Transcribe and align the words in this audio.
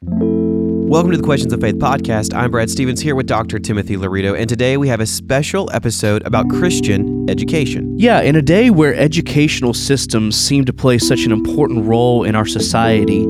Welcome 0.00 1.10
to 1.10 1.16
the 1.16 1.24
Questions 1.24 1.52
of 1.52 1.60
Faith 1.60 1.74
podcast. 1.74 2.32
I'm 2.32 2.52
Brad 2.52 2.70
Stevens 2.70 3.00
here 3.00 3.16
with 3.16 3.26
Dr. 3.26 3.58
Timothy 3.58 3.96
Laurito, 3.96 4.38
and 4.38 4.48
today 4.48 4.76
we 4.76 4.86
have 4.86 5.00
a 5.00 5.06
special 5.06 5.68
episode 5.72 6.24
about 6.24 6.48
Christian 6.48 7.28
education. 7.28 7.98
Yeah, 7.98 8.20
in 8.20 8.36
a 8.36 8.42
day 8.42 8.70
where 8.70 8.94
educational 8.94 9.74
systems 9.74 10.36
seem 10.36 10.64
to 10.66 10.72
play 10.72 10.98
such 10.98 11.24
an 11.24 11.32
important 11.32 11.84
role 11.84 12.22
in 12.22 12.36
our 12.36 12.46
society, 12.46 13.26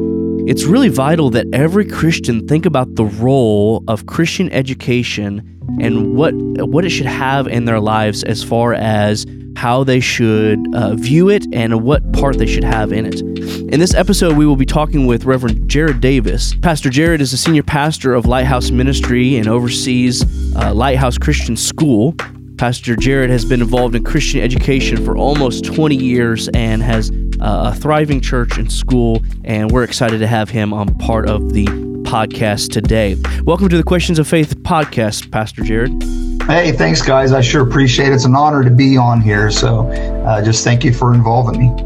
it's 0.47 0.65
really 0.65 0.91
vital 0.91 1.31
that 1.31 1.47
every 1.55 1.87
Christian 1.87 2.47
think 2.47 2.67
about 2.67 2.97
the 2.97 3.07
role 3.07 3.83
of 3.89 4.05
Christian 4.05 4.51
education 4.53 5.58
and 5.81 6.15
what 6.17 6.35
what 6.35 6.85
it 6.85 6.91
should 6.91 7.07
have 7.07 7.47
in 7.47 7.65
their 7.65 7.81
lives 7.81 8.25
as 8.25 8.43
far 8.43 8.75
as 8.75 9.27
how 9.57 9.83
they 9.83 9.99
should 9.99 10.73
uh, 10.73 10.95
view 10.95 11.29
it 11.29 11.45
and 11.53 11.83
what 11.83 12.13
part 12.13 12.39
they 12.39 12.47
should 12.47 12.63
have 12.63 12.93
in 12.93 13.05
it. 13.05 13.21
In 13.21 13.81
this 13.81 13.93
episode, 13.93 14.37
we 14.37 14.47
will 14.47 14.57
be 14.57 14.65
talking 14.65 15.07
with 15.07 15.25
Reverend 15.25 15.69
Jerid 15.69 16.01
Davis. 16.01 16.55
Pastor 16.63 16.91
Jerid 16.91 17.21
is 17.21 17.33
a 17.33 17.37
senior 17.37 17.65
pastor 17.65 18.15
of 18.15 18.25
Lighthouse 18.25 18.71
Ministry 18.71 19.37
and 19.37 19.49
oversees 19.49 20.23
uh, 20.55 20.73
Lighthouse 20.73 21.19
Christian 21.19 21.57
School. 21.57 22.15
Pastor 22.57 22.95
Jerid 22.95 23.31
has 23.31 23.45
been 23.45 23.61
involved 23.61 23.97
in 23.97 24.05
Christian 24.05 24.41
education 24.41 25.05
for 25.05 25.17
almost 25.17 25.65
20 25.65 25.97
years 25.97 26.49
and 26.55 26.81
has 26.83 27.11
uh, 27.41 27.73
a 27.73 27.79
thriving 27.79 28.21
church 28.21 28.59
and 28.59 28.73
school, 28.73 29.23
and 29.45 29.71
we're 29.71 29.85
excited 29.85 30.19
to 30.19 30.27
have 30.27 30.51
him 30.51 30.73
on 30.73 30.95
part 30.99 31.29
of 31.29 31.53
the 31.53 31.67
podcast 32.03 32.71
today. 32.71 33.17
Welcome 33.45 33.69
to 33.69 33.77
the 33.77 33.83
Questions 33.83 34.19
of 34.19 34.27
Faith 34.27 34.57
podcast, 34.63 35.31
Pastor 35.31 35.63
Jerid. 35.63 36.03
Hey, 36.49 36.73
thanks, 36.73 37.03
guys. 37.03 37.33
I 37.33 37.43
sure 37.43 37.63
appreciate 37.63 38.09
it. 38.09 38.15
It's 38.15 38.25
an 38.25 38.35
honor 38.35 38.65
to 38.65 38.71
be 38.71 38.97
on 38.97 39.21
here. 39.21 39.51
So 39.51 39.89
uh, 39.91 40.43
just 40.43 40.65
thank 40.65 40.83
you 40.83 40.95
for 40.95 41.13
involving 41.13 41.61
me. 41.61 41.85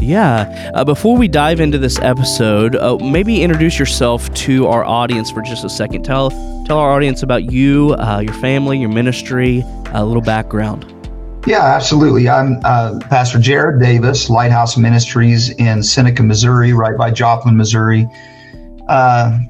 Yeah. 0.00 0.70
Uh, 0.74 0.84
before 0.84 1.16
we 1.16 1.28
dive 1.28 1.60
into 1.60 1.78
this 1.78 1.98
episode, 1.98 2.76
uh, 2.76 2.96
maybe 2.98 3.42
introduce 3.42 3.78
yourself 3.78 4.32
to 4.34 4.68
our 4.68 4.84
audience 4.84 5.30
for 5.30 5.42
just 5.42 5.64
a 5.64 5.70
second. 5.70 6.04
Tell 6.04 6.30
tell 6.66 6.78
our 6.78 6.92
audience 6.92 7.22
about 7.22 7.50
you, 7.50 7.94
uh, 7.98 8.20
your 8.20 8.34
family, 8.34 8.78
your 8.78 8.90
ministry, 8.90 9.64
a 9.92 10.04
little 10.04 10.22
background. 10.22 10.84
Yeah, 11.46 11.62
absolutely. 11.62 12.26
I'm 12.26 12.58
uh, 12.64 12.98
Pastor 13.10 13.38
Jerid 13.38 13.78
Davis, 13.78 14.30
Lighthouse 14.30 14.78
Ministries 14.78 15.50
in 15.50 15.82
Seneca, 15.82 16.22
Missouri, 16.22 16.72
right 16.72 16.96
by 16.96 17.10
Joplin, 17.10 17.54
Missouri. 17.54 18.08
Uh, 18.88 19.40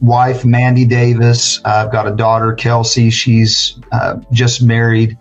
wife, 0.00 0.46
Mandy 0.46 0.86
Davis. 0.86 1.62
I've 1.62 1.92
got 1.92 2.08
a 2.08 2.16
daughter, 2.16 2.54
Kelsey. 2.54 3.10
She's 3.10 3.78
uh, 3.92 4.20
just 4.32 4.62
married. 4.62 5.18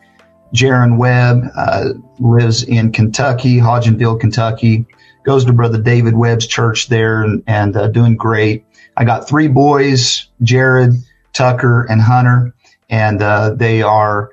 Jaron 0.55 0.97
Webb 0.97 1.43
uh, 1.57 1.89
lives 2.17 2.63
in 2.63 2.93
Kentucky, 2.93 3.57
Hodgenville, 3.57 4.21
Kentucky. 4.21 4.85
Goes 5.23 5.43
to 5.45 5.53
Brother 5.53 5.81
David 5.81 6.15
Webb's 6.15 6.47
church 6.47 6.87
there 6.87 7.23
and, 7.23 7.43
and 7.45 7.75
uh, 7.75 7.89
doing 7.89 8.15
great. 8.15 8.65
I 8.95 9.03
got 9.03 9.27
three 9.27 9.49
boys, 9.49 10.29
Jared, 10.43 10.93
Tucker, 11.33 11.83
and 11.89 12.01
Hunter, 12.01 12.55
and 12.89 13.21
uh, 13.21 13.53
they 13.53 13.81
are 13.81 14.31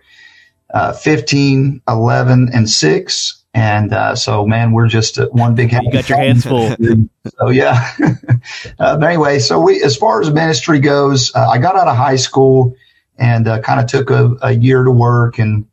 uh, 0.76 0.92
15, 0.92 1.80
11, 1.88 2.50
and 2.52 2.68
6. 2.68 3.44
And 3.54 3.94
uh, 3.94 4.14
so, 4.14 4.46
man, 4.46 4.72
we're 4.72 4.88
just 4.88 5.16
one 5.32 5.54
big 5.54 5.70
happy. 5.70 5.86
You 5.86 5.92
got 5.92 6.08
your 6.10 6.18
hands 6.18 6.44
full. 6.44 6.76
so 7.38 7.48
yeah. 7.48 7.92
uh, 8.78 8.98
but 8.98 9.02
anyway, 9.02 9.38
so 9.38 9.58
we, 9.58 9.82
as 9.82 9.96
far 9.96 10.20
as 10.20 10.30
ministry 10.30 10.78
goes, 10.78 11.34
uh, 11.34 11.48
I 11.48 11.56
got 11.56 11.76
out 11.76 11.88
of 11.88 11.96
high 11.96 12.16
school 12.16 12.76
and 13.16 13.48
uh, 13.48 13.60
kind 13.62 13.80
of 13.80 13.86
took 13.86 14.10
a, 14.10 14.36
a, 14.42 14.52
year 14.52 14.84
to 14.84 14.90
work, 14.90 15.38
and 15.38 15.66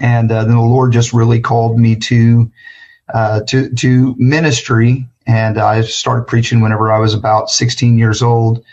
and 0.00 0.30
uh, 0.30 0.44
then 0.44 0.54
the 0.54 0.62
Lord 0.62 0.92
just 0.92 1.12
really 1.12 1.40
called 1.40 1.76
me 1.76 1.96
to 1.96 2.52
uh, 3.12 3.40
to 3.48 3.74
to 3.74 4.14
ministry, 4.16 5.08
and 5.26 5.58
I 5.58 5.80
started 5.80 6.28
preaching 6.28 6.60
whenever 6.60 6.92
I 6.92 7.00
was 7.00 7.14
about 7.14 7.50
16 7.50 7.98
years 7.98 8.22
old. 8.22 8.64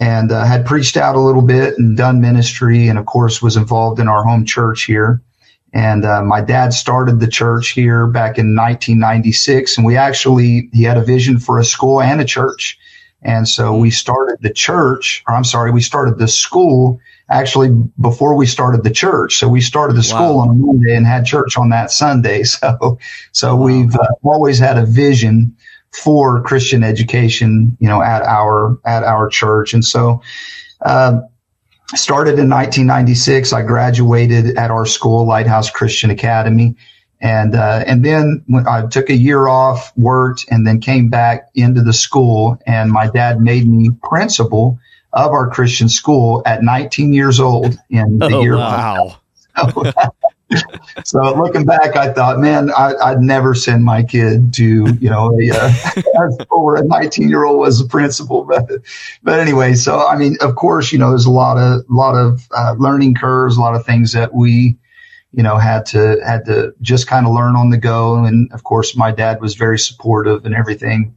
And 0.00 0.30
had 0.30 0.66
preached 0.66 0.96
out 0.96 1.16
a 1.16 1.20
little 1.20 1.42
bit 1.42 1.78
and 1.78 1.96
done 1.96 2.20
ministry, 2.20 2.88
and 2.88 2.98
of 2.98 3.06
course 3.06 3.42
was 3.42 3.56
involved 3.56 4.00
in 4.00 4.08
our 4.08 4.24
home 4.24 4.44
church 4.44 4.84
here. 4.84 5.22
And 5.72 6.04
uh, 6.04 6.22
my 6.22 6.40
dad 6.40 6.72
started 6.72 7.20
the 7.20 7.28
church 7.28 7.70
here 7.70 8.06
back 8.06 8.38
in 8.38 8.54
1996. 8.54 9.78
And 9.78 9.86
we 9.86 9.96
actually, 9.96 10.68
he 10.72 10.82
had 10.82 10.98
a 10.98 11.04
vision 11.04 11.38
for 11.38 11.58
a 11.58 11.64
school 11.64 12.00
and 12.02 12.20
a 12.20 12.24
church. 12.24 12.78
And 13.22 13.48
so 13.48 13.76
we 13.76 13.90
started 13.90 14.38
the 14.40 14.52
church, 14.52 15.22
or 15.26 15.34
I'm 15.34 15.44
sorry, 15.44 15.70
we 15.70 15.80
started 15.80 16.18
the 16.18 16.28
school 16.28 17.00
actually 17.30 17.70
before 18.00 18.34
we 18.34 18.46
started 18.46 18.82
the 18.82 18.90
church. 18.90 19.36
So 19.36 19.48
we 19.48 19.60
started 19.60 19.96
the 19.96 20.02
school 20.02 20.36
wow. 20.36 20.42
on 20.42 20.50
a 20.50 20.54
Monday 20.54 20.94
and 20.94 21.06
had 21.06 21.24
church 21.24 21.56
on 21.56 21.70
that 21.70 21.90
Sunday. 21.90 22.42
So, 22.52 22.98
so 23.32 23.56
wow. 23.56 23.64
we've 23.64 23.94
uh, 23.94 24.08
always 24.22 24.58
had 24.58 24.76
a 24.76 24.84
vision 24.84 25.56
for 25.92 26.42
Christian 26.42 26.82
education, 26.82 27.76
you 27.80 27.88
know, 27.88 28.02
at 28.02 28.22
our, 28.22 28.78
at 28.84 29.04
our 29.04 29.28
church. 29.28 29.74
And 29.74 29.84
so, 29.84 30.22
uh, 30.80 31.20
started 31.94 32.38
in 32.38 32.48
1996. 32.48 33.52
I 33.52 33.62
graduated 33.62 34.56
at 34.56 34.70
our 34.70 34.86
school, 34.86 35.26
Lighthouse 35.26 35.70
Christian 35.70 36.10
Academy. 36.10 36.76
And, 37.20 37.54
uh, 37.54 37.84
and 37.86 38.04
then 38.04 38.42
when 38.46 38.66
I 38.66 38.86
took 38.86 39.08
a 39.08 39.16
year 39.16 39.46
off, 39.46 39.92
worked, 39.96 40.46
and 40.50 40.66
then 40.66 40.80
came 40.80 41.08
back 41.08 41.48
into 41.54 41.82
the 41.82 41.92
school. 41.92 42.58
And 42.66 42.90
my 42.90 43.08
dad 43.08 43.40
made 43.40 43.68
me 43.68 43.90
principal 44.02 44.78
of 45.12 45.30
our 45.30 45.48
Christian 45.50 45.88
school 45.88 46.42
at 46.46 46.62
19 46.62 47.12
years 47.12 47.38
old 47.38 47.78
in 47.90 48.18
the 48.18 48.26
oh, 48.26 48.40
year. 48.40 48.56
Wow. 48.56 49.18
so 49.56 49.84
looking 51.14 51.64
back, 51.64 51.96
I 51.96 52.12
thought, 52.12 52.38
man, 52.38 52.70
I, 52.76 53.12
would 53.12 53.22
never 53.22 53.54
send 53.54 53.84
my 53.84 54.02
kid 54.02 54.52
to, 54.54 54.94
you 54.94 55.10
know, 55.10 55.38
a, 55.38 55.50
uh, 55.50 56.44
where 56.50 56.76
a 56.76 56.84
19 56.84 57.28
year 57.28 57.44
old 57.44 57.58
was 57.58 57.78
the 57.78 57.88
principal. 57.88 58.48
But, 58.52 58.68
but 59.22 59.40
anyway, 59.40 59.74
so, 59.74 60.06
I 60.06 60.16
mean, 60.16 60.36
of 60.42 60.56
course, 60.56 60.92
you 60.92 60.98
know, 60.98 61.08
there's 61.08 61.24
a 61.24 61.30
lot 61.30 61.56
of, 61.56 61.84
lot 61.88 62.14
of, 62.14 62.46
uh, 62.54 62.74
learning 62.78 63.14
curves, 63.14 63.56
a 63.56 63.60
lot 63.60 63.74
of 63.74 63.86
things 63.86 64.12
that 64.12 64.34
we, 64.34 64.76
you 65.32 65.42
know, 65.42 65.56
had 65.56 65.86
to, 65.86 66.20
had 66.24 66.44
to 66.46 66.74
just 66.82 67.06
kind 67.06 67.26
of 67.26 67.32
learn 67.32 67.56
on 67.56 67.70
the 67.70 67.78
go. 67.78 68.24
And 68.24 68.52
of 68.52 68.64
course, 68.64 68.94
my 68.94 69.10
dad 69.10 69.40
was 69.40 69.54
very 69.54 69.78
supportive 69.78 70.44
and 70.44 70.54
everything. 70.54 71.16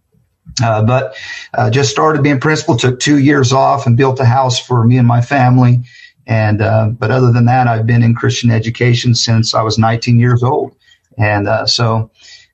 Uh, 0.63 0.83
but, 0.83 1.17
uh, 1.55 1.69
just 1.69 1.91
started 1.91 2.23
being 2.23 2.39
principal, 2.39 2.77
took 2.77 2.99
two 2.99 3.17
years 3.17 3.51
off 3.51 3.85
and 3.85 3.97
built 3.97 4.19
a 4.21 4.25
house 4.25 4.57
for 4.57 4.85
me 4.85 4.97
and 4.97 5.07
my 5.07 5.19
family 5.19 5.83
and 6.27 6.61
uh, 6.61 6.89
but 6.89 7.11
other 7.11 7.31
than 7.31 7.45
that, 7.45 7.67
I've 7.67 7.85
been 7.85 8.03
in 8.03 8.15
Christian 8.15 8.49
education 8.49 9.13
since 9.15 9.53
I 9.53 9.61
was 9.61 9.77
19 9.77 10.19
years 10.19 10.43
old, 10.43 10.75
and 11.17 11.47
uh, 11.47 11.65
so 11.65 12.09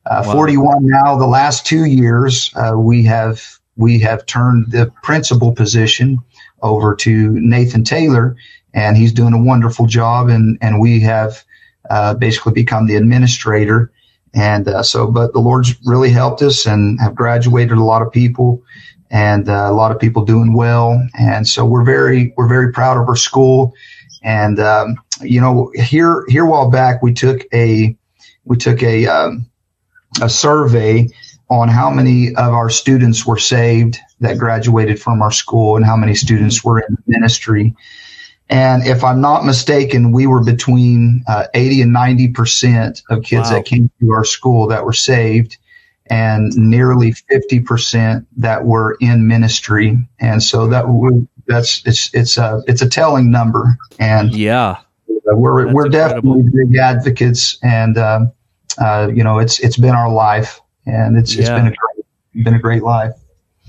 uh, 0.05 0.23
wow. 0.25 0.33
41 0.33 0.77
now. 0.81 1.17
The 1.17 1.27
last 1.27 1.65
two 1.65 1.85
years, 1.85 2.51
uh, 2.55 2.73
we 2.77 3.03
have 3.05 3.59
we 3.77 3.99
have 3.99 4.25
turned 4.25 4.71
the 4.71 4.91
principal 5.03 5.53
position 5.53 6.19
over 6.61 6.95
to 6.95 7.31
Nathan 7.39 7.83
Taylor, 7.83 8.35
and 8.73 8.97
he's 8.97 9.13
doing 9.13 9.33
a 9.33 9.41
wonderful 9.41 9.85
job, 9.85 10.27
and 10.27 10.57
and 10.61 10.79
we 10.79 10.99
have 11.01 11.43
uh, 11.89 12.13
basically 12.13 12.53
become 12.53 12.87
the 12.87 12.95
administrator. 12.95 13.91
And 14.33 14.67
uh, 14.67 14.83
so, 14.83 15.07
but 15.07 15.33
the 15.33 15.39
Lord's 15.39 15.75
really 15.85 16.09
helped 16.09 16.41
us 16.41 16.65
and 16.65 16.99
have 17.01 17.15
graduated 17.15 17.77
a 17.77 17.83
lot 17.83 18.01
of 18.01 18.11
people 18.11 18.63
and 19.11 19.49
uh, 19.49 19.67
a 19.69 19.73
lot 19.73 19.91
of 19.91 19.99
people 19.99 20.23
doing 20.23 20.53
well. 20.53 21.05
And 21.19 21.47
so 21.47 21.65
we're 21.65 21.83
very 21.83 22.33
we're 22.37 22.47
very 22.47 22.71
proud 22.71 22.97
of 22.97 23.07
our 23.07 23.15
school. 23.15 23.73
And 24.23 24.59
um, 24.59 24.95
you 25.21 25.41
know, 25.41 25.71
here 25.75 26.25
here 26.29 26.45
a 26.45 26.49
while 26.49 26.71
back 26.71 27.03
we 27.03 27.13
took 27.13 27.41
a 27.53 27.95
we 28.45 28.57
took 28.57 28.81
a 28.81 29.05
um, 29.07 29.45
a 30.21 30.29
survey 30.29 31.09
on 31.49 31.67
how 31.67 31.89
many 31.89 32.29
of 32.29 32.53
our 32.53 32.69
students 32.69 33.25
were 33.25 33.37
saved 33.37 33.99
that 34.21 34.37
graduated 34.37 35.01
from 35.01 35.21
our 35.21 35.31
school 35.31 35.75
and 35.75 35.85
how 35.85 35.97
many 35.97 36.15
students 36.15 36.63
were 36.63 36.79
in 36.79 36.97
ministry. 37.05 37.75
And 38.49 38.85
if 38.85 39.03
I'm 39.03 39.19
not 39.19 39.45
mistaken, 39.45 40.13
we 40.13 40.27
were 40.27 40.43
between 40.43 41.23
uh, 41.27 41.47
80 41.53 41.81
and 41.81 41.93
90 41.93 42.27
percent 42.29 43.01
of 43.09 43.23
kids 43.23 43.49
wow. 43.49 43.57
that 43.57 43.65
came 43.65 43.91
to 43.99 44.11
our 44.11 44.23
school 44.23 44.67
that 44.67 44.85
were 44.85 44.93
saved 44.93 45.57
and 46.11 46.53
nearly 46.57 47.13
50% 47.13 48.25
that 48.35 48.65
were 48.65 48.97
in 48.99 49.27
ministry. 49.27 49.97
And 50.19 50.43
so 50.43 50.67
that 50.67 50.85
that's, 51.47 51.81
it's, 51.85 52.13
it's 52.13 52.37
a, 52.37 52.61
it's 52.67 52.81
a 52.81 52.89
telling 52.89 53.31
number. 53.31 53.77
And 53.97 54.35
yeah, 54.35 54.81
we're, 55.07 55.73
we're 55.73 55.85
incredible. 55.85 56.33
definitely 56.33 56.65
big 56.65 56.75
advocates 56.75 57.57
and, 57.63 57.97
uh, 57.97 58.25
uh, 58.77 59.09
you 59.13 59.23
know, 59.23 59.39
it's, 59.39 59.61
it's 59.61 59.77
been 59.77 59.95
our 59.95 60.11
life 60.11 60.59
and 60.85 61.17
it's, 61.17 61.33
yeah. 61.33 61.41
it's 61.41 61.49
been 61.49 61.67
a 61.67 61.75
great, 61.75 62.43
been 62.43 62.53
a 62.55 62.59
great 62.59 62.83
life. 62.83 63.13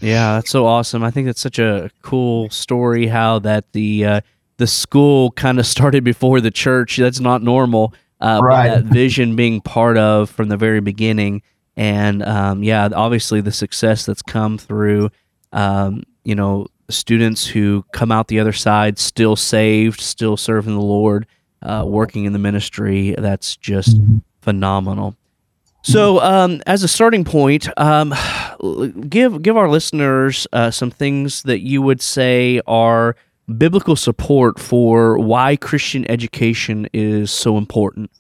Yeah, 0.01 0.35
that's 0.35 0.51
so 0.51 0.67
awesome. 0.67 1.05
I 1.05 1.13
think 1.13 1.29
it's 1.29 1.41
such 1.41 1.61
a 1.61 1.91
cool 2.03 2.51
story 2.51 3.07
how 3.07 3.39
that 3.39 3.71
the 3.73 4.05
uh, 4.05 4.21
the 4.57 4.67
school 4.67 5.31
kind 5.31 5.61
of 5.61 5.67
started 5.77 6.03
before 6.03 6.41
the 6.41 6.51
church. 6.51 6.97
That's 6.97 7.21
not 7.21 7.41
normal. 7.41 7.95
Uh, 8.21 8.41
right. 8.43 8.69
That 8.69 8.85
vision 8.85 9.37
being 9.37 9.61
part 9.61 9.97
of 9.97 10.29
from 10.29 10.49
the 10.49 10.57
very 10.57 10.81
beginning 10.81 11.43
and 11.77 12.23
um, 12.23 12.63
yeah, 12.63 12.89
obviously 12.95 13.41
the 13.41 13.53
success 13.53 14.05
that's 14.05 14.23
come 14.23 14.59
through, 14.59 15.11
um, 15.53 16.03
you 16.25 16.35
know, 16.35 16.67
students 16.91 17.47
who 17.47 17.85
come 17.93 18.13
out 18.13 18.29
the 18.29 18.41
other 18.41 18.53
side 18.53 18.99
still 18.99 19.37
saved, 19.37 20.01
still 20.01 20.37
serving 20.37 20.75
the 20.75 20.81
Lord, 20.81 21.27
uh, 21.63 21.85
working 21.87 22.25
in 22.25 22.33
the 22.33 22.39
ministry. 22.39 23.15
That's 23.17 23.57
just 23.57 23.97
mm-hmm. 23.97 24.19
phenomenal. 24.41 25.17
So, 25.85 26.21
um, 26.21 26.63
as 26.67 26.85
a 26.85 26.89
starting 26.89 27.25
point, 27.25 27.67
um, 27.77 28.15
give 29.09 29.43
give 29.43 29.57
our 29.57 29.69
listeners 29.69 30.47
uh, 30.53 30.71
some 30.71 30.93
things 30.93 31.43
that 31.43 31.61
you 31.61 31.83
would 31.83 32.01
say 32.01 32.61
are 32.69 33.17
biblical 33.59 33.97
support 33.97 34.61
for 34.61 35.19
why 35.19 35.57
Christian 35.57 36.09
education 36.09 36.87
is 36.93 37.33
so 37.33 37.59
important. 37.59 38.13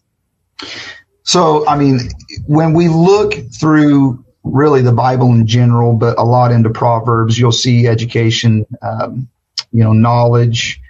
So, 1.22 1.66
I 1.68 1.76
mean, 1.78 2.00
when 2.46 2.72
we 2.72 2.88
look 2.88 3.34
through 3.52 4.24
really 4.44 4.82
the 4.82 4.92
Bible 4.92 5.32
in 5.32 5.46
general, 5.46 5.94
but 5.94 6.18
a 6.18 6.22
lot 6.22 6.52
into 6.52 6.70
Proverbs, 6.70 7.38
you'll 7.38 7.52
see 7.52 7.86
education, 7.86 8.66
um, 8.82 9.28
you 9.70 9.84
know, 9.84 9.92
knowledge, 9.92 10.80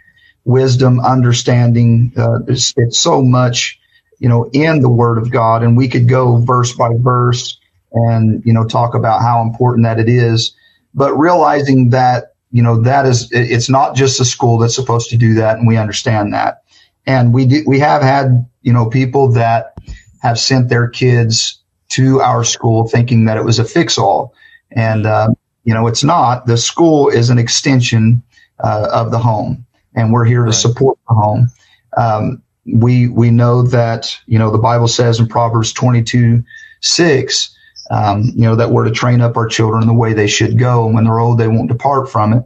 wisdom, 0.45 1.01
understanding. 1.01 2.13
Uh, 2.17 2.41
it's, 2.49 2.73
it's 2.77 2.99
so 2.99 3.23
much, 3.23 3.79
you 4.19 4.29
know, 4.29 4.49
in 4.53 4.81
the 4.81 4.89
Word 4.89 5.19
of 5.19 5.31
God, 5.31 5.63
and 5.63 5.77
we 5.77 5.89
could 5.89 6.09
go 6.09 6.39
verse 6.39 6.73
by 6.73 6.91
verse 6.95 7.59
and 7.93 8.43
you 8.45 8.53
know 8.53 8.65
talk 8.65 8.95
about 8.95 9.21
how 9.21 9.43
important 9.43 9.85
that 9.85 9.99
it 9.99 10.09
is. 10.09 10.55
But 10.95 11.15
realizing 11.17 11.91
that 11.91 12.35
you 12.51 12.63
know 12.63 12.83
that 12.83 13.07
is 13.07 13.29
it's 13.33 13.69
not 13.69 13.95
just 13.95 14.21
a 14.21 14.25
school 14.25 14.59
that's 14.59 14.75
supposed 14.75 15.11
to 15.11 15.17
do 15.17 15.35
that, 15.35 15.59
and 15.59 15.67
we 15.67 15.77
understand 15.77 16.33
that. 16.35 16.63
And 17.07 17.35
we 17.35 17.47
do, 17.47 17.65
we 17.67 17.81
have 17.81 18.03
had 18.03 18.47
you 18.63 18.73
know 18.73 18.87
people 18.87 19.33
that 19.33 19.75
have 20.23 20.39
sent 20.39 20.69
their 20.69 20.89
kids 20.89 21.61
to 21.91 22.21
our 22.21 22.45
school 22.45 22.89
thinking 22.89 23.27
that 23.27 23.37
it 23.37 23.45
was 23.45 23.59
a 23.59 23.65
fix 23.65 23.99
all. 23.99 24.35
And, 24.71 25.05
uh, 25.07 25.29
you 25.65 25.75
know, 25.75 25.87
it's 25.87 26.03
not. 26.03 26.47
The 26.47 26.57
school 26.57 27.09
is 27.09 27.29
an 27.29 27.39
extension 27.39 28.23
uh, 28.63 28.89
of 28.93 29.11
the 29.11 29.19
home, 29.19 29.67
and 29.95 30.13
we're 30.13 30.25
here 30.25 30.41
to 30.41 30.47
right. 30.47 30.55
support 30.55 30.99
the 31.09 31.15
home. 31.15 31.49
Um, 31.97 32.43
we 32.65 33.09
we 33.09 33.31
know 33.31 33.63
that 33.63 34.17
you 34.27 34.39
know 34.39 34.51
the 34.51 34.59
Bible 34.59 34.89
says 34.89 35.19
in 35.21 35.27
Proverbs 35.27 35.73
twenty 35.73 36.03
two 36.03 36.43
six, 36.81 37.57
um, 37.91 38.33
you 38.35 38.43
know 38.43 38.57
that 38.57 38.71
we're 38.71 38.85
to 38.85 38.91
train 38.91 39.21
up 39.21 39.37
our 39.37 39.47
children 39.47 39.87
the 39.87 39.95
way 39.95 40.13
they 40.13 40.29
should 40.29 40.59
go, 40.59 40.87
and 40.87 40.95
when 40.95 41.05
they're 41.05 41.19
old, 41.19 41.39
they 41.39 41.49
won't 41.49 41.69
depart 41.69 42.11
from 42.11 42.33
it. 42.33 42.45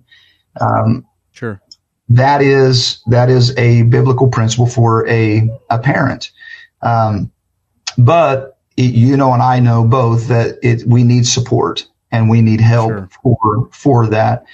Um, 0.61 1.07
sure, 1.33 1.61
that 2.09 2.41
is 2.41 3.03
that 3.07 3.29
is 3.29 3.57
a 3.57 3.83
biblical 3.83 4.29
principle 4.29 4.67
for 4.67 5.07
a 5.09 5.49
a 5.71 5.79
parent. 5.79 6.33
Um, 6.83 7.31
but 7.97 8.59
it, 8.77 8.95
you 8.95 9.17
know, 9.17 9.33
and 9.33 9.43
I 9.43 9.61
know 9.61 9.85
both 9.85 10.29
that 10.29 10.59
it, 10.63 10.87
we 10.87 11.03
need 11.05 11.27
support 11.27 11.87
and 12.11 12.29
we 12.29 12.43
need 12.43 12.61
help 12.61 12.91
sure. 12.91 13.09
for, 13.23 13.69
for 13.73 14.07
that. 14.09 14.45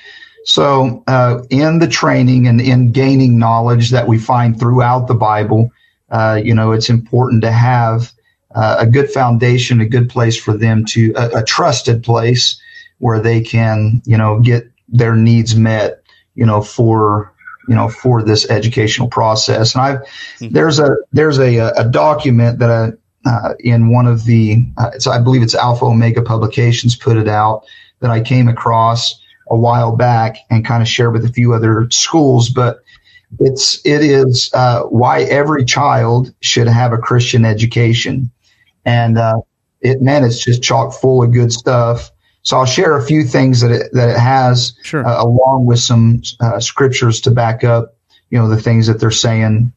So, 0.44 1.04
uh, 1.06 1.42
in 1.50 1.78
the 1.78 1.86
training 1.86 2.48
and 2.48 2.60
in 2.60 2.90
gaining 2.90 3.38
knowledge 3.38 3.90
that 3.90 4.08
we 4.08 4.18
find 4.18 4.58
throughout 4.58 5.06
the 5.06 5.14
Bible, 5.14 5.70
uh, 6.10 6.40
you 6.42 6.54
know, 6.54 6.72
it's 6.72 6.90
important 6.90 7.42
to 7.42 7.52
have 7.52 8.12
uh, 8.54 8.76
a 8.80 8.86
good 8.86 9.10
foundation, 9.10 9.80
a 9.80 9.88
good 9.88 10.10
place 10.10 10.36
for 10.36 10.56
them 10.56 10.84
to, 10.84 11.12
a, 11.16 11.38
a, 11.38 11.44
trusted 11.44 12.02
place 12.02 12.60
where 12.98 13.18
they 13.18 13.40
can, 13.40 14.02
you 14.04 14.18
know, 14.18 14.40
get 14.40 14.70
their 14.88 15.16
needs 15.16 15.56
met, 15.56 16.02
you 16.34 16.44
know, 16.44 16.60
for, 16.60 17.32
you 17.66 17.74
know, 17.74 17.88
for 17.88 18.22
this 18.22 18.50
educational 18.50 19.08
process. 19.08 19.74
And 19.74 19.82
I've, 19.82 19.98
mm-hmm. 20.00 20.48
there's 20.48 20.80
a, 20.80 20.96
there's 21.12 21.38
a, 21.38 21.72
a 21.76 21.88
document 21.88 22.58
that 22.58 22.70
I, 22.70 22.92
uh, 23.24 23.54
in 23.60 23.92
one 23.92 24.06
of 24.06 24.24
the, 24.24 24.64
uh, 24.76 24.90
I 25.10 25.20
believe 25.20 25.42
it's 25.42 25.54
Alpha 25.54 25.84
Omega 25.84 26.22
Publications 26.22 26.96
put 26.96 27.16
it 27.16 27.28
out 27.28 27.64
that 28.00 28.10
I 28.10 28.20
came 28.20 28.48
across 28.48 29.20
a 29.48 29.56
while 29.56 29.94
back 29.96 30.38
and 30.50 30.64
kind 30.64 30.82
of 30.82 30.88
shared 30.88 31.12
with 31.12 31.24
a 31.24 31.32
few 31.32 31.54
other 31.54 31.88
schools. 31.90 32.48
But 32.48 32.82
it's 33.40 33.84
it 33.84 34.02
is 34.02 34.50
uh, 34.52 34.82
why 34.82 35.22
every 35.22 35.64
child 35.64 36.34
should 36.40 36.68
have 36.68 36.92
a 36.92 36.98
Christian 36.98 37.44
education, 37.44 38.30
and 38.84 39.18
uh, 39.18 39.40
it 39.80 40.02
man, 40.02 40.24
it's 40.24 40.44
just 40.44 40.62
chock 40.62 40.92
full 40.92 41.22
of 41.22 41.32
good 41.32 41.52
stuff. 41.52 42.10
So 42.42 42.56
I'll 42.56 42.66
share 42.66 42.96
a 42.96 43.06
few 43.06 43.22
things 43.22 43.60
that 43.60 43.70
it, 43.70 43.92
that 43.92 44.10
it 44.10 44.18
has, 44.18 44.74
sure. 44.82 45.06
Uh, 45.06 45.22
along 45.22 45.66
with 45.66 45.78
some 45.78 46.22
uh, 46.40 46.58
scriptures 46.58 47.20
to 47.22 47.30
back 47.30 47.62
up, 47.62 47.94
you 48.30 48.38
know, 48.38 48.48
the 48.48 48.60
things 48.60 48.88
that 48.88 48.98
they're 48.98 49.10
saying. 49.10 49.72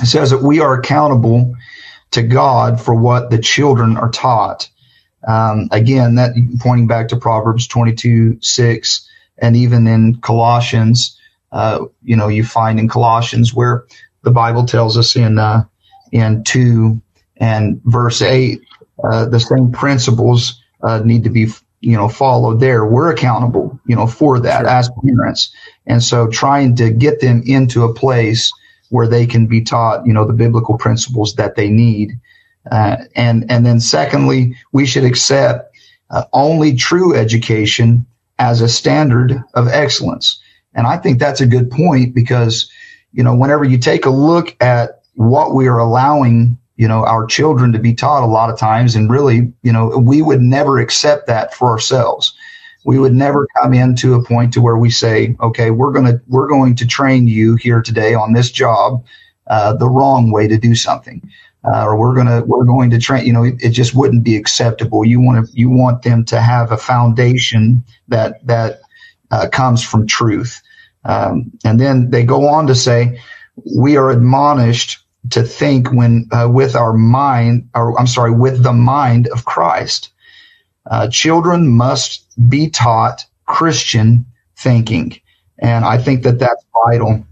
It 0.00 0.06
says 0.06 0.30
that 0.30 0.42
we 0.42 0.58
are 0.60 0.74
accountable 0.74 1.54
to 2.12 2.22
God 2.22 2.80
for 2.80 2.94
what 2.94 3.30
the 3.30 3.38
children 3.38 3.96
are 3.96 4.10
taught. 4.10 4.68
Um, 5.26 5.68
again, 5.70 6.16
that 6.16 6.32
pointing 6.60 6.86
back 6.86 7.08
to 7.08 7.16
Proverbs 7.16 7.66
22, 7.66 8.38
6, 8.40 9.08
and 9.38 9.56
even 9.56 9.86
in 9.86 10.20
Colossians, 10.20 11.18
uh, 11.52 11.86
you 12.02 12.16
know, 12.16 12.28
you 12.28 12.44
find 12.44 12.78
in 12.78 12.88
Colossians 12.88 13.54
where 13.54 13.84
the 14.22 14.30
Bible 14.30 14.66
tells 14.66 14.96
us 14.96 15.16
in, 15.16 15.38
uh, 15.38 15.64
in 16.12 16.44
2 16.44 17.00
and 17.36 17.80
verse 17.84 18.22
8, 18.22 18.60
uh, 19.04 19.26
the 19.26 19.40
same 19.40 19.72
principles 19.72 20.60
uh, 20.82 21.00
need 21.04 21.24
to 21.24 21.30
be, 21.30 21.48
you 21.80 21.96
know, 21.96 22.08
followed 22.08 22.60
there. 22.60 22.84
We're 22.84 23.12
accountable, 23.12 23.80
you 23.86 23.96
know, 23.96 24.06
for 24.06 24.40
that 24.40 24.60
sure. 24.60 24.68
as 24.68 24.90
parents. 25.04 25.54
And 25.86 26.02
so 26.02 26.28
trying 26.28 26.76
to 26.76 26.90
get 26.90 27.20
them 27.20 27.42
into 27.46 27.84
a 27.84 27.94
place 27.94 28.52
where 28.92 29.08
they 29.08 29.26
can 29.26 29.46
be 29.46 29.62
taught, 29.62 30.06
you 30.06 30.12
know, 30.12 30.26
the 30.26 30.34
biblical 30.34 30.76
principles 30.76 31.34
that 31.36 31.56
they 31.56 31.70
need. 31.70 32.12
Uh, 32.70 32.98
and 33.16 33.50
and 33.50 33.64
then 33.64 33.80
secondly, 33.80 34.54
we 34.72 34.84
should 34.84 35.02
accept 35.02 35.74
uh, 36.10 36.24
only 36.34 36.76
true 36.76 37.16
education 37.16 38.04
as 38.38 38.60
a 38.60 38.68
standard 38.68 39.42
of 39.54 39.66
excellence. 39.68 40.38
And 40.74 40.86
I 40.86 40.98
think 40.98 41.18
that's 41.18 41.40
a 41.40 41.46
good 41.46 41.70
point 41.70 42.14
because, 42.14 42.70
you 43.12 43.22
know, 43.22 43.34
whenever 43.34 43.64
you 43.64 43.78
take 43.78 44.04
a 44.04 44.10
look 44.10 44.54
at 44.60 45.00
what 45.14 45.54
we 45.54 45.68
are 45.68 45.78
allowing, 45.78 46.58
you 46.76 46.86
know, 46.86 47.06
our 47.06 47.24
children 47.24 47.72
to 47.72 47.78
be 47.78 47.94
taught 47.94 48.22
a 48.22 48.26
lot 48.26 48.50
of 48.50 48.58
times, 48.58 48.94
and 48.94 49.10
really, 49.10 49.50
you 49.62 49.72
know, 49.72 49.88
we 49.88 50.20
would 50.20 50.42
never 50.42 50.78
accept 50.78 51.26
that 51.28 51.54
for 51.54 51.70
ourselves 51.70 52.34
we 52.84 52.98
would 52.98 53.14
never 53.14 53.46
come 53.60 53.74
into 53.74 54.14
a 54.14 54.24
point 54.24 54.52
to 54.54 54.60
where 54.60 54.76
we 54.76 54.90
say, 54.90 55.36
okay, 55.40 55.70
we're 55.70 55.92
going 55.92 56.06
to, 56.06 56.20
we're 56.26 56.48
going 56.48 56.74
to 56.76 56.86
train 56.86 57.28
you 57.28 57.56
here 57.56 57.80
today 57.80 58.14
on 58.14 58.32
this 58.32 58.50
job, 58.50 59.04
uh, 59.46 59.74
the 59.74 59.88
wrong 59.88 60.30
way 60.30 60.48
to 60.48 60.58
do 60.58 60.74
something. 60.74 61.22
Uh, 61.64 61.84
or 61.84 61.96
we're 61.96 62.14
going 62.14 62.26
to, 62.26 62.42
we're 62.44 62.64
going 62.64 62.90
to 62.90 62.98
train, 62.98 63.24
you 63.24 63.32
know, 63.32 63.44
it, 63.44 63.54
it 63.62 63.70
just 63.70 63.94
wouldn't 63.94 64.24
be 64.24 64.36
acceptable. 64.36 65.04
You 65.04 65.20
want 65.20 65.46
to, 65.46 65.52
you 65.56 65.70
want 65.70 66.02
them 66.02 66.24
to 66.24 66.40
have 66.40 66.72
a 66.72 66.76
foundation 66.76 67.84
that, 68.08 68.44
that, 68.46 68.80
uh, 69.30 69.48
comes 69.48 69.82
from 69.82 70.06
truth. 70.06 70.60
Um, 71.04 71.52
and 71.64 71.80
then 71.80 72.10
they 72.10 72.24
go 72.24 72.48
on 72.48 72.66
to 72.66 72.74
say, 72.74 73.20
we 73.76 73.96
are 73.96 74.10
admonished 74.10 75.04
to 75.30 75.44
think 75.44 75.92
when, 75.92 76.28
uh, 76.32 76.48
with 76.50 76.74
our 76.74 76.92
mind, 76.92 77.68
or 77.76 77.98
I'm 77.98 78.08
sorry, 78.08 78.32
with 78.32 78.62
the 78.64 78.72
mind 78.72 79.28
of 79.28 79.44
Christ. 79.44 80.11
Uh, 80.92 81.08
children 81.08 81.68
must 81.68 82.26
be 82.50 82.68
taught 82.68 83.24
Christian 83.46 84.26
thinking. 84.58 85.18
And 85.58 85.86
I 85.86 85.96
think 85.96 86.22
that 86.24 86.38
that's 86.38 86.62
vital. 86.86 87.24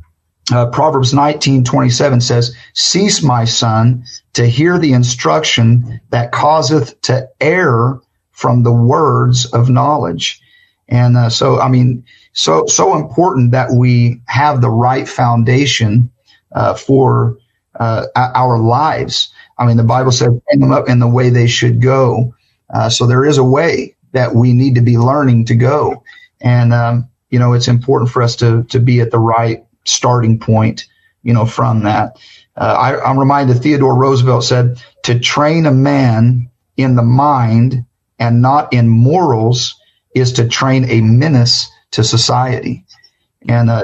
Uh, 0.50 0.70
Proverbs 0.70 1.12
19, 1.12 1.64
27 1.64 2.22
says, 2.22 2.56
Cease, 2.72 3.22
my 3.22 3.44
son, 3.44 4.04
to 4.32 4.46
hear 4.46 4.78
the 4.78 4.94
instruction 4.94 6.00
that 6.08 6.32
causeth 6.32 6.98
to 7.02 7.28
err 7.38 8.00
from 8.32 8.62
the 8.62 8.72
words 8.72 9.44
of 9.44 9.68
knowledge. 9.68 10.40
And 10.88 11.18
uh, 11.18 11.28
so, 11.28 11.60
I 11.60 11.68
mean, 11.68 12.04
so 12.32 12.64
so 12.66 12.96
important 12.96 13.52
that 13.52 13.72
we 13.72 14.22
have 14.26 14.62
the 14.62 14.70
right 14.70 15.06
foundation 15.06 16.10
uh, 16.52 16.72
for 16.74 17.36
uh, 17.78 18.06
our 18.16 18.58
lives. 18.58 19.34
I 19.58 19.66
mean, 19.66 19.76
the 19.76 19.84
Bible 19.84 20.12
says, 20.12 20.30
"Bring 20.48 20.60
them 20.60 20.72
up 20.72 20.88
in 20.88 20.98
the 20.98 21.08
way 21.08 21.28
they 21.28 21.46
should 21.46 21.82
go." 21.82 22.34
Uh, 22.72 22.88
so 22.88 23.06
there 23.06 23.24
is 23.24 23.38
a 23.38 23.44
way 23.44 23.96
that 24.12 24.34
we 24.34 24.52
need 24.52 24.74
to 24.76 24.80
be 24.80 24.98
learning 24.98 25.46
to 25.46 25.54
go. 25.54 26.02
And, 26.40 26.72
um, 26.72 27.08
you 27.30 27.38
know, 27.38 27.52
it's 27.52 27.68
important 27.68 28.10
for 28.10 28.22
us 28.22 28.36
to, 28.36 28.64
to 28.64 28.80
be 28.80 29.00
at 29.00 29.10
the 29.10 29.18
right 29.18 29.64
starting 29.84 30.38
point, 30.38 30.86
you 31.22 31.32
know, 31.32 31.46
from 31.46 31.84
that. 31.84 32.18
Uh, 32.56 32.76
I, 32.78 33.08
I'm 33.08 33.18
reminded 33.18 33.62
Theodore 33.62 33.94
Roosevelt 33.94 34.44
said, 34.44 34.82
to 35.04 35.18
train 35.18 35.66
a 35.66 35.72
man 35.72 36.50
in 36.76 36.96
the 36.96 37.02
mind 37.02 37.84
and 38.18 38.42
not 38.42 38.72
in 38.72 38.88
morals 38.88 39.76
is 40.14 40.32
to 40.34 40.48
train 40.48 40.90
a 40.90 41.00
menace 41.00 41.70
to 41.92 42.04
society. 42.04 42.84
And 43.48 43.70
uh, 43.70 43.82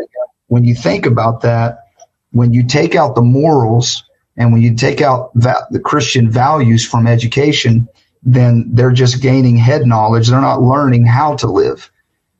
when 0.48 0.64
you 0.64 0.74
think 0.74 1.06
about 1.06 1.42
that, 1.42 1.84
when 2.32 2.52
you 2.52 2.66
take 2.66 2.94
out 2.94 3.14
the 3.14 3.22
morals 3.22 4.04
and 4.36 4.52
when 4.52 4.60
you 4.60 4.74
take 4.74 5.00
out 5.00 5.30
va- 5.34 5.66
the 5.70 5.80
Christian 5.80 6.30
values 6.30 6.86
from 6.86 7.06
education, 7.06 7.88
then 8.26 8.66
they're 8.74 8.90
just 8.92 9.22
gaining 9.22 9.56
head 9.56 9.86
knowledge. 9.86 10.28
They're 10.28 10.40
not 10.40 10.60
learning 10.60 11.06
how 11.06 11.36
to 11.36 11.46
live. 11.46 11.90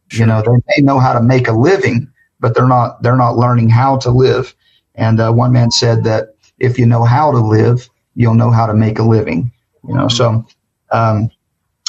Sure. 0.08 0.20
You 0.20 0.26
know, 0.26 0.42
they 0.42 0.62
may 0.76 0.84
know 0.84 0.98
how 0.98 1.14
to 1.14 1.22
make 1.22 1.48
a 1.48 1.52
living, 1.52 2.12
but 2.40 2.54
they're 2.54 2.66
not 2.68 3.02
they're 3.02 3.16
not 3.16 3.36
learning 3.38 3.70
how 3.70 3.98
to 3.98 4.10
live. 4.10 4.54
And 4.96 5.20
uh, 5.20 5.32
one 5.32 5.52
man 5.52 5.70
said 5.70 6.04
that 6.04 6.34
if 6.58 6.78
you 6.78 6.86
know 6.86 7.04
how 7.04 7.30
to 7.30 7.38
live, 7.38 7.88
you'll 8.14 8.34
know 8.34 8.50
how 8.50 8.66
to 8.66 8.74
make 8.74 8.98
a 8.98 9.04
living. 9.04 9.52
You 9.88 9.94
know, 9.94 10.08
so 10.08 10.46
um, 10.90 11.30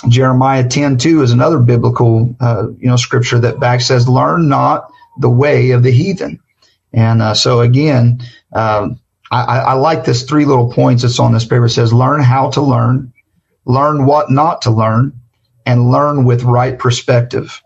Jeremiah 0.07 0.67
ten 0.67 0.97
two 0.97 1.23
is 1.23 1.31
another 1.31 1.59
biblical 1.59 2.35
uh, 2.39 2.67
you 2.77 2.87
know 2.87 2.97
scripture 2.97 3.39
that 3.39 3.59
back 3.59 3.81
says, 3.81 4.07
"Learn 4.07 4.47
not 4.47 4.91
the 5.17 5.29
way 5.29 5.71
of 5.71 5.83
the 5.83 5.91
heathen." 5.91 6.39
And 6.93 7.21
uh, 7.21 7.33
so 7.33 7.61
again, 7.61 8.21
um, 8.53 8.99
I, 9.31 9.59
I, 9.59 9.73
like 9.73 10.05
this 10.05 10.23
three 10.23 10.45
little 10.45 10.71
points 10.71 11.03
that's 11.03 11.19
on 11.19 11.33
this 11.33 11.45
paper. 11.45 11.65
It 11.65 11.71
says, 11.71 11.93
"Learn 11.93 12.21
how 12.21 12.51
to 12.51 12.61
learn." 12.61 13.13
Learn 13.67 14.05
what 14.05 14.31
not 14.31 14.61
to 14.63 14.71
learn, 14.71 15.13
and 15.65 15.91
learn 15.91 16.23
with 16.23 16.43
right 16.43 16.79
perspective. 16.79 17.61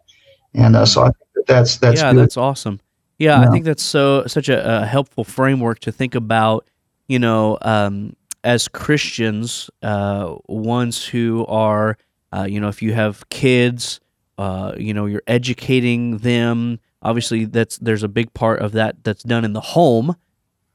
And 0.53 0.75
uh, 0.75 0.85
so 0.85 1.03
I 1.03 1.05
think 1.05 1.29
that 1.35 1.47
that's 1.47 1.77
that's 1.77 2.01
yeah, 2.01 2.11
good. 2.11 2.21
that's 2.21 2.35
awesome. 2.35 2.81
Yeah, 3.17 3.39
I 3.39 3.51
think 3.51 3.65
that's 3.65 3.83
so 3.83 4.25
such 4.25 4.49
a, 4.49 4.81
a 4.81 4.85
helpful 4.85 5.23
framework 5.23 5.79
to 5.79 5.91
think 5.91 6.15
about. 6.15 6.67
You 7.07 7.19
know, 7.19 7.57
um, 7.61 8.15
as 8.43 8.67
Christians, 8.67 9.69
uh, 9.83 10.35
ones 10.47 11.05
who 11.05 11.45
are, 11.45 11.97
uh, 12.33 12.47
you 12.49 12.59
know, 12.59 12.67
if 12.67 12.81
you 12.81 12.93
have 12.93 13.29
kids, 13.29 13.99
uh, 14.37 14.73
you 14.77 14.93
know, 14.93 15.05
you're 15.05 15.23
educating 15.27 16.17
them. 16.17 16.79
Obviously, 17.03 17.45
that's 17.45 17.77
there's 17.77 18.03
a 18.03 18.07
big 18.07 18.33
part 18.33 18.59
of 18.61 18.71
that 18.71 19.03
that's 19.03 19.23
done 19.23 19.45
in 19.45 19.53
the 19.53 19.61
home. 19.61 20.15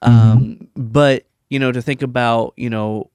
Um, 0.03 0.69
But 0.77 1.25
you 1.51 1.59
know, 1.59 1.73
to 1.73 1.83
think 1.83 2.03
about, 2.03 2.55
you 2.57 2.71
know, 2.71 3.11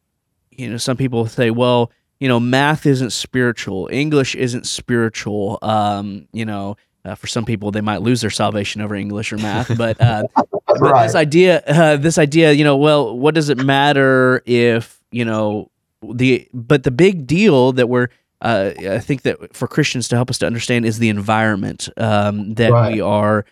you 0.51 0.69
know, 0.69 0.77
some 0.77 0.97
people 0.97 1.25
say, 1.27 1.51
well, 1.51 1.91
you 2.21 2.27
know, 2.29 2.39
math 2.39 2.85
isn't 2.85 3.09
spiritual, 3.11 3.89
English 3.91 4.35
isn't 4.35 4.65
spiritual. 4.67 5.57
Um, 5.61 6.27
you 6.31 6.45
know, 6.45 6.77
uh, 7.03 7.15
for 7.15 7.25
some 7.27 7.43
people, 7.45 7.71
they 7.71 7.81
might 7.81 8.01
lose 8.03 8.21
their 8.21 8.29
salvation 8.29 8.79
over 8.79 8.95
English 8.95 9.33
or 9.33 9.37
math, 9.39 9.75
but 9.77 9.99
uh, 9.99 10.23
but 10.67 10.79
Right. 10.79 11.03
this 11.07 11.15
idea, 11.15 11.61
uh, 11.67 11.97
this 11.97 12.17
idea, 12.17 12.51
you 12.53 12.63
know, 12.63 12.77
well, 12.77 13.17
what 13.17 13.33
does 13.35 13.49
it 13.49 13.57
matter 13.57 14.41
if 14.45 15.01
you 15.11 15.25
know 15.25 15.69
the? 16.03 16.47
But 16.53 16.83
the 16.83 16.91
big 16.91 17.25
deal 17.27 17.71
that 17.73 17.87
we're, 17.89 18.07
uh, 18.41 18.71
I 18.77 18.99
think 18.99 19.23
that 19.23 19.55
for 19.55 19.67
Christians 19.67 20.07
to 20.09 20.15
help 20.15 20.29
us 20.29 20.37
to 20.39 20.45
understand 20.45 20.85
is 20.85 20.99
the 20.99 21.09
environment 21.09 21.89
um, 21.97 22.53
that 22.55 22.71
Right. 22.71 22.93
we 22.93 23.01
are, 23.01 23.45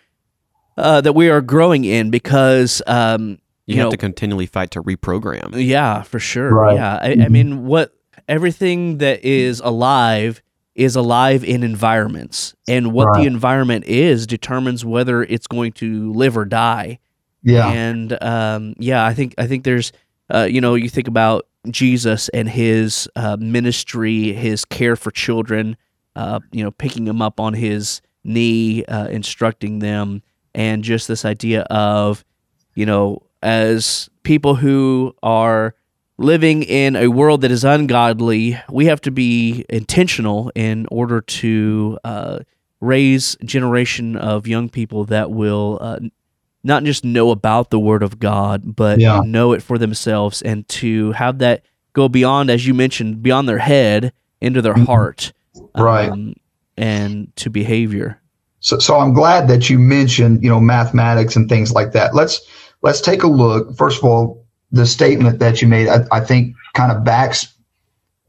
uh, 0.76 1.00
that 1.00 1.14
we 1.14 1.28
are 1.28 1.40
growing 1.40 1.84
in, 1.84 2.10
because 2.10 2.82
um, 2.86 3.38
You, 3.66 3.74
you 3.74 3.76
have 3.76 3.86
know, 3.86 3.90
to 3.90 3.96
continually 3.96 4.46
fight 4.46 4.70
to 4.72 4.82
reprogram. 4.82 5.50
yeah, 5.56 6.02
for 6.02 6.18
sure. 6.20 6.54
Right. 6.54 6.76
Yeah, 6.76 6.98
I, 7.02 7.10
I 7.10 7.14
Mhm. 7.16 7.30
mean, 7.30 7.66
what 7.66 7.92
everything 8.30 8.98
that 8.98 9.24
is 9.24 9.60
alive 9.60 10.42
is 10.76 10.96
alive 10.96 11.44
in 11.44 11.62
environments, 11.62 12.54
and 12.68 12.92
what 12.92 13.12
the 13.14 13.26
environment 13.26 13.84
is 13.84 14.26
determines 14.26 14.84
whether 14.84 15.22
it's 15.24 15.46
going 15.46 15.72
to 15.72 16.12
live 16.12 16.36
or 16.38 16.44
die. 16.46 16.98
yeah, 17.42 17.68
And 17.68 18.16
um, 18.22 18.74
yeah, 18.78 19.04
I 19.04 19.12
think 19.12 19.34
I 19.36 19.46
think 19.46 19.64
there's, 19.64 19.92
uh, 20.32 20.46
you 20.48 20.60
know, 20.60 20.76
you 20.76 20.88
think 20.88 21.08
about 21.08 21.46
Jesus 21.70 22.28
and 22.30 22.48
his 22.48 23.08
uh, 23.16 23.36
ministry, 23.38 24.32
his 24.32 24.64
care 24.64 24.96
for 24.96 25.10
children, 25.10 25.76
uh, 26.16 26.40
you 26.52 26.62
know, 26.62 26.70
picking 26.70 27.04
them 27.04 27.20
up 27.20 27.40
on 27.40 27.52
his 27.52 28.00
knee, 28.24 28.84
uh, 28.84 29.08
instructing 29.08 29.80
them, 29.80 30.22
and 30.54 30.84
just 30.84 31.08
this 31.08 31.24
idea 31.24 31.62
of, 31.62 32.24
you 32.74 32.86
know, 32.86 33.22
as 33.42 34.08
people 34.22 34.54
who 34.54 35.14
are 35.22 35.74
living 36.20 36.62
in 36.62 36.96
a 36.96 37.08
world 37.08 37.40
that 37.40 37.50
is 37.50 37.64
ungodly, 37.64 38.60
we 38.68 38.84
have 38.86 39.00
to 39.00 39.10
be 39.10 39.64
intentional 39.70 40.52
in 40.54 40.86
order 40.90 41.22
to 41.22 41.98
uh, 42.04 42.38
raise 42.80 43.36
generation 43.42 44.16
of 44.16 44.46
young 44.46 44.68
people 44.68 45.06
that 45.06 45.30
will 45.30 45.78
uh, 45.80 45.98
not 46.62 46.84
just 46.84 47.06
know 47.06 47.30
about 47.30 47.70
the 47.70 47.78
Word 47.80 48.02
of 48.02 48.18
God, 48.18 48.76
but 48.76 48.98
Yeah. 49.00 49.22
know 49.24 49.52
it 49.52 49.62
for 49.62 49.78
themselves, 49.78 50.42
and 50.42 50.68
to 50.68 51.12
have 51.12 51.38
that 51.38 51.62
go 51.94 52.06
beyond, 52.06 52.50
as 52.50 52.66
you 52.66 52.74
mentioned, 52.74 53.22
beyond 53.22 53.48
their 53.48 53.58
head 53.58 54.12
into 54.42 54.60
their 54.60 54.74
Mhm. 54.74 54.86
heart, 54.86 55.32
Right. 55.74 56.10
um, 56.10 56.34
and 56.76 57.34
to 57.36 57.48
behavior. 57.48 58.18
So, 58.60 58.78
so 58.78 58.98
I'm 58.98 59.14
glad 59.14 59.48
that 59.48 59.70
you 59.70 59.78
mentioned, 59.78 60.42
you 60.42 60.50
know, 60.50 60.60
mathematics 60.60 61.34
and 61.34 61.48
things 61.48 61.72
like 61.72 61.92
that. 61.92 62.14
Let's 62.14 62.42
let's 62.82 63.00
take 63.00 63.22
a 63.22 63.26
look. 63.26 63.74
First 63.76 63.98
of 63.98 64.04
all, 64.04 64.39
the 64.72 64.86
statement 64.86 65.38
that 65.40 65.60
you 65.60 65.68
made, 65.68 65.88
I, 65.88 66.04
I 66.12 66.20
think, 66.20 66.54
kind 66.74 66.92
of 66.92 67.04
backs 67.04 67.52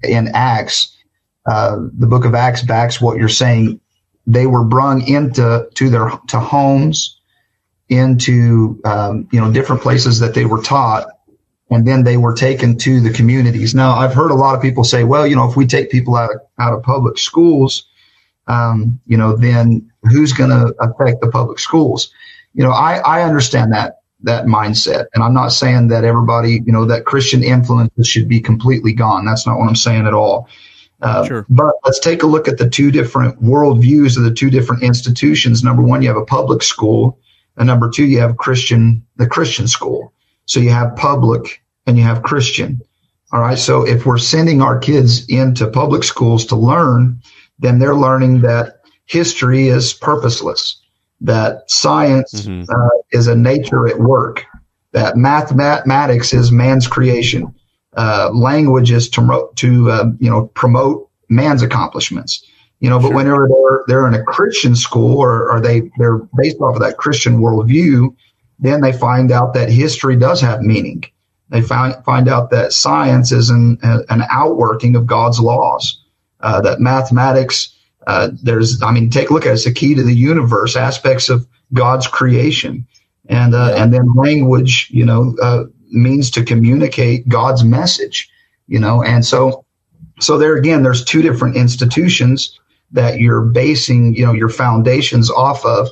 in 0.03 0.29
Acts. 0.29 0.97
Uh, 1.45 1.87
the 1.97 2.07
book 2.07 2.25
of 2.25 2.35
Acts 2.35 2.61
backs 2.63 3.01
what 3.01 3.17
you're 3.17 3.29
saying. 3.29 3.79
They 4.27 4.45
were 4.45 4.63
brung 4.63 5.07
into 5.07 5.67
to 5.73 5.89
their 5.89 6.11
to 6.27 6.39
homes, 6.39 7.19
into 7.89 8.79
um, 8.85 9.27
you 9.31 9.41
know 9.41 9.51
different 9.51 9.81
places 9.81 10.19
that 10.19 10.33
they 10.33 10.45
were 10.45 10.61
taught, 10.61 11.07
and 11.71 11.87
then 11.87 12.03
they 12.03 12.17
were 12.17 12.33
taken 12.33 12.77
to 12.79 12.99
the 12.99 13.11
communities. 13.11 13.73
Now, 13.73 13.93
I've 13.93 14.13
heard 14.13 14.29
a 14.29 14.35
lot 14.35 14.55
of 14.55 14.61
people 14.61 14.83
say, 14.83 15.03
well, 15.03 15.25
you 15.25 15.35
know, 15.35 15.49
if 15.49 15.55
we 15.55 15.65
take 15.65 15.89
people 15.89 16.15
out 16.15 16.31
of, 16.31 16.41
out 16.59 16.73
of 16.73 16.83
public 16.83 17.17
schools, 17.17 17.87
um, 18.47 18.99
you 19.07 19.17
know, 19.17 19.35
then 19.35 19.89
who's 20.03 20.33
going 20.33 20.49
to 20.49 20.75
affect 20.79 21.21
the 21.21 21.29
public 21.29 21.59
schools? 21.59 22.11
You 22.53 22.63
know, 22.63 22.71
I, 22.71 22.97
I 22.97 23.23
understand 23.23 23.71
that 23.73 24.00
that 24.23 24.45
mindset, 24.45 25.05
and 25.13 25.23
I'm 25.23 25.33
not 25.33 25.49
saying 25.49 25.87
that 25.89 26.03
everybody, 26.03 26.61
you 26.65 26.71
know, 26.71 26.85
that 26.85 27.05
Christian 27.05 27.43
influences 27.43 28.07
should 28.07 28.27
be 28.27 28.39
completely 28.39 28.93
gone. 28.93 29.25
That's 29.25 29.47
not 29.47 29.57
what 29.57 29.67
I'm 29.67 29.75
saying 29.75 30.05
at 30.07 30.13
all. 30.13 30.47
Uh, 31.01 31.25
Sure. 31.25 31.45
But 31.49 31.73
let's 31.83 31.99
take 31.99 32.23
a 32.23 32.27
look 32.27 32.47
at 32.47 32.57
the 32.57 32.69
two 32.69 32.91
different 32.91 33.41
worldviews 33.41 34.17
of 34.17 34.23
the 34.23 34.33
two 34.33 34.49
different 34.51 34.83
institutions. 34.83 35.63
Number 35.63 35.81
one, 35.81 36.01
you 36.01 36.07
have 36.07 36.17
a 36.17 36.25
public 36.25 36.61
school, 36.61 37.19
and 37.57 37.67
number 37.67 37.89
two, 37.89 38.05
you 38.05 38.19
have 38.19 38.37
Christian, 38.37 39.05
the 39.17 39.27
Christian 39.27 39.67
school. 39.67 40.13
So 40.45 40.59
you 40.59 40.69
have 40.69 40.95
public 40.95 41.63
and 41.87 41.97
you 41.97 42.03
have 42.03 42.23
Christian. 42.23 42.81
All 43.31 43.41
right. 43.41 43.57
So 43.57 43.87
if 43.87 44.05
we're 44.05 44.17
sending 44.17 44.61
our 44.61 44.77
kids 44.77 45.25
into 45.27 45.67
public 45.67 46.03
schools 46.03 46.45
to 46.47 46.55
learn, 46.55 47.21
then 47.59 47.79
they're 47.79 47.95
learning 47.95 48.41
that 48.41 48.81
history 49.05 49.67
is 49.69 49.93
purposeless, 49.93 50.80
that 51.21 51.69
science 51.69 52.45
Mhm. 52.47 52.67
uh, 52.69 52.89
is 53.11 53.27
a 53.27 53.35
nature 53.35 53.87
at 53.87 53.99
work, 53.99 54.43
that 54.93 55.15
mathematics 55.17 56.33
is 56.33 56.51
man's 56.51 56.87
creation, 56.87 57.53
uh, 57.95 58.29
language 58.33 58.91
is 58.91 59.09
to, 59.09 59.49
to 59.55 59.91
uh, 59.91 60.05
you 60.19 60.29
know 60.29 60.47
promote 60.55 61.07
man's 61.29 61.61
accomplishments. 61.61 62.43
You 62.79 62.89
know, 62.89 62.97
but 62.97 63.07
Sure. 63.09 63.15
whenever 63.15 63.47
they're 63.47 63.83
they're 63.87 64.07
in 64.07 64.15
a 64.15 64.23
Christian 64.23 64.75
school 64.75 65.17
or, 65.19 65.49
or 65.51 65.59
they 65.61 65.91
they're 65.97 66.19
based 66.35 66.57
off 66.59 66.75
of 66.75 66.81
that 66.81 66.97
Christian 66.97 67.39
worldview, 67.39 68.09
then 68.59 68.81
they 68.81 68.91
find 68.91 69.31
out 69.31 69.53
that 69.53 69.69
history 69.69 70.15
does 70.15 70.41
have 70.41 70.61
meaning. 70.61 71.03
They 71.49 71.61
find 71.61 71.93
find 72.05 72.27
out 72.27 72.49
that 72.51 72.73
science 72.73 73.31
is 73.31 73.49
an 73.51 73.77
an 73.83 74.23
outworking 74.31 74.95
of 74.95 75.05
God's 75.05 75.39
laws. 75.39 75.99
Uh, 76.39 76.59
that 76.61 76.79
mathematics, 76.79 77.70
uh, 78.07 78.29
there's, 78.41 78.81
I 78.81 78.91
mean, 78.91 79.09
take 79.09 79.29
a 79.29 79.33
look 79.33 79.45
at 79.45 79.49
it. 79.49 79.53
It's 79.53 79.65
the 79.65 79.71
key 79.71 79.95
to 79.95 80.03
the 80.03 80.15
universe, 80.15 80.75
aspects 80.75 81.29
of 81.29 81.47
God's 81.73 82.07
creation, 82.07 82.87
and 83.27 83.53
uh, 83.53 83.73
and 83.77 83.93
then 83.93 84.13
language, 84.15 84.89
you 84.91 85.05
know, 85.05 85.35
uh, 85.41 85.65
means 85.89 86.31
to 86.31 86.43
communicate 86.43 87.29
God's 87.29 87.63
message, 87.63 88.29
you 88.67 88.79
know, 88.79 89.03
and 89.03 89.23
so 89.25 89.65
so 90.19 90.37
there 90.37 90.55
again, 90.55 90.83
there's 90.83 91.03
two 91.03 91.21
different 91.21 91.55
institutions 91.55 92.59
that 92.91 93.19
you're 93.19 93.41
basing, 93.41 94.15
you 94.15 94.25
know, 94.25 94.33
your 94.33 94.49
foundations 94.49 95.31
off 95.31 95.65
of, 95.65 95.87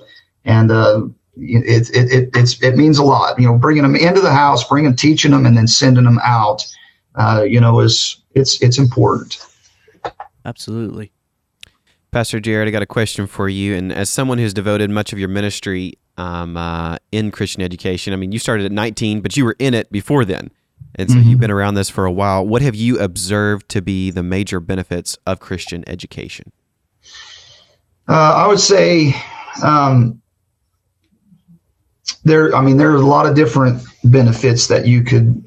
and 0.45 0.71
uh, 0.71 1.03
it, 1.37 1.89
it, 1.95 2.11
it, 2.11 2.29
it's, 2.33 2.61
it 2.61 2.75
means 2.75 2.97
a 2.97 3.03
lot. 3.03 3.39
You 3.39 3.47
know, 3.47 3.57
bringing 3.57 3.83
them 3.83 3.95
into 3.95 4.21
the 4.21 4.33
house, 4.33 4.67
bringing, 4.67 4.95
teaching 4.95 5.31
them, 5.31 5.45
and 5.45 5.57
then 5.57 5.67
sending 5.67 6.03
them 6.03 6.19
out. 6.23 6.65
Uh, 7.15 7.43
you 7.47 7.59
know, 7.59 7.79
is 7.79 8.21
it's 8.33 8.61
it's 8.61 8.77
important. 8.77 9.43
Absolutely. 10.45 11.11
Pastor 12.11 12.39
Jerid, 12.39 12.67
I 12.67 12.71
got 12.71 12.81
a 12.81 12.87
question 12.87 13.27
for 13.27 13.47
you. 13.49 13.75
And 13.75 13.91
as 13.93 14.09
someone 14.09 14.39
who's 14.39 14.53
devoted 14.53 14.89
much 14.89 15.13
of 15.13 15.19
your 15.19 15.29
ministry 15.29 15.93
um, 16.17 16.57
uh, 16.57 16.97
in 17.11 17.31
Christian 17.31 17.61
education, 17.61 18.13
I 18.13 18.15
mean, 18.15 18.31
you 18.31 18.39
started 18.39 18.65
at 18.65 18.71
19, 18.71 19.21
but 19.21 19.37
you 19.37 19.45
were 19.45 19.55
in 19.59 19.73
it 19.73 19.91
before 19.91 20.25
then. 20.25 20.49
And 20.95 21.09
so 21.09 21.17
Mhm. 21.17 21.25
you've 21.25 21.39
been 21.39 21.51
around 21.51 21.75
this 21.75 21.89
for 21.89 22.05
a 22.05 22.11
while. 22.11 22.45
What 22.45 22.61
have 22.61 22.75
you 22.75 22.99
observed 22.99 23.69
to 23.69 23.81
be 23.81 24.09
the 24.09 24.23
major 24.23 24.59
benefits 24.59 25.17
of 25.27 25.39
Christian 25.39 25.83
education? 25.87 26.51
Uh, 28.07 28.13
I 28.13 28.47
would 28.47 28.59
say 28.59 29.15
um, 29.63 30.19
there. 32.23 32.55
I 32.55 32.61
mean, 32.61 32.77
there 32.77 32.91
are 32.91 32.95
a 32.95 33.05
lot 33.05 33.27
of 33.27 33.35
different 33.35 33.83
benefits 34.03 34.67
that 34.67 34.87
you 34.87 35.03
could 35.03 35.43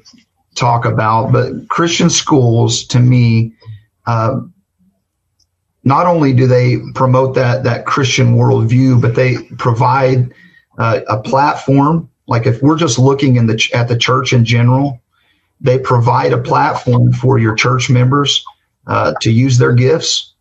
talk 0.55 0.85
about, 0.85 1.31
but 1.31 1.67
Christian 1.67 2.09
schools, 2.09 2.85
to 2.85 2.99
me, 2.99 3.53
uh, 4.05 4.39
not 5.83 6.07
only 6.07 6.33
do 6.33 6.47
they 6.47 6.77
promote 6.95 7.35
that 7.35 7.63
that 7.63 7.85
Christian 7.85 8.35
worldview, 8.35 9.01
but 9.01 9.15
they 9.15 9.37
provide 9.57 10.33
uh, 10.77 11.01
a 11.07 11.21
platform. 11.21 12.09
Like 12.27 12.45
if 12.45 12.61
we're 12.61 12.77
just 12.77 12.97
looking 12.97 13.35
in 13.35 13.47
the 13.47 13.57
ch- 13.57 13.71
at 13.73 13.87
the 13.87 13.97
church 13.97 14.33
in 14.33 14.45
general, 14.45 15.01
they 15.59 15.77
provide 15.77 16.33
a 16.33 16.37
platform 16.37 17.11
for 17.11 17.37
your 17.37 17.55
church 17.55 17.89
members 17.89 18.43
uh, 18.87 19.13
to 19.21 19.31
use 19.31 19.57
their 19.57 19.73
gifts. 19.73 20.33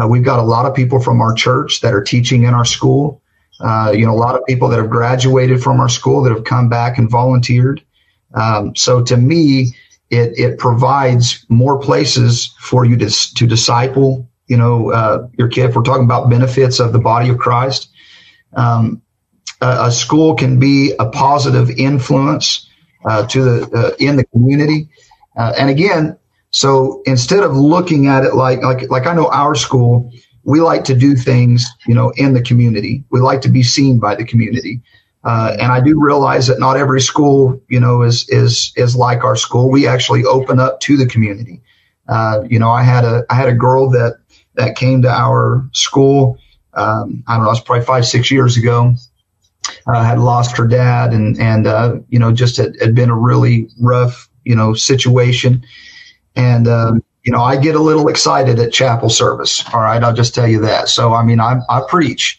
Uh, 0.00 0.06
we've 0.08 0.24
got 0.24 0.38
a 0.38 0.42
lot 0.42 0.66
of 0.66 0.74
people 0.74 1.00
from 1.00 1.20
our 1.20 1.34
church 1.34 1.80
that 1.80 1.94
are 1.94 2.02
teaching 2.02 2.44
in 2.44 2.54
our 2.54 2.64
school. 2.64 3.20
Uh, 3.60 3.92
you 3.94 4.04
know, 4.04 4.12
a 4.12 4.16
lot 4.16 4.34
of 4.34 4.44
people 4.46 4.68
that 4.68 4.78
have 4.78 4.90
graduated 4.90 5.62
from 5.62 5.80
our 5.80 5.88
school 5.88 6.22
that 6.22 6.32
have 6.32 6.44
come 6.44 6.68
back 6.68 6.98
and 6.98 7.08
volunteered. 7.08 7.82
Um, 8.34 8.74
so 8.74 9.02
to 9.02 9.16
me, 9.16 9.72
it 10.10 10.38
it 10.38 10.58
provides 10.58 11.46
more 11.48 11.78
places 11.78 12.54
for 12.58 12.84
you 12.84 12.96
to 12.96 13.34
to 13.34 13.46
disciple. 13.46 14.28
You 14.46 14.56
know, 14.56 14.90
uh, 14.92 15.28
your 15.38 15.48
kid. 15.48 15.70
If 15.70 15.76
we're 15.76 15.82
talking 15.82 16.04
about 16.04 16.30
benefits 16.30 16.80
of 16.80 16.92
the 16.92 16.98
body 16.98 17.30
of 17.30 17.38
Christ, 17.38 17.88
um, 18.56 19.02
a, 19.60 19.86
a 19.86 19.92
school 19.92 20.34
can 20.34 20.58
be 20.58 20.92
a 20.98 21.06
positive 21.10 21.70
influence 21.70 22.68
uh, 23.04 23.26
to 23.28 23.44
the 23.44 23.70
uh, 23.76 23.96
in 23.98 24.16
the 24.16 24.24
community. 24.26 24.88
Uh, 25.36 25.52
and 25.58 25.70
again, 25.70 26.16
So 26.50 27.02
instead 27.06 27.42
of 27.42 27.56
looking 27.56 28.06
at 28.06 28.24
it 28.24 28.34
like 28.34 28.62
like 28.62 28.88
like 28.90 29.06
I 29.06 29.14
know 29.14 29.28
our 29.30 29.54
school, 29.54 30.10
we 30.44 30.60
like 30.60 30.84
to 30.84 30.94
do 30.94 31.16
things, 31.16 31.66
you 31.86 31.94
know, 31.94 32.12
in 32.16 32.34
the 32.34 32.42
community. 32.42 33.04
We 33.10 33.20
like 33.20 33.40
to 33.42 33.48
be 33.48 33.62
seen 33.62 33.98
by 33.98 34.14
the 34.14 34.24
community. 34.24 34.80
Uh, 35.24 35.56
and 35.58 35.72
I 35.72 35.80
do 35.80 35.98
realize 36.00 36.46
that 36.48 36.60
not 36.60 36.76
every 36.76 37.00
school, 37.00 37.60
you 37.68 37.80
know, 37.80 38.02
is 38.02 38.28
is 38.28 38.72
is 38.76 38.94
like 38.94 39.24
our 39.24 39.36
school. 39.36 39.70
We 39.70 39.86
actually 39.88 40.24
open 40.24 40.60
up 40.60 40.80
to 40.80 40.96
the 40.96 41.06
community. 41.06 41.62
Uh, 42.08 42.42
you 42.48 42.58
know, 42.58 42.70
I 42.70 42.82
had 42.82 43.04
a 43.04 43.24
I 43.30 43.34
had 43.34 43.48
a 43.48 43.54
girl 43.54 43.90
that 43.90 44.18
that 44.54 44.76
came 44.76 45.02
to 45.02 45.08
our 45.08 45.68
school. 45.72 46.38
Um, 46.74 47.22
I 47.26 47.36
don't 47.36 47.44
know, 47.44 47.50
it's 47.50 47.60
probably 47.60 47.84
five 47.84 48.06
six 48.06 48.30
years 48.30 48.56
ago. 48.56 48.94
Uh, 49.86 50.02
had 50.02 50.18
lost 50.18 50.56
her 50.58 50.66
dad, 50.66 51.12
and 51.12 51.40
and 51.40 51.66
uh, 51.66 51.96
you 52.08 52.18
know, 52.18 52.32
just 52.32 52.58
had, 52.58 52.74
had, 52.80 52.94
been 52.94 53.08
a 53.08 53.16
really 53.16 53.68
rough 53.80 54.28
you 54.44 54.54
know 54.54 54.74
situation. 54.74 55.64
And 56.36 56.68
um, 56.68 57.02
you 57.24 57.32
know, 57.32 57.42
I 57.42 57.56
get 57.56 57.74
a 57.74 57.80
little 57.80 58.08
excited 58.08 58.58
at 58.58 58.72
chapel 58.72 59.08
service. 59.08 59.64
All 59.72 59.80
right, 59.80 60.02
I'll 60.02 60.12
just 60.12 60.34
tell 60.34 60.48
you 60.48 60.60
that. 60.60 60.88
So 60.88 61.14
I 61.14 61.24
mean, 61.24 61.40
I 61.40 61.60
I 61.70 61.82
preach 61.88 62.38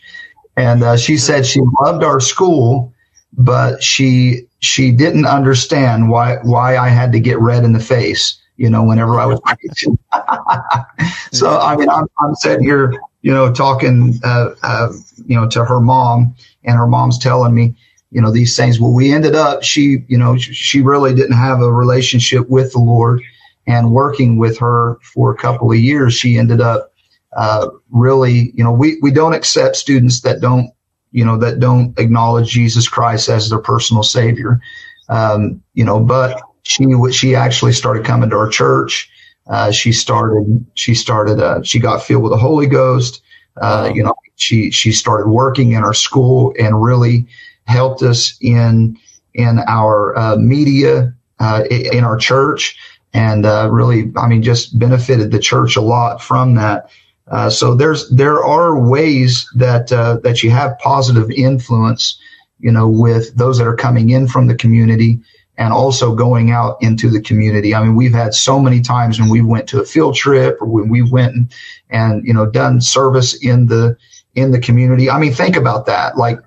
and 0.58 0.84
uh, 0.84 0.98
she 0.98 1.18
said 1.18 1.46
she 1.46 1.62
loved 1.82 2.04
our 2.04 2.20
school, 2.20 2.94
but 3.34 3.84
she 3.84 4.48
she 4.60 4.92
didn't 4.92 5.26
understand 5.26 6.10
why 6.10 6.38
why 6.44 6.78
I 6.78 6.90
had 6.90 7.12
to 7.12 7.20
get 7.20 7.40
red 7.40 7.64
in 7.64 7.74
the 7.74 7.80
face, 7.80 8.40
you 8.58 8.70
know, 8.70 8.84
whenever 8.84 9.20
I 9.20 9.26
was 9.26 9.40
preaching. 9.46 9.98
so 11.32 11.58
I 11.60 11.76
mean, 11.76 11.90
I'm 11.90 12.06
I'm 12.20 12.36
sitting 12.36 12.64
here, 12.64 12.94
you 13.22 13.34
know, 13.34 13.54
talking, 13.54 14.20
uh, 14.24 14.52
uh, 14.64 14.92
you 15.26 15.36
know, 15.36 15.48
to 15.50 15.66
her 15.66 15.80
mom, 15.80 16.36
and 16.64 16.78
her 16.78 16.88
mom's 16.88 17.18
telling 17.18 17.54
me, 17.54 17.76
you 18.12 18.22
know, 18.22 18.32
these 18.32 18.56
things. 18.56 18.80
Well, 18.80 18.94
we 18.94 19.12
ended 19.14 19.36
up, 19.36 19.64
she, 19.64 20.06
you 20.08 20.18
know, 20.18 20.38
she 20.38 20.82
really 20.82 21.14
didn't 21.14 21.38
have 21.38 21.62
a 21.62 21.72
relationship 21.72 22.50
with 22.50 22.72
the 22.72 22.80
Lord, 22.80 23.22
and 23.68 23.92
working 23.92 24.38
with 24.38 24.58
her 24.60 24.98
for 25.02 25.32
a 25.32 25.38
couple 25.38 25.72
of 25.72 25.78
years, 25.78 26.14
she 26.14 26.38
ended 26.38 26.62
up 26.62 26.94
uh, 27.36 27.68
really, 27.90 28.52
you 28.56 28.64
know, 28.64 28.72
we, 28.72 28.98
we 29.02 29.12
don't 29.12 29.34
accept 29.34 29.76
students 29.76 30.22
that 30.22 30.40
don't, 30.40 30.70
you 31.12 31.26
know, 31.26 31.38
that 31.38 31.60
don't 31.60 31.98
acknowledge 32.00 32.50
Jesus 32.50 32.88
Christ 32.88 33.28
as 33.30 33.50
their 33.50 33.60
personal 33.60 34.04
savior. 34.04 34.62
Um, 35.10 35.62
you 35.74 35.84
know, 35.84 36.00
but 36.00 36.42
she, 36.66 36.86
she 37.12 37.36
actually 37.36 37.72
started 37.72 38.06
coming 38.06 38.30
to 38.30 38.36
our 38.36 38.50
church. 38.50 39.10
Uh, 39.48 39.72
she 39.72 39.94
started, 39.94 40.66
she 40.74 40.94
started, 40.94 41.40
uh, 41.40 41.64
she 41.64 41.80
got 41.80 42.04
filled 42.04 42.24
with 42.24 42.32
the 42.32 42.38
Holy 42.38 42.68
Ghost. 42.68 43.22
Uh, 43.62 43.90
you 43.94 44.04
know, 44.04 44.14
she, 44.36 44.70
she 44.72 44.92
started 44.92 45.30
working 45.30 45.72
in 45.72 45.84
our 45.84 45.94
school 45.94 46.54
and 46.60 46.84
really 46.84 47.26
helped 47.66 48.02
us 48.04 48.38
in, 48.42 48.98
in 49.34 49.60
our, 49.68 50.18
uh, 50.18 50.36
media, 50.36 51.14
uh, 51.40 51.64
in 51.70 52.04
our 52.04 52.18
church 52.18 52.78
and, 53.14 53.46
really, 53.72 54.12
I 54.18 54.28
mean, 54.28 54.44
just 54.44 54.78
benefited 54.78 55.32
the 55.32 55.40
church 55.40 55.78
a 55.78 55.82
lot 55.82 56.22
from 56.22 56.56
that. 56.56 56.90
Uh, 57.28 57.50
so 57.50 57.74
there's 57.74 58.10
there 58.10 58.44
are 58.44 58.80
ways 58.80 59.50
that 59.56 59.92
uh, 59.92 60.18
that 60.24 60.44
you 60.44 60.52
have 60.52 60.78
positive 60.80 61.32
influence, 61.32 62.20
you 62.60 62.72
know, 62.72 62.88
with 62.88 63.36
those 63.36 63.58
that 63.58 63.68
are 63.68 63.76
coming 63.76 64.12
in 64.12 64.28
from 64.28 64.48
the 64.48 64.56
community 64.56 65.20
and 65.58 65.74
also 65.74 66.16
going 66.16 66.52
out 66.52 66.78
into 66.82 67.10
the 67.10 67.22
community. 67.22 67.74
I 67.74 67.84
mean, 67.84 67.96
we've 67.96 68.14
had 68.14 68.34
so 68.34 68.60
many 68.60 68.82
times 68.82 69.20
when 69.20 69.30
we 69.30 69.42
went 69.42 69.70
to 69.70 69.82
a 69.82 69.86
field 69.86 70.16
trip 70.16 70.58
or 70.62 70.68
when 70.68 70.90
we 70.90 71.02
went 71.02 71.36
and, 71.36 71.54
and 71.90 72.26
you 72.26 72.34
know 72.34 72.46
done 72.46 72.82
service 72.82 73.34
in 73.44 73.68
the 73.68 73.98
in 74.36 74.52
the 74.52 74.60
community. 74.60 75.10
I 75.10 75.20
mean, 75.20 75.34
think 75.34 75.56
about 75.56 75.86
that, 75.86 76.18
like 76.18 76.40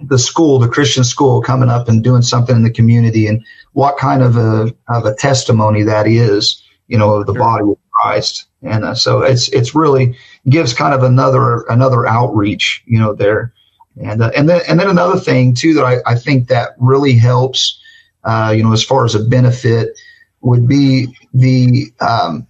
the 0.00 0.18
school, 0.18 0.58
the 0.58 0.68
Christian 0.68 1.04
school, 1.04 1.40
coming 1.40 1.68
up 1.68 1.88
and 1.88 2.04
doing 2.04 2.22
something 2.22 2.54
in 2.54 2.62
the 2.62 2.70
community, 2.70 3.26
and 3.26 3.44
what 3.72 3.96
kind 3.98 4.22
of 4.22 4.36
a 4.36 4.74
of 4.88 5.04
a 5.04 5.14
testimony 5.14 5.82
that 5.82 6.06
is, 6.06 6.62
you 6.88 6.98
know, 6.98 7.14
of 7.14 7.26
the 7.26 7.34
body 7.34 7.64
of 7.64 7.76
Christ. 7.90 8.46
And 8.62 8.84
uh, 8.84 8.94
so 8.94 9.22
it's 9.22 9.48
it's 9.48 9.74
really 9.74 10.16
gives 10.48 10.72
kind 10.72 10.94
of 10.94 11.02
another 11.02 11.62
another 11.68 12.06
outreach, 12.06 12.82
you 12.86 12.98
know, 12.98 13.14
there. 13.14 13.52
And 14.00 14.22
uh, 14.22 14.30
and 14.36 14.48
then 14.48 14.60
and 14.68 14.78
then 14.78 14.88
another 14.88 15.18
thing 15.18 15.54
too 15.54 15.74
that 15.74 15.84
I, 15.84 16.12
I 16.12 16.14
think 16.16 16.48
that 16.48 16.74
really 16.78 17.14
helps, 17.14 17.80
uh, 18.26 18.52
you 18.54 18.62
know, 18.62 18.72
as 18.72 18.84
far 18.84 19.04
as 19.04 19.14
a 19.14 19.24
benefit 19.24 19.98
would 20.42 20.68
be 20.68 21.16
the 21.32 21.92
um, 22.00 22.46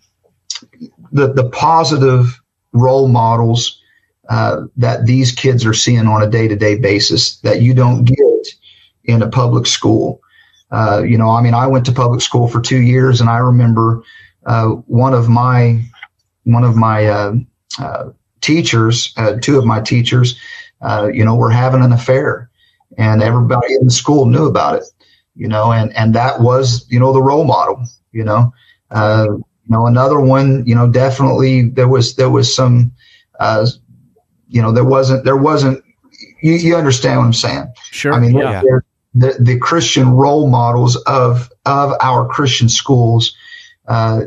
the 1.12 1.32
the 1.32 1.48
positive 1.50 2.40
role 2.72 3.08
models 3.08 3.80
uh, 4.28 4.62
that 4.76 5.06
these 5.06 5.32
kids 5.32 5.64
are 5.64 5.74
seeing 5.74 6.06
on 6.06 6.22
a 6.22 6.28
day 6.28 6.48
to 6.48 6.56
day 6.56 6.76
basis 6.76 7.38
that 7.40 7.62
you 7.62 7.74
don't 7.74 8.04
get 8.04 8.48
in 9.04 9.22
a 9.22 9.28
public 9.28 9.66
school. 9.66 10.20
Uh, 10.70 11.02
you 11.06 11.16
know, 11.16 11.30
I 11.30 11.42
mean, 11.42 11.54
I 11.54 11.66
went 11.66 11.86
to 11.86 11.92
public 11.92 12.20
school 12.20 12.48
for 12.48 12.60
two 12.60 12.80
years, 12.80 13.20
and 13.20 13.30
I 13.30 13.38
remember 13.38 14.02
uh, 14.46 14.68
one 14.86 15.14
of 15.14 15.28
my 15.28 15.80
one 16.44 16.64
of 16.64 16.76
my 16.76 17.06
uh, 17.06 17.34
uh, 17.78 18.10
teachers, 18.40 19.12
uh, 19.16 19.34
two 19.40 19.58
of 19.58 19.64
my 19.64 19.80
teachers, 19.80 20.38
uh, 20.80 21.08
you 21.12 21.24
know, 21.24 21.36
were 21.36 21.50
having 21.50 21.82
an 21.82 21.92
affair, 21.92 22.50
and 22.98 23.22
everybody 23.22 23.74
in 23.74 23.84
the 23.84 23.90
school 23.90 24.26
knew 24.26 24.46
about 24.46 24.76
it. 24.76 24.84
You 25.36 25.48
know, 25.48 25.72
and 25.72 25.94
and 25.96 26.14
that 26.14 26.40
was 26.40 26.86
you 26.88 26.98
know 26.98 27.12
the 27.12 27.22
role 27.22 27.44
model. 27.44 27.84
You 28.12 28.24
know, 28.24 28.52
uh, 28.90 29.26
you 29.28 29.44
know 29.68 29.86
another 29.86 30.20
one. 30.20 30.64
You 30.66 30.74
know, 30.74 30.88
definitely 30.88 31.68
there 31.68 31.88
was 31.88 32.16
there 32.16 32.30
was 32.30 32.54
some. 32.54 32.92
you 34.48 34.62
know, 34.62 34.72
there 34.72 34.84
wasn't 34.84 35.24
there 35.24 35.36
wasn't. 35.36 35.82
You, 36.42 36.52
you 36.52 36.76
understand 36.76 37.18
what 37.18 37.26
I'm 37.26 37.32
saying? 37.32 37.72
Sure. 37.90 38.12
I 38.12 38.20
mean, 38.20 38.36
yeah. 38.36 38.62
the 39.14 39.36
the 39.40 39.58
Christian 39.58 40.10
role 40.10 40.48
models 40.48 40.96
of 41.06 41.50
of 41.64 41.92
our 42.00 42.26
Christian 42.28 42.68
schools. 42.68 43.34
Uh, 43.88 44.22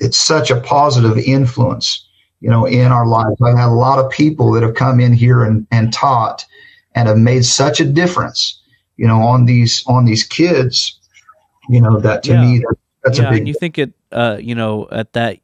it's 0.00 0.18
such 0.18 0.50
a 0.50 0.60
positive 0.60 1.18
influence, 1.18 2.08
you 2.40 2.48
know, 2.48 2.64
in 2.64 2.90
our 2.90 3.06
lives. 3.06 3.36
I've 3.42 3.56
had 3.56 3.68
a 3.68 3.70
lot 3.70 3.98
of 3.98 4.10
people 4.10 4.52
that 4.52 4.62
have 4.62 4.74
come 4.74 4.98
in 4.98 5.12
here 5.12 5.44
and, 5.44 5.66
and 5.70 5.92
taught 5.92 6.44
and 6.94 7.06
have 7.06 7.18
made 7.18 7.44
such 7.44 7.80
a 7.80 7.84
difference, 7.84 8.59
you 9.00 9.06
know, 9.06 9.22
on 9.22 9.46
these 9.46 9.82
on 9.86 10.04
these 10.04 10.22
kids, 10.22 11.00
you 11.70 11.80
know, 11.80 11.98
that 12.00 12.22
to 12.24 12.32
yeah. 12.32 12.44
me 12.44 12.58
that, 12.58 12.76
that's 13.02 13.18
yeah, 13.18 13.28
a 13.28 13.30
big 13.30 13.38
and 13.38 13.48
you 13.48 13.54
think 13.54 13.78
it 13.78 13.94
uh, 14.12 14.36
you 14.38 14.54
know, 14.54 14.86
at 14.92 15.14
that 15.14 15.38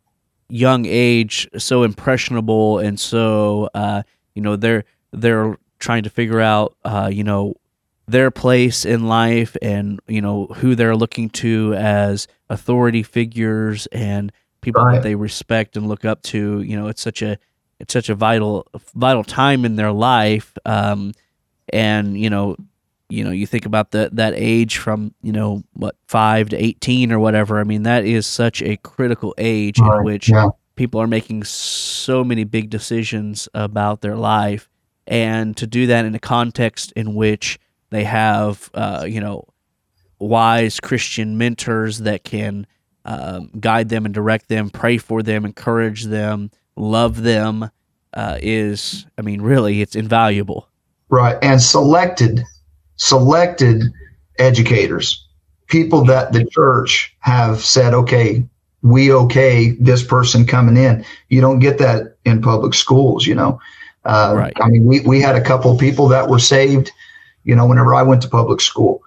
young 0.50 0.84
age, 0.84 1.48
so 1.56 1.82
impressionable 1.82 2.78
and 2.78 3.00
so 3.00 3.70
uh, 3.72 4.02
you 4.34 4.42
know, 4.42 4.56
they're 4.56 4.84
they're 5.12 5.56
trying 5.78 6.02
to 6.02 6.10
figure 6.10 6.38
out 6.38 6.76
uh, 6.84 7.08
you 7.10 7.24
know, 7.24 7.54
their 8.06 8.30
place 8.30 8.84
in 8.84 9.08
life 9.08 9.56
and 9.62 10.00
you 10.06 10.20
know 10.20 10.48
who 10.56 10.74
they're 10.74 10.94
looking 10.94 11.30
to 11.30 11.72
as 11.78 12.28
authority 12.50 13.02
figures 13.02 13.86
and 13.86 14.32
people 14.60 14.84
right. 14.84 14.96
that 14.96 15.02
they 15.02 15.14
respect 15.14 15.78
and 15.78 15.88
look 15.88 16.04
up 16.04 16.20
to. 16.24 16.60
You 16.60 16.76
know, 16.76 16.88
it's 16.88 17.00
such 17.00 17.22
a 17.22 17.38
it's 17.80 17.94
such 17.94 18.10
a 18.10 18.14
vital 18.14 18.66
vital 18.94 19.24
time 19.24 19.64
in 19.64 19.76
their 19.76 19.92
life. 19.92 20.52
Um, 20.66 21.14
and 21.72 22.20
you 22.20 22.28
know, 22.28 22.56
you 23.08 23.24
know, 23.24 23.30
you 23.30 23.46
think 23.46 23.66
about 23.66 23.90
the 23.90 24.10
that 24.12 24.34
age 24.36 24.78
from 24.78 25.14
you 25.22 25.32
know 25.32 25.62
what 25.74 25.96
five 26.08 26.48
to 26.50 26.56
eighteen 26.56 27.12
or 27.12 27.18
whatever. 27.18 27.60
I 27.60 27.64
mean, 27.64 27.84
that 27.84 28.04
is 28.04 28.26
such 28.26 28.62
a 28.62 28.76
critical 28.78 29.34
age 29.38 29.78
right. 29.78 29.98
in 29.98 30.04
which 30.04 30.28
yeah. 30.28 30.48
people 30.74 31.00
are 31.00 31.06
making 31.06 31.44
so 31.44 32.24
many 32.24 32.44
big 32.44 32.70
decisions 32.70 33.48
about 33.54 34.00
their 34.00 34.16
life, 34.16 34.68
and 35.06 35.56
to 35.56 35.66
do 35.66 35.86
that 35.86 36.04
in 36.04 36.14
a 36.14 36.20
context 36.20 36.92
in 36.92 37.14
which 37.14 37.58
they 37.90 38.04
have, 38.04 38.70
uh, 38.74 39.06
you 39.08 39.20
know, 39.20 39.46
wise 40.18 40.80
Christian 40.80 41.38
mentors 41.38 41.98
that 42.00 42.24
can 42.24 42.66
um, 43.04 43.50
guide 43.60 43.88
them 43.88 44.04
and 44.04 44.14
direct 44.14 44.48
them, 44.48 44.70
pray 44.70 44.98
for 44.98 45.22
them, 45.22 45.44
encourage 45.44 46.04
them, 46.04 46.50
love 46.74 47.22
them 47.22 47.70
uh, 48.14 48.38
is, 48.42 49.06
I 49.16 49.22
mean, 49.22 49.40
really, 49.42 49.80
it's 49.80 49.94
invaluable. 49.94 50.68
Right. 51.08 51.38
And 51.42 51.62
selected, 51.62 52.42
selected 52.96 53.84
educators, 54.38 55.26
people 55.68 56.04
that 56.04 56.32
the 56.32 56.44
church 56.46 57.14
have 57.20 57.60
said, 57.60 57.94
okay, 57.94 58.44
we 58.82 59.12
okay 59.12 59.70
this 59.80 60.02
person 60.02 60.46
coming 60.46 60.76
in. 60.76 61.04
You 61.28 61.40
don't 61.40 61.58
get 61.58 61.78
that 61.78 62.16
in 62.24 62.42
public 62.42 62.74
schools, 62.74 63.26
you 63.26 63.34
know. 63.34 63.60
Uh, 64.04 64.34
right. 64.36 64.52
I 64.60 64.68
mean, 64.68 64.84
we, 64.84 65.00
we 65.00 65.20
had 65.20 65.34
a 65.34 65.40
couple 65.40 65.72
of 65.72 65.80
people 65.80 66.06
that 66.08 66.28
were 66.28 66.38
saved, 66.38 66.92
you 67.44 67.56
know, 67.56 67.66
whenever 67.66 67.94
I 67.94 68.02
went 68.02 68.22
to 68.22 68.28
public 68.28 68.60
school 68.60 69.02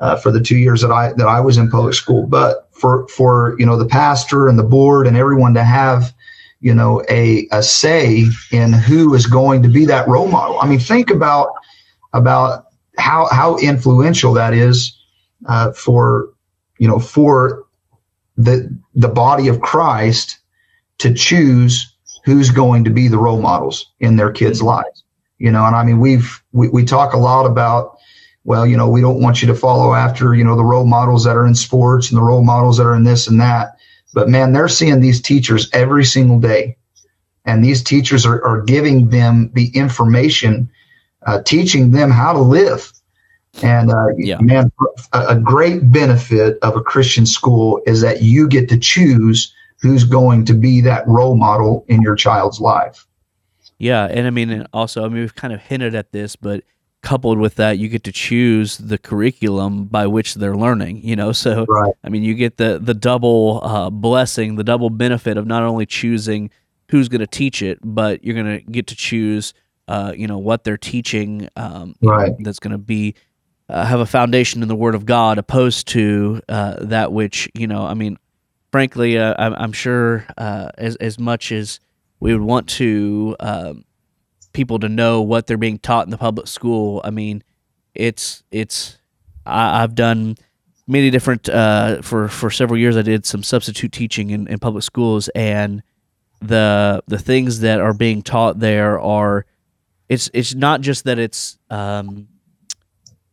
uh, 0.00 0.16
for 0.16 0.30
the 0.30 0.40
two 0.40 0.56
years 0.56 0.80
that 0.82 0.92
I 0.92 1.12
that 1.14 1.26
I 1.26 1.40
was 1.40 1.58
in 1.58 1.70
public 1.70 1.94
school. 1.94 2.26
But 2.26 2.68
for 2.72 3.08
for 3.08 3.56
you 3.58 3.66
know 3.66 3.76
the 3.76 3.86
pastor 3.86 4.48
and 4.48 4.58
the 4.58 4.64
board 4.64 5.06
and 5.06 5.16
everyone 5.16 5.54
to 5.54 5.64
have 5.64 6.14
you 6.60 6.74
know 6.74 7.02
a 7.08 7.48
a 7.50 7.62
say 7.62 8.26
in 8.52 8.72
who 8.72 9.14
is 9.14 9.26
going 9.26 9.62
to 9.62 9.68
be 9.68 9.84
that 9.86 10.06
role 10.08 10.28
model. 10.28 10.60
I 10.60 10.66
mean, 10.68 10.78
think 10.78 11.10
about 11.10 11.54
about 12.12 12.65
how 12.98 13.26
how 13.30 13.56
influential 13.58 14.32
that 14.34 14.54
is 14.54 14.98
uh, 15.46 15.72
for 15.72 16.30
you 16.78 16.88
know 16.88 16.98
for 16.98 17.64
the 18.36 18.76
the 18.94 19.08
body 19.08 19.48
of 19.48 19.60
Christ 19.60 20.38
to 20.98 21.12
choose 21.12 21.94
who's 22.24 22.50
going 22.50 22.84
to 22.84 22.90
be 22.90 23.08
the 23.08 23.18
role 23.18 23.40
models 23.40 23.92
in 24.00 24.16
their 24.16 24.32
kids' 24.32 24.62
lives. 24.62 25.04
You 25.38 25.52
know, 25.52 25.64
and 25.64 25.76
I 25.76 25.84
mean, 25.84 26.00
we've 26.00 26.42
we, 26.52 26.68
we 26.68 26.84
talk 26.84 27.12
a 27.12 27.18
lot 27.18 27.46
about 27.46 27.96
well, 28.46 28.64
you 28.64 28.76
know, 28.76 28.88
we 28.88 29.00
don't 29.00 29.20
want 29.20 29.42
you 29.42 29.48
to 29.48 29.54
follow 29.56 29.92
after, 29.92 30.32
you 30.32 30.44
know, 30.44 30.54
the 30.54 30.64
role 30.64 30.86
models 30.86 31.24
that 31.24 31.36
are 31.36 31.46
in 31.46 31.56
sports 31.56 32.10
and 32.10 32.16
the 32.16 32.22
role 32.22 32.44
models 32.44 32.76
that 32.76 32.86
are 32.86 32.94
in 32.94 33.02
this 33.02 33.26
and 33.26 33.40
that. 33.40 33.76
But 34.14 34.28
man, 34.28 34.52
they're 34.52 34.68
seeing 34.68 35.00
these 35.00 35.20
teachers 35.20 35.68
every 35.72 36.04
single 36.04 36.38
day. 36.38 36.76
And 37.44 37.64
these 37.64 37.82
teachers 37.82 38.24
are, 38.24 38.42
are 38.44 38.62
giving 38.62 39.10
them 39.10 39.50
the 39.52 39.76
information, 39.76 40.70
uh, 41.26 41.42
teaching 41.42 41.90
them 41.90 42.10
how 42.10 42.32
to 42.32 42.40
live. 42.40 42.92
And 43.62 43.90
uh, 43.90 44.08
yeah. 44.16 44.38
man, 44.40 44.70
a, 45.12 45.38
great 45.38 45.90
benefit 45.90 46.58
of 46.62 46.76
a 46.76 46.82
Christian 46.82 47.24
school 47.24 47.80
is 47.86 48.02
that 48.02 48.22
you 48.22 48.48
get 48.48 48.68
to 48.68 48.78
choose 48.78 49.54
who's 49.80 50.04
going 50.04 50.44
to 50.46 50.54
be 50.54 50.80
that 50.82 51.06
role 51.08 51.36
model 51.36 51.84
in 51.88 52.02
your 52.02 52.16
child's 52.16 52.60
life. 52.60 53.06
Yeah, 53.78 54.06
and 54.06 54.26
I 54.26 54.30
mean, 54.30 54.66
also, 54.72 55.04
I 55.04 55.08
mean, 55.08 55.20
we've 55.20 55.34
kind 55.34 55.52
of 55.52 55.60
hinted 55.60 55.94
at 55.94 56.12
this, 56.12 56.36
but 56.36 56.64
coupled 57.02 57.38
with 57.38 57.54
that, 57.54 57.78
you 57.78 57.88
get 57.88 58.04
to 58.04 58.12
choose 58.12 58.78
the 58.78 58.98
curriculum 58.98 59.84
by 59.86 60.06
which 60.06 60.34
they're 60.34 60.56
learning. 60.56 61.02
You 61.04 61.16
know, 61.16 61.32
so 61.32 61.64
right. 61.66 61.94
I 62.02 62.08
mean, 62.08 62.22
you 62.22 62.34
get 62.34 62.56
the 62.56 62.78
the 62.78 62.94
double 62.94 63.60
uh, 63.62 63.90
blessing, 63.90 64.56
the 64.56 64.64
double 64.64 64.90
benefit 64.90 65.36
of 65.36 65.46
not 65.46 65.62
only 65.62 65.86
choosing 65.86 66.50
who's 66.90 67.08
going 67.08 67.20
to 67.20 67.26
teach 67.26 67.62
it, 67.62 67.78
but 67.82 68.24
you're 68.24 68.34
going 68.34 68.58
to 68.58 68.70
get 68.70 68.86
to 68.88 68.96
choose, 68.96 69.54
uh, 69.88 70.12
you 70.16 70.26
know, 70.26 70.38
what 70.38 70.64
they're 70.64 70.76
teaching. 70.76 71.48
Um, 71.56 71.94
right. 72.02 72.30
Know, 72.30 72.36
that's 72.40 72.58
going 72.58 72.72
to 72.72 72.78
be 72.78 73.14
uh, 73.68 73.84
have 73.84 74.00
a 74.00 74.06
foundation 74.06 74.62
in 74.62 74.68
the 74.68 74.76
Word 74.76 74.94
of 74.94 75.06
God, 75.06 75.38
opposed 75.38 75.88
to 75.88 76.40
uh, 76.48 76.76
that 76.80 77.12
which 77.12 77.48
you 77.54 77.66
know. 77.66 77.84
I 77.84 77.94
mean, 77.94 78.18
frankly, 78.72 79.18
uh, 79.18 79.34
I'm, 79.38 79.54
I'm, 79.54 79.72
sure 79.72 80.26
uh, 80.36 80.70
as 80.78 80.96
as 80.96 81.18
much 81.18 81.52
as 81.52 81.80
we 82.20 82.32
would 82.32 82.42
want 82.42 82.68
to. 82.70 83.36
Um, 83.40 83.84
people 84.56 84.78
to 84.78 84.88
know 84.88 85.20
what 85.20 85.46
they're 85.46 85.58
being 85.58 85.78
taught 85.78 86.06
in 86.06 86.10
the 86.10 86.18
public 86.18 86.48
school. 86.48 87.02
I 87.04 87.10
mean, 87.10 87.44
it's 87.94 88.42
it's 88.50 88.98
I, 89.44 89.80
have 89.80 89.94
done 89.94 90.36
many 90.88 91.10
different 91.10 91.48
uh, 91.48 92.02
for 92.02 92.26
for 92.26 92.50
several 92.50 92.80
years. 92.80 92.96
I 92.96 93.02
did 93.02 93.24
some 93.26 93.44
substitute 93.44 93.92
teaching 93.92 94.30
in, 94.30 94.48
in 94.48 94.58
public 94.58 94.82
schools, 94.82 95.28
and 95.28 95.82
the 96.40 97.04
the 97.06 97.18
things 97.18 97.60
that 97.60 97.80
are 97.80 97.94
being 97.94 98.22
taught 98.22 98.58
there 98.58 98.98
are 98.98 99.46
it's 100.08 100.30
it's 100.32 100.54
not 100.54 100.80
just 100.80 101.04
that 101.04 101.18
it's 101.18 101.58
um, 101.70 102.28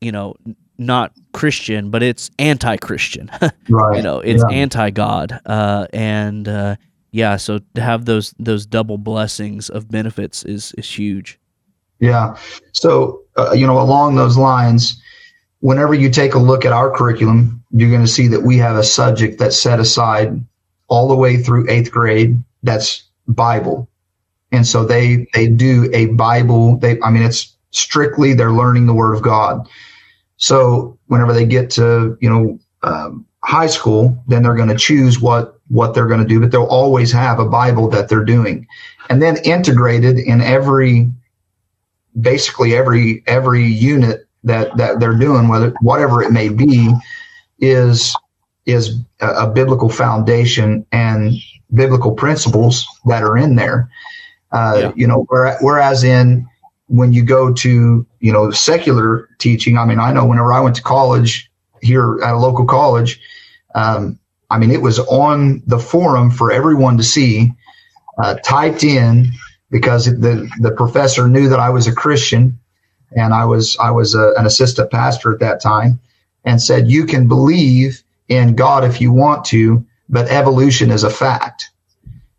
you 0.01 0.11
know 0.11 0.35
not 0.77 1.13
Christian, 1.33 1.89
but 1.89 2.03
it's 2.03 2.31
anti-Christian. 2.39 3.31
right. 3.69 3.97
you 3.97 4.01
know, 4.01 4.19
it's 4.19 4.43
yeah. 4.49 4.55
anti-God, 4.55 5.39
uh, 5.45 5.87
and 5.93 6.47
uh, 6.47 6.75
yeah, 7.11 7.37
so 7.37 7.59
to 7.75 7.81
have 7.81 8.05
those 8.05 8.33
those 8.39 8.65
double 8.65 8.97
blessings 8.97 9.69
of 9.69 9.89
benefits 9.89 10.43
is 10.43 10.73
is 10.77 10.89
huge. 10.89 11.39
Yeah. 11.99 12.35
So 12.73 13.21
uh, 13.37 13.53
you 13.53 13.67
know, 13.67 13.79
along 13.79 14.15
those 14.15 14.37
lines, 14.37 15.01
whenever 15.59 15.93
you 15.93 16.09
take 16.09 16.33
a 16.33 16.39
look 16.39 16.65
at 16.65 16.73
our 16.73 16.91
curriculum, 16.91 17.63
you're 17.71 17.89
going 17.89 18.01
to 18.01 18.07
see 18.07 18.27
that 18.27 18.41
we 18.41 18.57
have 18.57 18.75
a 18.75 18.83
subject 18.83 19.39
that's 19.39 19.57
set 19.57 19.79
aside 19.79 20.43
all 20.87 21.07
the 21.07 21.15
way 21.15 21.37
through 21.37 21.69
eighth 21.69 21.91
grade. 21.91 22.41
That's 22.63 23.03
Bible, 23.27 23.87
and 24.53 24.65
so 24.65 24.85
they 24.85 25.27
they 25.33 25.47
do 25.47 25.89
a 25.93 26.05
Bible. 26.07 26.77
They 26.77 27.01
I 27.01 27.11
mean, 27.11 27.23
it's 27.23 27.57
strictly 27.71 28.33
they're 28.33 28.53
learning 28.53 28.85
the 28.85 28.93
Word 28.93 29.13
of 29.13 29.21
God. 29.21 29.67
So 30.37 30.97
whenever 31.07 31.33
they 31.33 31.45
get 31.45 31.69
to 31.71 32.17
you 32.21 32.29
know 32.29 32.59
um, 32.83 33.25
high 33.43 33.67
school, 33.67 34.23
then 34.27 34.43
they're 34.43 34.55
going 34.55 34.69
to 34.69 34.75
choose 34.75 35.19
what 35.19 35.59
what 35.67 35.93
they're 35.93 36.07
going 36.07 36.21
to 36.21 36.27
do, 36.27 36.39
but 36.39 36.51
they'll 36.51 36.65
always 36.65 37.11
have 37.11 37.39
a 37.39 37.45
Bible 37.45 37.89
that 37.89 38.09
they're 38.09 38.23
doing. 38.23 38.67
And 39.09 39.21
then 39.21 39.37
integrated 39.43 40.19
in 40.19 40.41
every, 40.41 41.09
basically 42.21 42.75
every, 42.75 43.23
every 43.25 43.65
unit 43.65 44.27
that, 44.43 44.75
that 44.77 44.99
they're 44.99 45.17
doing, 45.17 45.47
whether, 45.47 45.73
whatever 45.81 46.21
it 46.21 46.31
may 46.31 46.49
be, 46.49 46.93
is, 47.59 48.15
is 48.65 48.99
a, 49.19 49.29
a 49.29 49.49
biblical 49.49 49.89
foundation 49.89 50.85
and 50.91 51.33
biblical 51.73 52.11
principles 52.11 52.85
that 53.05 53.23
are 53.23 53.37
in 53.37 53.55
there. 53.55 53.89
Uh, 54.53 54.77
yeah. 54.77 54.91
You 54.95 55.07
know, 55.07 55.25
whereas 55.61 56.03
in 56.03 56.47
when 56.87 57.11
you 57.11 57.23
go 57.23 57.51
to, 57.51 58.05
you 58.19 58.31
know, 58.31 58.51
secular 58.51 59.29
teaching, 59.39 59.77
I 59.77 59.85
mean, 59.85 59.99
I 59.99 60.13
know 60.13 60.25
whenever 60.25 60.53
I 60.53 60.59
went 60.59 60.75
to 60.75 60.83
college 60.83 61.51
here 61.81 62.19
at 62.23 62.35
a 62.35 62.37
local 62.37 62.65
college, 62.65 63.19
um, 63.73 64.19
I 64.51 64.59
mean, 64.59 64.69
it 64.69 64.81
was 64.81 64.99
on 64.99 65.63
the 65.65 65.79
forum 65.79 66.29
for 66.29 66.51
everyone 66.51 66.97
to 66.97 67.03
see, 67.03 67.51
uh, 68.21 68.35
typed 68.35 68.83
in 68.83 69.31
because 69.71 70.05
the 70.05 70.47
the 70.59 70.71
professor 70.71 71.27
knew 71.27 71.49
that 71.49 71.59
I 71.59 71.71
was 71.71 71.87
a 71.87 71.95
Christian, 71.95 72.59
and 73.15 73.33
I 73.33 73.45
was 73.45 73.75
I 73.77 73.89
was 73.89 74.13
a, 74.13 74.33
an 74.37 74.45
assistant 74.45 74.91
pastor 74.91 75.33
at 75.33 75.39
that 75.39 75.61
time, 75.61 75.99
and 76.45 76.61
said 76.61 76.91
you 76.91 77.07
can 77.07 77.27
believe 77.27 78.03
in 78.29 78.55
God 78.55 78.83
if 78.83 79.01
you 79.01 79.11
want 79.11 79.45
to, 79.45 79.83
but 80.09 80.27
evolution 80.29 80.91
is 80.91 81.03
a 81.03 81.09
fact. 81.09 81.71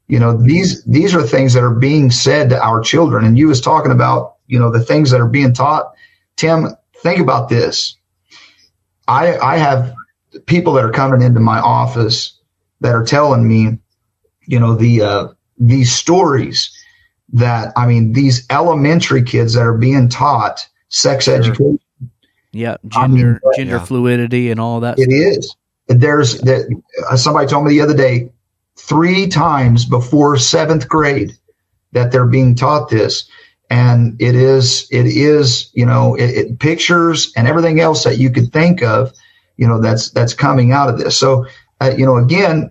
You 0.06 0.18
know 0.18 0.36
these 0.36 0.84
these 0.84 1.14
are 1.14 1.22
things 1.22 1.54
that 1.54 1.62
are 1.62 1.74
being 1.74 2.10
said 2.10 2.50
to 2.50 2.62
our 2.62 2.80
children, 2.80 3.24
and 3.24 3.38
you 3.38 3.48
was 3.48 3.60
talking 3.60 3.92
about 3.92 4.36
you 4.46 4.58
know 4.58 4.70
the 4.70 4.84
things 4.84 5.10
that 5.10 5.20
are 5.20 5.28
being 5.28 5.54
taught. 5.54 5.92
Tim, 6.36 6.68
think 7.02 7.20
about 7.20 7.48
this. 7.48 7.96
I 9.08 9.36
I 9.38 9.56
have 9.56 9.94
people 10.46 10.72
that 10.74 10.84
are 10.84 10.92
coming 10.92 11.22
into 11.22 11.40
my 11.40 11.58
office 11.58 12.38
that 12.80 12.94
are 12.94 13.04
telling 13.04 13.48
me, 13.48 13.78
you 14.46 14.60
know, 14.60 14.74
the 14.74 15.02
uh, 15.02 15.28
these 15.58 15.92
stories 15.92 16.70
that 17.32 17.72
I 17.76 17.86
mean, 17.86 18.12
these 18.12 18.46
elementary 18.50 19.22
kids 19.22 19.54
that 19.54 19.62
are 19.62 19.76
being 19.76 20.08
taught 20.08 20.66
sex 20.88 21.24
sure. 21.24 21.36
education. 21.36 21.80
Yeah, 22.52 22.76
gender 22.88 23.40
I 23.42 23.46
mean, 23.46 23.54
gender 23.56 23.76
yeah. 23.76 23.84
fluidity 23.84 24.50
and 24.50 24.60
all 24.60 24.80
that. 24.80 24.98
It 24.98 25.04
stuff. 25.04 25.38
is. 25.38 25.56
There's 25.88 26.40
that. 26.42 26.82
Uh, 27.10 27.16
somebody 27.16 27.46
told 27.46 27.64
me 27.64 27.70
the 27.70 27.80
other 27.80 27.96
day, 27.96 28.30
three 28.76 29.28
times 29.28 29.84
before 29.84 30.36
seventh 30.36 30.88
grade, 30.88 31.36
that 31.92 32.10
they're 32.10 32.26
being 32.26 32.54
taught 32.54 32.88
this 32.88 33.28
and 33.70 34.20
it 34.20 34.34
is 34.34 34.86
it 34.90 35.06
is 35.06 35.70
you 35.72 35.86
know 35.86 36.14
it, 36.16 36.30
it, 36.30 36.58
pictures 36.58 37.32
and 37.36 37.48
everything 37.48 37.80
else 37.80 38.04
that 38.04 38.18
you 38.18 38.30
could 38.30 38.52
think 38.52 38.82
of 38.82 39.12
you 39.56 39.66
know 39.66 39.80
that's 39.80 40.10
that's 40.10 40.34
coming 40.34 40.72
out 40.72 40.88
of 40.88 40.98
this. 40.98 41.16
So 41.16 41.46
uh, 41.80 41.92
you 41.96 42.04
know 42.04 42.16
again, 42.16 42.70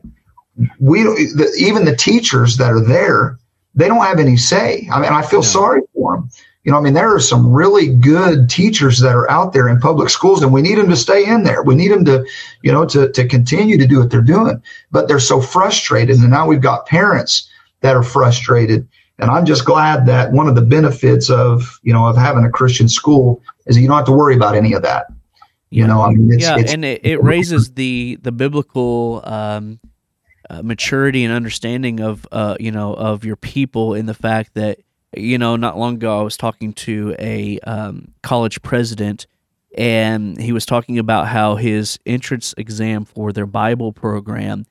we 0.79 1.03
the, 1.03 1.53
even 1.57 1.85
the 1.85 1.95
teachers 1.95 2.57
that 2.57 2.71
are 2.71 2.81
there, 2.81 3.39
they 3.75 3.87
don't 3.87 4.03
have 4.03 4.19
any 4.19 4.37
say. 4.37 4.87
I 4.91 4.99
mean, 4.99 5.11
I 5.11 5.21
feel 5.21 5.41
yeah. 5.41 5.47
sorry 5.47 5.81
for 5.93 6.17
them. 6.17 6.29
You 6.63 6.71
know, 6.71 6.77
I 6.77 6.81
mean, 6.81 6.93
there 6.93 7.13
are 7.13 7.19
some 7.19 7.51
really 7.51 7.93
good 7.93 8.49
teachers 8.49 8.99
that 9.01 9.15
are 9.15 9.29
out 9.29 9.51
there 9.51 9.67
in 9.67 9.79
public 9.79 10.09
schools, 10.09 10.41
and 10.41 10.53
we 10.53 10.61
need 10.61 10.77
them 10.77 10.89
to 10.89 10.95
stay 10.95 11.25
in 11.25 11.43
there. 11.43 11.61
We 11.61 11.75
need 11.75 11.91
them 11.91 12.05
to, 12.05 12.25
you 12.61 12.71
know, 12.71 12.85
to 12.85 13.11
to 13.11 13.27
continue 13.27 13.77
to 13.77 13.85
do 13.85 13.99
what 13.99 14.09
they're 14.09 14.21
doing. 14.21 14.61
But 14.89 15.07
they're 15.07 15.19
so 15.19 15.41
frustrated, 15.41 16.17
and 16.17 16.29
now 16.29 16.47
we've 16.47 16.61
got 16.61 16.85
parents 16.85 17.49
that 17.81 17.95
are 17.95 18.03
frustrated. 18.03 18.87
And 19.19 19.29
I'm 19.29 19.45
just 19.45 19.65
glad 19.65 20.05
that 20.07 20.31
one 20.31 20.47
of 20.47 20.55
the 20.55 20.61
benefits 20.61 21.29
of, 21.29 21.79
you 21.83 21.93
know, 21.93 22.07
of 22.07 22.17
having 22.17 22.45
a 22.45 22.49
Christian 22.49 22.89
school 22.89 23.41
is 23.67 23.75
that 23.75 23.81
you 23.81 23.87
don't 23.87 23.97
have 23.97 24.05
to 24.05 24.11
worry 24.11 24.35
about 24.35 24.55
any 24.55 24.73
of 24.73 24.81
that. 24.81 25.07
You 25.69 25.85
know, 25.87 26.01
I 26.01 26.11
mean, 26.11 26.31
it's, 26.31 26.43
yeah, 26.43 26.57
it's, 26.57 26.71
and 26.71 26.85
it, 26.85 27.03
it 27.03 27.17
raises 27.23 27.73
the 27.73 28.19
the 28.21 28.31
biblical 28.31 29.21
um, 29.25 29.79
uh, 30.49 30.61
maturity 30.61 31.23
and 31.23 31.33
understanding 31.33 31.99
of 31.99 32.27
uh, 32.31 32.55
you 32.59 32.71
know 32.71 32.93
of 32.93 33.25
your 33.25 33.35
people 33.35 33.95
in 33.95 34.05
the 34.05 34.13
fact 34.13 34.53
that 34.53 34.79
you 35.15 35.37
know 35.37 35.55
not 35.55 35.77
long 35.77 35.95
ago 35.95 36.19
I 36.19 36.23
was 36.23 36.37
talking 36.37 36.73
to 36.73 37.15
a 37.19 37.59
um, 37.59 38.13
college 38.21 38.61
president 38.61 39.27
and 39.75 40.39
he 40.39 40.51
was 40.51 40.65
talking 40.65 40.99
about 40.99 41.27
how 41.27 41.55
his 41.55 41.97
entrance 42.05 42.53
exam 42.57 43.05
for 43.05 43.31
their 43.31 43.47
Bible 43.47 43.91
program 43.91 44.65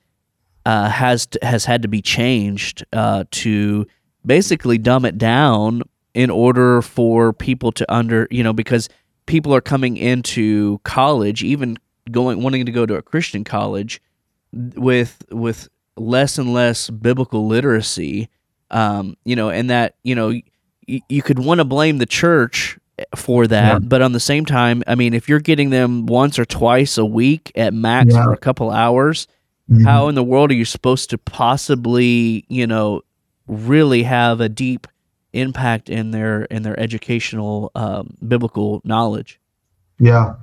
uh, 0.64 0.88
has 0.88 1.26
to, 1.26 1.38
has 1.42 1.64
had 1.64 1.82
to 1.82 1.88
be 1.88 2.00
changed 2.00 2.84
uh, 2.92 3.24
to 3.32 3.86
basically 4.24 4.78
dumb 4.78 5.04
it 5.04 5.18
down 5.18 5.82
in 6.14 6.30
order 6.30 6.82
for 6.82 7.32
people 7.32 7.72
to 7.72 7.92
under 7.92 8.28
you 8.30 8.42
know 8.42 8.52
because 8.52 8.88
people 9.26 9.54
are 9.54 9.60
coming 9.60 9.96
into 9.96 10.78
college, 10.84 11.42
even 11.42 11.78
going 12.10 12.42
wanting 12.42 12.66
to 12.66 12.72
go 12.72 12.86
to 12.86 12.94
a 12.94 13.02
Christian 13.02 13.44
college, 13.44 14.00
with 14.52 15.24
with 15.30 15.68
less 15.96 16.38
and 16.38 16.52
less 16.52 16.90
biblical 16.90 17.46
literacy. 17.46 18.28
Um, 18.72 19.16
you 19.24 19.36
know, 19.36 19.50
and 19.50 19.70
that 19.70 19.96
you 20.02 20.14
know 20.14 20.28
y- 20.88 21.02
you 21.08 21.22
could 21.22 21.38
want 21.38 21.58
to 21.58 21.64
blame 21.64 21.98
the 21.98 22.06
church 22.06 22.78
for 23.16 23.46
that, 23.46 23.72
yeah. 23.72 23.78
but 23.78 24.02
on 24.02 24.12
the 24.12 24.20
same 24.20 24.44
time, 24.44 24.82
I 24.86 24.94
mean, 24.94 25.14
if 25.14 25.28
you're 25.28 25.40
getting 25.40 25.70
them 25.70 26.06
once 26.06 26.38
or 26.38 26.44
twice 26.44 26.98
a 26.98 27.04
week 27.04 27.52
at 27.54 27.74
max 27.74 28.14
yeah. 28.14 28.24
for 28.24 28.32
a 28.32 28.36
couple 28.36 28.70
hours, 28.70 29.26
mm-hmm. 29.70 29.84
how 29.84 30.08
in 30.08 30.14
the 30.14 30.24
world 30.24 30.50
are 30.50 30.54
you 30.54 30.64
supposed 30.64 31.10
to 31.10 31.18
possibly, 31.18 32.44
you 32.48 32.66
know, 32.66 33.02
really 33.46 34.02
have 34.02 34.40
a 34.40 34.48
deep 34.48 34.86
impact 35.32 35.88
in 35.88 36.10
their 36.10 36.44
in 36.44 36.62
their 36.62 36.78
educational 36.78 37.70
um, 37.74 38.16
biblical 38.26 38.80
knowledge. 38.84 39.40
Yeah, 39.98 40.34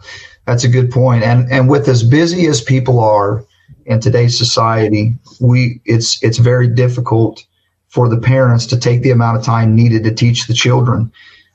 that's 0.46 0.64
a 0.64 0.70
good 0.70 0.92
point. 0.92 1.24
And 1.24 1.52
and 1.52 1.70
with 1.70 1.88
as 1.88 2.04
busy 2.04 2.48
as 2.48 2.62
people 2.62 3.00
are 3.00 3.44
in 3.86 4.00
today's 4.00 4.38
society, 4.38 5.14
we 5.40 5.82
it's 5.86 6.22
it's 6.24 6.38
very 6.38 6.68
difficult 6.68 7.46
for 7.90 8.08
the 8.08 8.18
parents 8.18 8.66
to 8.68 8.80
take 8.80 9.02
the 9.02 9.12
amount 9.12 9.38
of 9.38 9.44
time 9.44 9.76
needed 9.76 10.04
to 10.04 10.14
teach 10.14 10.48
the 10.48 10.54
children. 10.54 11.12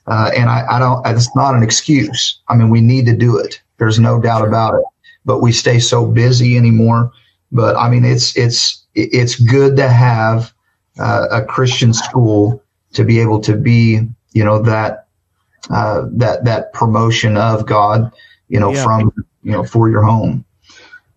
Uh, 0.07 0.31
and 0.37 0.51
I, 0.51 0.65
I 0.69 0.79
don't. 0.79 1.07
It's 1.07 1.35
not 1.35 1.55
an 1.55 1.63
excuse. 1.63 2.41
I 2.49 2.57
mean, 2.57 2.69
we 2.69 2.81
need 2.81 3.07
to 3.07 3.17
do 3.17 3.39
it. 3.39 3.61
There's 3.79 3.99
no 3.99 4.21
doubt 4.21 4.47
about 4.47 4.75
it. 4.75 4.85
But 5.25 5.41
we 5.41 5.53
stay 5.53 5.79
so 5.79 6.07
busy 6.07 6.57
anymore. 6.57 7.11
But 7.51 7.77
I 7.77 7.89
mean, 7.89 8.05
it's 8.05 8.37
it's 8.37 8.85
it's 8.95 9.37
good 9.37 9.77
to 9.77 9.89
have 9.89 10.53
uh, 10.99 11.29
a 11.31 11.43
Christian 11.43 11.95
school 11.95 12.63
to 12.93 13.05
be 13.05 13.19
able 13.19 13.41
to 13.41 13.57
be, 13.57 14.01
you 14.33 14.45
know, 14.45 14.61
that 14.61 15.07
uh, 15.71 16.07
that 16.13 16.45
that 16.45 16.73
promotion 16.75 17.39
of 17.39 17.65
God, 17.65 18.13
you 18.49 18.61
know, 18.61 18.73
yeah. 18.73 18.85
from 18.85 19.13
you 19.43 19.53
know 19.53 19.65
for 19.65 19.89
your 19.89 20.03
home. 20.03 20.45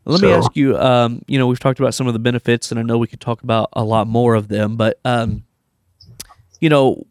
Let 0.08 0.22
so, 0.22 0.26
me 0.26 0.32
ask 0.32 0.56
you. 0.56 0.78
Um, 0.78 1.22
you 1.28 1.38
know, 1.38 1.48
we've 1.48 1.60
talked 1.60 1.80
about 1.80 1.94
some 1.94 2.08
of 2.08 2.14
the 2.14 2.20
benefits, 2.20 2.72
and 2.72 2.80
I 2.80 2.84
know 2.84 2.98
we 2.98 3.08
could 3.08 3.20
talk 3.20 3.44
about 3.44 3.70
a 3.74 3.84
lot 3.84 4.08
more 4.08 4.36
of 4.36 4.48
them. 4.48 4.78
But 4.78 5.00
um, 5.04 5.44
you 6.62 6.70
know, 6.70 7.06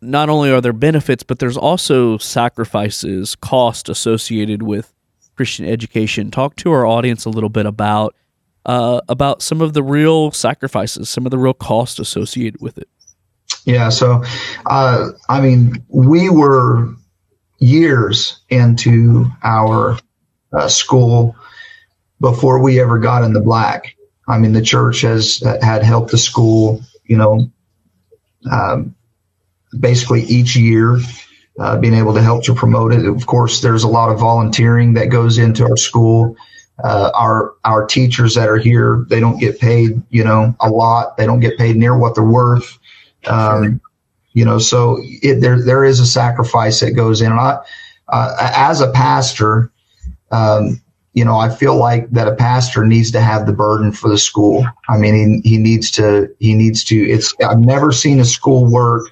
not 0.00 0.30
only 0.30 0.50
are 0.50 0.60
there 0.60 0.72
benefits, 0.72 1.22
but 1.22 1.40
there's 1.40 1.58
also 1.58 2.16
sacrifices, 2.16 3.34
cost 3.34 3.90
associated 3.90 4.62
with 4.62 4.94
Christian 5.36 5.66
education. 5.66 6.30
Talk 6.30 6.56
to 6.56 6.72
our 6.72 6.86
audience 6.86 7.26
a 7.26 7.30
little 7.30 7.50
bit 7.50 7.66
about 7.66 8.14
uh, 8.64 9.02
about 9.10 9.42
some 9.42 9.60
of 9.60 9.74
the 9.74 9.82
real 9.82 10.30
sacrifices, 10.30 11.10
some 11.10 11.26
of 11.26 11.30
the 11.30 11.38
real 11.38 11.54
cost 11.54 11.98
associated 11.98 12.62
with 12.62 12.78
it. 12.78 12.88
Yeah. 13.66 13.90
So, 13.90 14.24
uh, 14.66 15.10
I 15.28 15.42
mean, 15.42 15.84
we 15.88 16.30
were 16.30 16.94
years 17.58 18.40
into 18.48 19.26
our 19.42 19.98
uh, 20.52 20.68
school 20.68 21.36
before 22.20 22.60
we 22.60 22.80
ever 22.80 22.98
got 22.98 23.22
in 23.22 23.32
the 23.32 23.40
black. 23.40 23.94
I 24.26 24.38
mean, 24.38 24.52
the 24.52 24.62
church 24.62 25.00
has 25.02 25.38
had 25.62 25.82
helped 25.82 26.10
the 26.10 26.18
school, 26.18 26.82
you 27.04 27.16
know, 27.16 27.50
um, 28.50 28.94
basically 29.78 30.22
each 30.22 30.54
year, 30.56 30.98
uh, 31.58 31.78
being 31.78 31.94
able 31.94 32.14
to 32.14 32.22
help 32.22 32.44
to 32.44 32.54
promote 32.54 32.92
it. 32.92 33.06
Of 33.06 33.26
course, 33.26 33.60
there's 33.60 33.84
a 33.84 33.88
lot 33.88 34.10
of 34.10 34.20
volunteering 34.20 34.94
that 34.94 35.06
goes 35.06 35.38
into 35.38 35.64
our 35.64 35.76
school. 35.76 36.36
Uh, 36.82 37.10
our 37.14 37.54
our 37.64 37.86
teachers 37.86 38.36
that 38.36 38.48
are 38.48 38.58
here, 38.58 39.04
they 39.08 39.18
don't 39.18 39.38
get 39.38 39.58
paid, 39.58 40.00
you 40.10 40.22
know, 40.22 40.54
a 40.60 40.70
lot. 40.70 41.16
They 41.16 41.26
don't 41.26 41.40
get 41.40 41.58
paid 41.58 41.76
near 41.76 41.98
what 41.98 42.14
they're 42.14 42.22
worth. 42.22 42.78
Um, 43.26 43.80
you 44.32 44.44
know, 44.44 44.58
so 44.58 44.98
it, 45.00 45.40
there 45.40 45.60
there 45.60 45.84
is 45.84 45.98
a 45.98 46.06
sacrifice 46.06 46.80
that 46.80 46.92
goes 46.92 47.20
in. 47.20 47.32
And 47.32 47.40
I, 47.40 47.58
uh, 48.06 48.52
as 48.54 48.80
a 48.80 48.92
pastor, 48.92 49.72
um, 50.30 50.80
you 51.18 51.24
know, 51.24 51.36
I 51.36 51.48
feel 51.48 51.74
like 51.74 52.08
that 52.12 52.28
a 52.28 52.36
pastor 52.36 52.86
needs 52.86 53.10
to 53.10 53.20
have 53.20 53.44
the 53.44 53.52
burden 53.52 53.90
for 53.90 54.08
the 54.08 54.16
school. 54.16 54.64
I 54.88 54.96
mean, 54.96 55.42
he, 55.42 55.50
he 55.50 55.58
needs 55.58 55.90
to 55.92 56.32
he 56.38 56.54
needs 56.54 56.84
to. 56.84 56.96
It's 56.96 57.34
I've 57.44 57.58
never 57.58 57.90
seen 57.90 58.20
a 58.20 58.24
school 58.24 58.70
work 58.70 59.10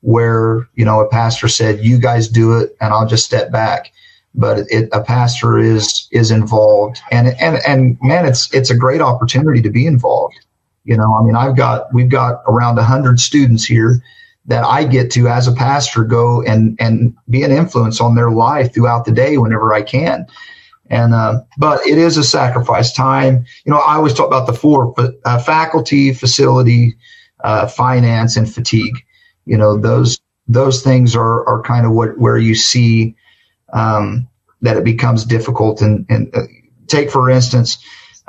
where 0.00 0.68
you 0.74 0.84
know 0.84 0.98
a 0.98 1.08
pastor 1.08 1.46
said, 1.46 1.78
"You 1.84 2.00
guys 2.00 2.26
do 2.26 2.58
it, 2.58 2.76
and 2.80 2.92
I'll 2.92 3.06
just 3.06 3.24
step 3.24 3.52
back." 3.52 3.92
But 4.34 4.66
it, 4.68 4.88
a 4.90 5.00
pastor 5.00 5.56
is 5.60 6.08
is 6.10 6.32
involved, 6.32 6.98
and 7.12 7.28
and 7.40 7.60
and 7.64 7.98
man, 8.02 8.26
it's 8.26 8.52
it's 8.52 8.70
a 8.70 8.76
great 8.76 9.00
opportunity 9.00 9.62
to 9.62 9.70
be 9.70 9.86
involved. 9.86 10.34
You 10.82 10.96
know, 10.96 11.14
I 11.14 11.22
mean, 11.22 11.36
I've 11.36 11.56
got 11.56 11.94
we've 11.94 12.10
got 12.10 12.42
around 12.48 12.78
a 12.78 12.84
hundred 12.84 13.20
students 13.20 13.64
here 13.64 14.02
that 14.46 14.64
I 14.64 14.82
get 14.82 15.12
to 15.12 15.28
as 15.28 15.46
a 15.46 15.52
pastor 15.52 16.02
go 16.02 16.42
and 16.42 16.76
and 16.80 17.16
be 17.30 17.44
an 17.44 17.52
influence 17.52 18.00
on 18.00 18.16
their 18.16 18.32
life 18.32 18.74
throughout 18.74 19.04
the 19.04 19.12
day 19.12 19.38
whenever 19.38 19.72
I 19.72 19.82
can. 19.82 20.26
And 20.90 21.14
uh, 21.14 21.40
but 21.58 21.86
it 21.86 21.98
is 21.98 22.16
a 22.16 22.24
sacrifice 22.24 22.92
time. 22.92 23.46
You 23.64 23.72
know, 23.72 23.78
I 23.78 23.94
always 23.94 24.12
talk 24.14 24.26
about 24.26 24.46
the 24.46 24.52
four: 24.52 24.94
uh, 25.24 25.38
faculty, 25.38 26.12
facility, 26.12 26.94
uh, 27.42 27.66
finance, 27.68 28.36
and 28.36 28.52
fatigue. 28.52 28.94
You 29.46 29.56
know, 29.56 29.78
those 29.78 30.20
those 30.46 30.82
things 30.82 31.16
are 31.16 31.46
are 31.48 31.62
kind 31.62 31.86
of 31.86 31.92
what 31.92 32.18
where 32.18 32.36
you 32.36 32.54
see 32.54 33.16
um, 33.72 34.28
that 34.60 34.76
it 34.76 34.84
becomes 34.84 35.24
difficult. 35.24 35.80
And 35.80 36.04
and 36.10 36.34
uh, 36.34 36.42
take 36.86 37.10
for 37.10 37.30
instance, 37.30 37.78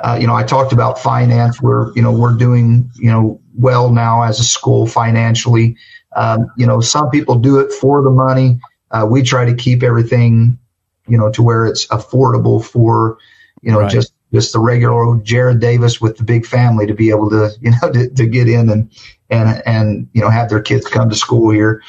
uh, 0.00 0.18
you 0.20 0.26
know, 0.26 0.34
I 0.34 0.42
talked 0.42 0.72
about 0.72 0.98
finance. 0.98 1.60
We're, 1.60 1.92
you 1.94 2.02
know, 2.02 2.12
we're 2.12 2.34
doing, 2.34 2.90
you 2.96 3.10
know, 3.10 3.40
well 3.54 3.90
now 3.90 4.22
as 4.22 4.38
a 4.38 4.44
school 4.44 4.86
financially. 4.86 5.76
Um, 6.16 6.50
you 6.56 6.66
know, 6.66 6.80
some 6.80 7.10
people 7.10 7.36
do 7.36 7.58
it 7.60 7.72
for 7.72 8.02
the 8.02 8.10
money. 8.10 8.60
Uh, 8.90 9.06
we 9.10 9.22
try 9.22 9.44
to 9.44 9.54
keep 9.54 9.82
everything, 9.82 10.58
you 11.06 11.16
know, 11.16 11.30
to 11.30 11.42
where 11.42 11.66
it's 11.66 11.86
affordable 11.88 12.64
for, 12.64 13.18
you 13.62 13.72
know, 13.72 13.80
right. 13.80 13.90
just 13.90 14.12
just 14.32 14.52
the 14.52 14.58
regular 14.58 15.02
old 15.02 15.24
Jerid 15.24 15.60
Davis 15.60 16.00
with 16.00 16.16
the 16.16 16.24
big 16.24 16.44
family 16.44 16.86
to 16.86 16.94
be 16.94 17.10
able 17.10 17.30
to, 17.30 17.50
you 17.60 17.70
know, 17.70 17.92
to, 17.92 18.08
to 18.08 18.26
get 18.26 18.48
in 18.48 18.68
and 18.70 18.90
and 19.30 19.62
and 19.66 20.08
you 20.12 20.20
know 20.20 20.30
have 20.30 20.48
their 20.48 20.62
kids 20.62 20.86
come 20.86 21.08
to 21.08 21.16
school 21.16 21.50
here. 21.50 21.82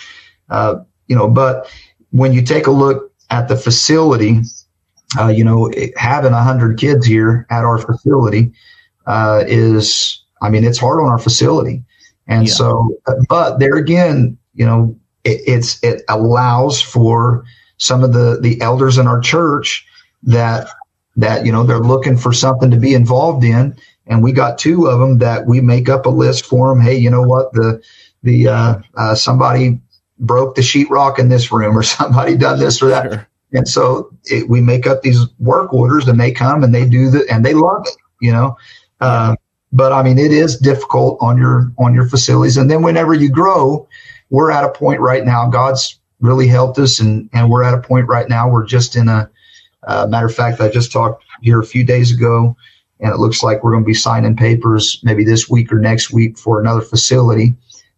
Uh, 0.49 0.75
you 1.07 1.15
know, 1.15 1.27
but 1.27 1.71
when 2.11 2.33
you 2.33 2.41
take 2.41 2.67
a 2.67 2.71
look 2.71 3.11
at 3.29 3.47
the 3.47 3.55
facility, 3.55 4.41
uh, 5.19 5.27
you 5.27 5.43
know, 5.43 5.71
having 5.95 6.33
a 6.33 6.41
hundred 6.41 6.77
kids 6.77 7.05
here 7.05 7.45
at 7.49 7.63
our 7.63 7.77
facility 7.77 8.51
uh, 9.05 9.43
is, 9.47 10.23
I 10.41 10.49
mean, 10.49 10.63
it's 10.63 10.77
hard 10.77 11.01
on 11.01 11.07
our 11.07 11.19
facility, 11.19 11.83
and 12.27 12.47
yeah. 12.47 12.53
so, 12.53 12.97
but 13.29 13.59
there 13.59 13.75
again, 13.75 14.37
you 14.53 14.65
know, 14.65 14.97
it, 15.23 15.41
it's 15.45 15.83
it 15.83 16.03
allows 16.09 16.81
for 16.81 17.45
some 17.77 18.03
of 18.03 18.13
the 18.13 18.39
the 18.41 18.59
elders 18.61 18.97
in 18.97 19.07
our 19.07 19.19
church 19.19 19.85
that 20.23 20.67
that 21.15 21.45
you 21.45 21.51
know 21.51 21.63
they're 21.63 21.79
looking 21.79 22.17
for 22.17 22.33
something 22.33 22.71
to 22.71 22.77
be 22.77 22.93
involved 22.93 23.43
in, 23.43 23.75
and 24.05 24.23
we 24.23 24.31
got 24.31 24.57
two 24.57 24.87
of 24.87 24.99
them 24.99 25.17
that 25.19 25.45
we 25.45 25.61
make 25.61 25.89
up 25.89 26.05
a 26.05 26.09
list 26.09 26.45
for 26.45 26.69
them. 26.69 26.81
Hey, 26.81 26.95
you 26.97 27.09
know 27.09 27.23
what 27.23 27.51
the 27.53 27.81
the 28.23 28.47
uh, 28.47 28.79
uh, 28.95 29.15
somebody 29.15 29.79
broke 30.19 30.55
the 30.55 30.61
sheetrock 30.61 31.19
in 31.19 31.29
this 31.29 31.51
room, 31.51 31.77
or 31.77 31.83
somebody 31.83 32.35
done 32.35 32.59
this 32.59 32.81
or 32.81 32.89
that. 32.89 33.11
Sure 33.11 33.27
and 33.53 33.67
so 33.67 34.09
it, 34.25 34.49
we 34.49 34.61
make 34.61 34.87
up 34.87 35.01
these 35.01 35.25
work 35.39 35.73
orders 35.73 36.07
and 36.07 36.19
they 36.19 36.31
come 36.31 36.63
and 36.63 36.73
they 36.73 36.87
do 36.87 37.09
the, 37.09 37.25
and 37.31 37.45
they 37.45 37.53
love 37.53 37.83
it, 37.85 37.95
you 38.21 38.31
know. 38.31 38.57
Uh, 38.99 39.35
but 39.71 39.91
I 39.93 40.03
mean, 40.03 40.17
it 40.17 40.31
is 40.31 40.57
difficult 40.57 41.17
on 41.21 41.37
your, 41.37 41.71
on 41.77 41.93
your 41.93 42.07
facilities. 42.07 42.57
And 42.57 42.69
then 42.69 42.81
whenever 42.81 43.13
you 43.13 43.29
grow, 43.29 43.87
we're 44.29 44.51
at 44.51 44.63
a 44.63 44.69
point 44.69 44.99
right 44.99 45.23
now, 45.23 45.49
God's 45.49 45.99
really 46.19 46.47
helped 46.47 46.79
us. 46.79 46.99
And, 46.99 47.29
and 47.33 47.49
we're 47.49 47.63
at 47.63 47.73
a 47.73 47.81
point 47.81 48.07
right 48.07 48.27
now, 48.27 48.49
we're 48.49 48.65
just 48.65 48.95
in 48.95 49.07
a, 49.07 49.29
uh, 49.83 50.07
matter 50.07 50.25
of 50.25 50.35
fact, 50.35 50.59
I 50.59 50.69
just 50.69 50.91
talked 50.91 51.23
here 51.41 51.59
a 51.59 51.65
few 51.65 51.83
days 51.83 52.11
ago 52.11 52.55
and 52.99 53.13
it 53.13 53.19
looks 53.19 53.43
like 53.43 53.63
we're 53.63 53.71
going 53.71 53.83
to 53.83 53.87
be 53.87 53.93
signing 53.93 54.35
papers 54.35 54.99
maybe 55.03 55.23
this 55.23 55.49
week 55.49 55.71
or 55.71 55.79
next 55.79 56.11
week 56.11 56.37
for 56.37 56.59
another 56.59 56.81
facility. 56.81 57.53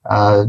Uh, 0.10 0.46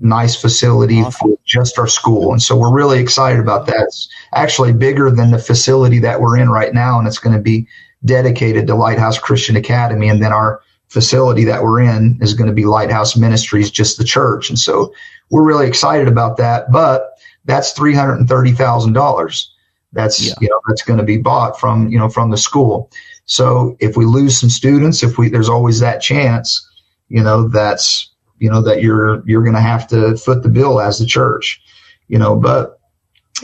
nice 0.00 0.40
facility 0.40 1.00
awesome. 1.00 1.32
for 1.32 1.38
just 1.44 1.78
our 1.78 1.86
school. 1.86 2.32
And 2.32 2.40
so 2.40 2.56
we're 2.56 2.72
really 2.72 3.00
excited 3.00 3.40
about 3.40 3.66
that. 3.66 3.82
It's 3.82 4.08
actually 4.34 4.72
bigger 4.72 5.10
than 5.10 5.30
the 5.30 5.38
facility 5.38 5.98
that 6.00 6.20
we're 6.20 6.38
in 6.38 6.48
right 6.48 6.72
now, 6.72 6.98
and 6.98 7.06
it's 7.06 7.18
going 7.18 7.36
to 7.36 7.42
be 7.42 7.66
dedicated 8.04 8.66
to 8.66 8.74
Lighthouse 8.74 9.18
Christian 9.18 9.56
Academy. 9.56 10.08
And 10.08 10.22
then 10.22 10.32
our 10.32 10.62
facility 10.88 11.44
that 11.44 11.62
we're 11.62 11.80
in 11.80 12.18
is 12.20 12.34
going 12.34 12.48
to 12.48 12.54
be 12.54 12.64
Lighthouse 12.64 13.16
Ministries, 13.16 13.70
just 13.70 13.98
the 13.98 14.04
church. 14.04 14.48
And 14.48 14.58
so 14.58 14.94
we're 15.30 15.44
really 15.44 15.66
excited 15.66 16.08
about 16.08 16.36
that. 16.38 16.70
But 16.70 17.18
that's 17.44 17.72
three 17.72 17.94
hundred 17.94 18.16
and 18.16 18.28
thirty 18.28 18.52
thousand 18.52 18.92
dollars. 18.92 19.52
That's 19.92 20.24
yeah. 20.24 20.34
you 20.40 20.48
know 20.48 20.60
that's 20.68 20.82
going 20.82 20.98
to 20.98 21.04
be 21.04 21.18
bought 21.18 21.58
from 21.58 21.88
you 21.88 21.98
know 21.98 22.08
from 22.08 22.30
the 22.30 22.36
school. 22.36 22.90
So 23.24 23.76
if 23.80 23.96
we 23.96 24.04
lose 24.04 24.38
some 24.38 24.50
students, 24.50 25.02
if 25.02 25.18
we 25.18 25.28
there's 25.28 25.48
always 25.48 25.80
that 25.80 26.00
chance, 26.00 26.66
you 27.08 27.22
know 27.22 27.48
that's 27.48 28.10
you 28.38 28.50
know 28.50 28.62
that 28.62 28.82
you're 28.82 29.22
you're 29.28 29.42
going 29.42 29.54
to 29.54 29.60
have 29.60 29.86
to 29.88 30.16
foot 30.16 30.42
the 30.42 30.48
bill 30.48 30.80
as 30.80 30.98
the 30.98 31.06
church 31.06 31.62
you 32.08 32.18
know 32.18 32.34
but 32.34 32.80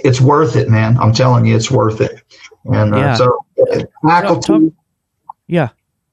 it's 0.05 0.20
worth 0.20 0.57
it 0.57 0.68
man 0.68 0.99
i'm 0.99 1.12
telling 1.12 1.46
you 1.46 1.55
it's 1.55 1.70
worth 1.70 2.01
it 2.01 2.22
and 2.64 2.94
uh, 2.94 2.99
yeah. 2.99 3.14
so 3.14 3.46
faculty 4.03 4.40
talk, 4.40 4.61
talk, 4.61 4.72
yeah 5.46 5.68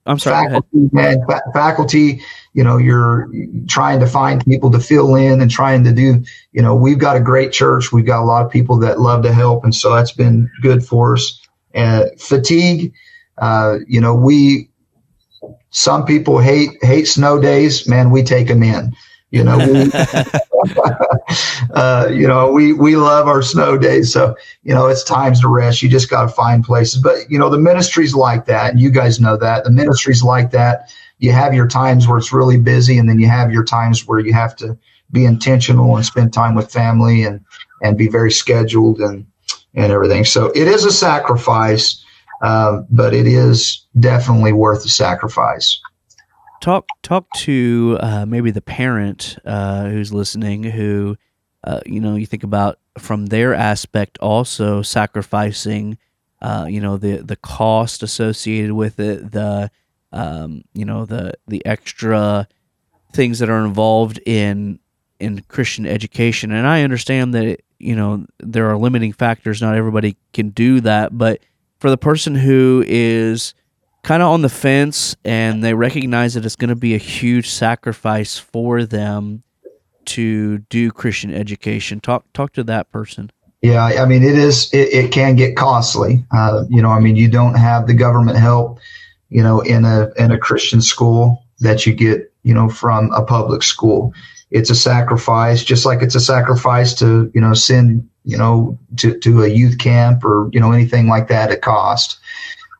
i'm 0.06 0.18
sorry 0.18 0.46
faculty, 0.46 0.88
man, 0.92 1.24
fa- 1.26 1.42
faculty 1.52 2.22
you 2.54 2.64
know 2.64 2.78
you're 2.78 3.28
trying 3.68 4.00
to 4.00 4.06
find 4.06 4.44
people 4.44 4.70
to 4.70 4.80
fill 4.80 5.14
in 5.14 5.40
and 5.40 5.50
trying 5.50 5.84
to 5.84 5.92
do 5.92 6.24
you 6.52 6.62
know 6.62 6.74
we've 6.74 6.98
got 6.98 7.16
a 7.16 7.20
great 7.20 7.52
church 7.52 7.92
we've 7.92 8.06
got 8.06 8.22
a 8.22 8.24
lot 8.24 8.44
of 8.44 8.50
people 8.50 8.78
that 8.78 9.00
love 9.00 9.22
to 9.22 9.32
help 9.32 9.64
and 9.64 9.74
so 9.74 9.94
that's 9.94 10.12
been 10.12 10.50
good 10.62 10.84
for 10.84 11.14
us 11.14 11.40
and 11.74 12.08
fatigue 12.18 12.92
uh, 13.38 13.78
you 13.86 14.00
know 14.00 14.14
we 14.14 14.70
some 15.74 16.04
people 16.04 16.38
hate 16.38 16.70
hate 16.82 17.06
snow 17.06 17.40
days. 17.40 17.88
Man, 17.88 18.10
we 18.10 18.22
take 18.22 18.46
them 18.46 18.62
in. 18.62 18.94
You 19.30 19.42
know, 19.42 19.58
we, 19.58 19.90
uh, 21.74 22.06
you 22.12 22.28
know, 22.28 22.52
we 22.52 22.72
we 22.72 22.96
love 22.96 23.26
our 23.26 23.42
snow 23.42 23.76
days. 23.76 24.12
So 24.12 24.36
you 24.62 24.72
know, 24.72 24.86
it's 24.86 25.02
times 25.02 25.40
to 25.40 25.48
rest. 25.48 25.82
You 25.82 25.88
just 25.88 26.08
got 26.08 26.22
to 26.22 26.28
find 26.28 26.62
places. 26.62 27.02
But 27.02 27.28
you 27.28 27.40
know, 27.40 27.50
the 27.50 27.58
ministry's 27.58 28.14
like 28.14 28.46
that, 28.46 28.70
and 28.70 28.80
you 28.80 28.90
guys 28.90 29.18
know 29.18 29.36
that 29.36 29.64
the 29.64 29.70
ministry's 29.70 30.22
like 30.22 30.52
that. 30.52 30.94
You 31.18 31.32
have 31.32 31.54
your 31.54 31.68
times 31.68 32.06
where 32.06 32.18
it's 32.18 32.32
really 32.32 32.58
busy, 32.58 32.98
and 32.98 33.08
then 33.08 33.18
you 33.18 33.28
have 33.28 33.52
your 33.52 33.64
times 33.64 34.06
where 34.06 34.18
you 34.18 34.32
have 34.32 34.56
to 34.56 34.76
be 35.12 35.24
intentional 35.24 35.96
and 35.96 36.04
spend 36.04 36.32
time 36.32 36.54
with 36.54 36.72
family 36.72 37.22
and 37.24 37.44
and 37.82 37.96
be 37.96 38.08
very 38.08 38.30
scheduled 38.30 39.00
and 39.00 39.26
and 39.74 39.92
everything. 39.92 40.24
So 40.24 40.46
it 40.46 40.68
is 40.68 40.84
a 40.84 40.92
sacrifice 40.92 42.04
um, 42.44 42.86
but 42.90 43.14
it 43.14 43.26
is 43.26 43.86
definitely 43.98 44.52
worth 44.52 44.82
the 44.82 44.90
sacrifice. 44.90 45.80
Talk 46.60 46.86
talk 47.02 47.26
to 47.36 47.96
uh, 48.00 48.26
maybe 48.26 48.50
the 48.50 48.60
parent 48.60 49.38
uh, 49.46 49.88
who's 49.88 50.12
listening, 50.12 50.62
who 50.62 51.16
uh, 51.64 51.80
you 51.86 52.00
know 52.00 52.16
you 52.16 52.26
think 52.26 52.44
about 52.44 52.78
from 52.98 53.26
their 53.26 53.54
aspect 53.54 54.18
also 54.18 54.82
sacrificing, 54.82 55.96
uh, 56.42 56.66
you 56.68 56.80
know 56.80 56.98
the 56.98 57.16
the 57.18 57.36
cost 57.36 58.02
associated 58.02 58.72
with 58.72 59.00
it, 59.00 59.32
the 59.32 59.70
um, 60.14 60.64
you 60.72 60.86
know 60.86 61.04
the 61.04 61.34
the 61.46 61.64
extra 61.66 62.48
things 63.12 63.40
that 63.40 63.50
are 63.50 63.64
involved 63.64 64.20
in 64.24 64.78
in 65.20 65.42
Christian 65.48 65.86
education. 65.86 66.52
And 66.52 66.66
I 66.66 66.82
understand 66.82 67.34
that 67.34 67.60
you 67.78 67.94
know 67.94 68.24
there 68.38 68.70
are 68.70 68.78
limiting 68.78 69.12
factors. 69.12 69.60
Not 69.60 69.74
everybody 69.74 70.16
can 70.32 70.50
do 70.50 70.80
that, 70.80 71.18
but 71.18 71.40
for 71.78 71.90
the 71.90 71.98
person 71.98 72.34
who 72.34 72.82
is 72.86 73.54
kind 74.02 74.22
of 74.22 74.28
on 74.28 74.42
the 74.42 74.48
fence 74.48 75.16
and 75.24 75.64
they 75.64 75.74
recognize 75.74 76.34
that 76.34 76.44
it's 76.44 76.56
going 76.56 76.68
to 76.68 76.76
be 76.76 76.94
a 76.94 76.98
huge 76.98 77.48
sacrifice 77.48 78.38
for 78.38 78.84
them 78.84 79.42
to 80.04 80.58
do 80.58 80.90
Christian 80.90 81.34
education. 81.34 82.00
Talk 82.00 82.24
talk 82.32 82.52
to 82.52 82.62
that 82.64 82.90
person. 82.92 83.32
Yeah, 83.62 83.84
I 83.84 84.04
mean 84.04 84.22
it 84.22 84.38
is. 84.38 84.72
It, 84.72 84.92
it 84.92 85.12
can 85.12 85.36
get 85.36 85.56
costly. 85.56 86.24
Uh, 86.30 86.64
you 86.68 86.82
know, 86.82 86.90
I 86.90 87.00
mean 87.00 87.16
you 87.16 87.28
don't 87.28 87.54
have 87.54 87.86
the 87.86 87.94
government 87.94 88.38
help. 88.38 88.78
You 89.30 89.42
know, 89.42 89.60
in 89.60 89.84
a 89.84 90.10
in 90.16 90.30
a 90.30 90.38
Christian 90.38 90.80
school 90.80 91.44
that 91.60 91.86
you 91.86 91.94
get. 91.94 92.30
You 92.46 92.52
know, 92.52 92.68
from 92.68 93.10
a 93.12 93.24
public 93.24 93.62
school, 93.62 94.12
it's 94.50 94.68
a 94.68 94.74
sacrifice. 94.74 95.64
Just 95.64 95.86
like 95.86 96.02
it's 96.02 96.14
a 96.14 96.20
sacrifice 96.20 96.92
to 96.96 97.30
you 97.34 97.40
know 97.40 97.54
send 97.54 98.06
you 98.24 98.36
know 98.36 98.78
to 98.96 99.18
to 99.20 99.44
a 99.44 99.48
youth 99.48 99.78
camp 99.78 100.24
or 100.24 100.50
you 100.52 100.60
know 100.60 100.72
anything 100.72 101.08
like 101.08 101.28
that 101.28 101.50
at 101.50 101.62
cost. 101.62 102.18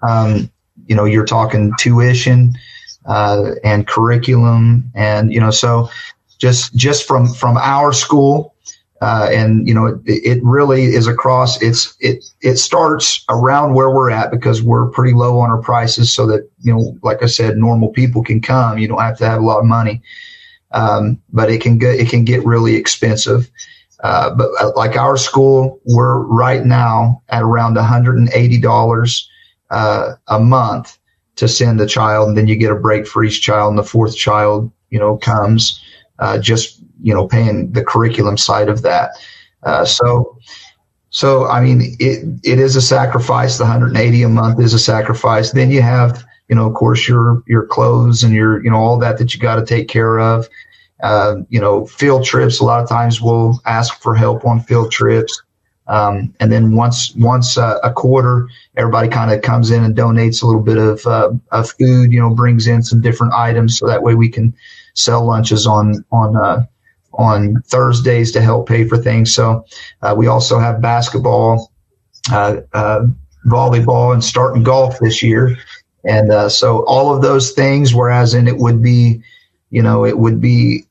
Um, 0.02 0.50
you 0.86 0.94
know, 0.94 1.04
you're 1.04 1.24
talking 1.24 1.72
tuition 1.78 2.54
uh, 3.06 3.52
and 3.62 3.86
curriculum, 3.86 4.90
and 4.94 5.32
you 5.32 5.40
know, 5.40 5.50
so 5.50 5.90
just 6.38 6.74
just 6.74 7.06
from 7.06 7.32
from 7.32 7.56
our 7.56 7.92
school 7.92 8.53
uh, 9.00 9.28
and 9.32 9.66
you 9.66 9.74
know 9.74 9.86
it, 9.86 10.00
it, 10.06 10.44
really 10.44 10.84
is 10.84 11.06
across 11.06 11.60
it's 11.60 11.96
it 12.00 12.24
it 12.40 12.56
starts 12.56 13.24
around 13.28 13.74
where 13.74 13.90
we're 13.90 14.10
at 14.10 14.30
because 14.30 14.62
we're 14.62 14.88
pretty 14.90 15.12
low 15.12 15.38
on 15.38 15.50
our 15.50 15.60
prices 15.60 16.12
so 16.12 16.26
that 16.26 16.48
you 16.60 16.72
know 16.72 16.96
like 17.02 17.22
i 17.22 17.26
said 17.26 17.56
normal 17.56 17.88
people 17.88 18.22
can 18.22 18.40
come. 18.40 18.78
You 18.78 18.88
don't 18.88 19.00
have 19.00 19.18
to 19.18 19.26
have 19.26 19.42
a 19.42 19.44
lot 19.44 19.58
of 19.58 19.66
money. 19.66 20.00
Um, 20.70 21.20
but 21.32 21.50
it 21.50 21.60
can 21.60 21.78
get 21.78 22.00
it 22.00 22.08
can 22.08 22.24
get 22.24 22.44
really 22.44 22.74
expensive. 22.76 23.50
Uh, 24.02 24.34
but 24.34 24.50
uh, 24.60 24.72
like 24.76 24.96
our 24.96 25.16
school 25.16 25.80
we're 25.86 26.18
right 26.18 26.64
now 26.64 27.22
at 27.28 27.42
around 27.42 27.76
$180 27.76 29.26
uh, 29.70 30.12
a 30.28 30.40
month 30.40 30.98
to 31.36 31.48
send 31.48 31.80
the 31.80 31.86
child. 31.86 32.28
And 32.28 32.36
then 32.36 32.46
you 32.46 32.56
get 32.56 32.72
a 32.72 32.76
break 32.76 33.06
for 33.06 33.24
each 33.24 33.42
child 33.42 33.70
and 33.70 33.78
the 33.78 33.84
fourth 33.84 34.16
child 34.16 34.70
you 34.90 34.98
know 34.98 35.16
comes 35.16 35.80
uh, 36.20 36.38
just 36.38 36.83
you 37.02 37.14
know 37.14 37.26
paying 37.26 37.72
the 37.72 37.84
curriculum 37.84 38.36
side 38.36 38.68
of 38.68 38.82
that. 38.82 39.10
Uh, 39.62 39.84
so 39.84 40.38
so 41.10 41.46
I 41.46 41.60
mean 41.60 41.96
it 42.00 42.40
it 42.44 42.58
is 42.58 42.76
a 42.76 42.82
sacrifice. 42.82 43.58
The 43.58 43.64
180 43.64 44.22
a 44.22 44.28
month 44.28 44.60
is 44.60 44.74
a 44.74 44.78
sacrifice. 44.78 45.52
Then 45.52 45.70
you 45.70 45.82
have 45.82 46.24
you 46.48 46.56
know 46.56 46.66
of 46.66 46.74
course 46.74 47.08
your 47.08 47.42
your 47.46 47.66
clothes 47.66 48.24
and 48.24 48.34
your 48.34 48.62
you 48.62 48.70
know 48.70 48.76
all 48.76 48.98
that 48.98 49.18
that 49.18 49.34
you 49.34 49.40
got 49.40 49.56
to 49.56 49.66
take 49.66 49.88
care 49.88 50.18
of. 50.18 50.48
Uh, 51.02 51.36
you 51.48 51.60
know 51.60 51.86
field 51.86 52.24
trips. 52.24 52.60
A 52.60 52.64
lot 52.64 52.82
of 52.82 52.88
times 52.88 53.20
we'll 53.20 53.60
ask 53.66 54.00
for 54.00 54.14
help 54.14 54.44
on 54.44 54.60
field 54.60 54.90
trips. 54.90 55.42
Um, 55.86 56.34
and 56.40 56.50
then 56.50 56.74
once 56.74 57.14
once 57.16 57.58
uh, 57.58 57.78
a 57.82 57.92
quarter, 57.92 58.48
everybody 58.76 59.08
kind 59.08 59.30
of 59.30 59.42
comes 59.42 59.70
in 59.70 59.84
and 59.84 59.94
donates 59.94 60.42
a 60.42 60.46
little 60.46 60.62
bit 60.62 60.78
of, 60.78 61.06
uh, 61.06 61.32
of 61.52 61.70
food. 61.72 62.10
You 62.10 62.20
know, 62.20 62.30
brings 62.30 62.66
in 62.66 62.82
some 62.82 63.02
different 63.02 63.34
items 63.34 63.78
so 63.78 63.86
that 63.86 64.02
way 64.02 64.14
we 64.14 64.30
can 64.30 64.54
sell 64.94 65.24
lunches 65.26 65.66
on 65.66 66.04
on 66.10 66.36
uh, 66.36 66.64
on 67.18 67.62
Thursdays 67.66 68.32
to 68.32 68.40
help 68.40 68.68
pay 68.68 68.86
for 68.86 68.98
things. 68.98 69.34
So 69.34 69.64
uh, 70.02 70.14
we 70.16 70.26
also 70.26 70.58
have 70.58 70.80
basketball, 70.80 71.72
uh, 72.30 72.58
uh 72.72 73.06
volleyball, 73.46 74.12
and 74.12 74.24
starting 74.24 74.62
golf 74.62 74.98
this 75.00 75.22
year. 75.22 75.56
And 76.04 76.30
uh, 76.30 76.48
so 76.48 76.84
all 76.86 77.14
of 77.14 77.22
those 77.22 77.52
things, 77.52 77.94
whereas 77.94 78.34
in 78.34 78.46
it 78.46 78.58
would 78.58 78.82
be, 78.82 79.22
you 79.70 79.82
know, 79.82 80.04
it 80.04 80.18
would 80.18 80.40
be 80.40 80.84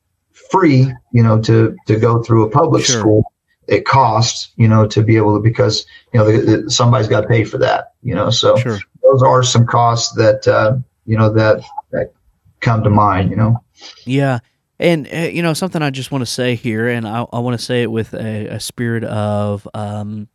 free, 0.50 0.92
you 1.12 1.22
know, 1.22 1.40
to 1.42 1.76
to 1.86 1.96
go 1.96 2.22
through 2.22 2.44
a 2.44 2.50
public 2.50 2.84
sure. 2.84 3.00
school. 3.00 3.32
It 3.66 3.86
costs, 3.86 4.52
you 4.56 4.68
know, 4.68 4.86
to 4.88 5.02
be 5.02 5.16
able 5.16 5.36
to 5.36 5.42
because 5.42 5.86
you 6.12 6.20
know 6.20 6.30
the, 6.30 6.38
the, 6.38 6.70
somebody's 6.70 7.08
got 7.08 7.22
to 7.22 7.28
pay 7.28 7.44
for 7.44 7.58
that, 7.58 7.92
you 8.02 8.14
know. 8.14 8.30
So 8.30 8.56
sure. 8.56 8.78
those 9.02 9.22
are 9.22 9.42
some 9.42 9.66
costs 9.66 10.14
that 10.16 10.46
uh, 10.46 10.76
you 11.06 11.16
know 11.16 11.32
that 11.32 11.64
that 11.92 12.12
come 12.60 12.82
to 12.82 12.90
mind, 12.90 13.30
you 13.30 13.36
know. 13.36 13.64
Yeah. 14.04 14.40
And 14.78 15.08
uh, 15.12 15.18
you 15.18 15.42
know 15.42 15.54
something 15.54 15.82
I 15.82 15.90
just 15.90 16.10
want 16.10 16.22
to 16.22 16.26
say 16.26 16.56
here, 16.56 16.88
and 16.88 17.06
I, 17.06 17.24
I 17.32 17.38
want 17.38 17.58
to 17.58 17.64
say 17.64 17.82
it 17.82 17.90
with 17.90 18.12
a, 18.12 18.46
a 18.48 18.60
spirit 18.60 19.04
of, 19.04 19.68
um, 19.72 20.28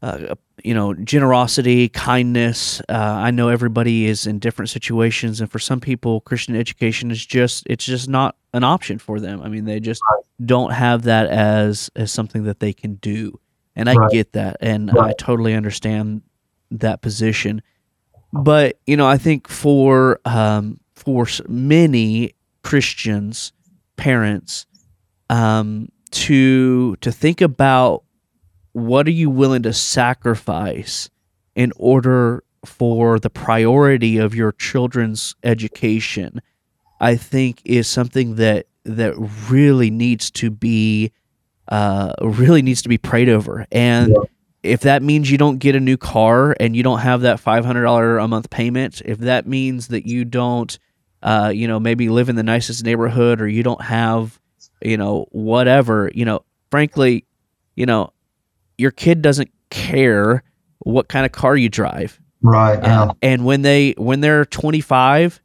uh, 0.00 0.34
you 0.64 0.72
know, 0.72 0.94
generosity, 0.94 1.90
kindness. 1.90 2.80
Uh, 2.88 2.92
I 2.94 3.30
know 3.30 3.50
everybody 3.50 4.06
is 4.06 4.26
in 4.26 4.38
different 4.38 4.70
situations, 4.70 5.42
and 5.42 5.50
for 5.50 5.58
some 5.58 5.78
people, 5.78 6.22
Christian 6.22 6.56
education 6.56 7.10
is 7.10 7.24
just 7.24 7.64
it's 7.66 7.84
just 7.84 8.08
not 8.08 8.34
an 8.54 8.64
option 8.64 8.98
for 8.98 9.20
them. 9.20 9.42
I 9.42 9.48
mean, 9.48 9.66
they 9.66 9.78
just 9.78 10.02
don't 10.44 10.72
have 10.72 11.02
that 11.02 11.28
as 11.28 11.90
as 11.96 12.10
something 12.10 12.44
that 12.44 12.60
they 12.60 12.72
can 12.72 12.94
do, 12.94 13.38
and 13.76 13.90
I 13.90 13.94
right. 13.94 14.10
get 14.10 14.32
that, 14.32 14.56
and 14.60 14.90
right. 14.94 15.10
I 15.10 15.12
totally 15.12 15.52
understand 15.52 16.22
that 16.70 17.02
position. 17.02 17.60
But 18.32 18.78
you 18.86 18.96
know, 18.96 19.06
I 19.06 19.18
think 19.18 19.48
for 19.48 20.18
um, 20.24 20.80
for 20.94 21.26
many 21.46 22.32
Christians, 22.62 23.52
parents, 23.96 24.66
um, 25.30 25.88
to 26.10 26.96
to 26.96 27.12
think 27.12 27.40
about 27.40 28.04
what 28.72 29.06
are 29.06 29.12
you 29.12 29.30
willing 29.30 29.62
to 29.62 29.72
sacrifice 29.72 31.10
in 31.54 31.72
order 31.76 32.44
for 32.64 33.18
the 33.18 33.30
priority 33.30 34.18
of 34.18 34.34
your 34.34 34.52
children's 34.52 35.34
education. 35.42 36.40
I 37.00 37.16
think 37.16 37.62
is 37.64 37.86
something 37.86 38.36
that 38.36 38.66
that 38.84 39.14
really 39.48 39.90
needs 39.90 40.30
to 40.32 40.50
be 40.50 41.12
uh, 41.68 42.12
really 42.20 42.62
needs 42.62 42.82
to 42.82 42.88
be 42.88 42.98
prayed 42.98 43.28
over. 43.28 43.66
And 43.70 44.10
yeah. 44.10 44.24
if 44.62 44.80
that 44.80 45.02
means 45.02 45.30
you 45.30 45.38
don't 45.38 45.58
get 45.58 45.76
a 45.76 45.80
new 45.80 45.96
car 45.96 46.56
and 46.58 46.74
you 46.74 46.82
don't 46.82 47.00
have 47.00 47.20
that 47.22 47.40
five 47.40 47.64
hundred 47.64 47.82
dollar 47.82 48.18
a 48.18 48.26
month 48.26 48.50
payment, 48.50 49.02
if 49.04 49.18
that 49.18 49.46
means 49.46 49.88
that 49.88 50.06
you 50.06 50.24
don't 50.24 50.78
uh, 51.22 51.52
you 51.54 51.66
know, 51.66 51.80
maybe 51.80 52.08
live 52.08 52.28
in 52.28 52.36
the 52.36 52.42
nicest 52.42 52.84
neighborhood 52.84 53.40
or 53.40 53.48
you 53.48 53.62
don't 53.62 53.82
have, 53.82 54.38
you 54.82 54.96
know, 54.96 55.26
whatever, 55.30 56.10
you 56.14 56.24
know, 56.24 56.44
frankly, 56.70 57.24
you 57.74 57.86
know, 57.86 58.12
your 58.76 58.90
kid 58.90 59.22
doesn't 59.22 59.50
care 59.70 60.42
what 60.80 61.08
kind 61.08 61.26
of 61.26 61.32
car 61.32 61.56
you 61.56 61.68
drive. 61.68 62.20
Right. 62.42 62.78
Yeah. 62.80 63.02
Uh, 63.02 63.12
and 63.20 63.44
when 63.44 63.62
they 63.62 63.94
when 63.98 64.20
they're 64.20 64.44
25, 64.44 65.40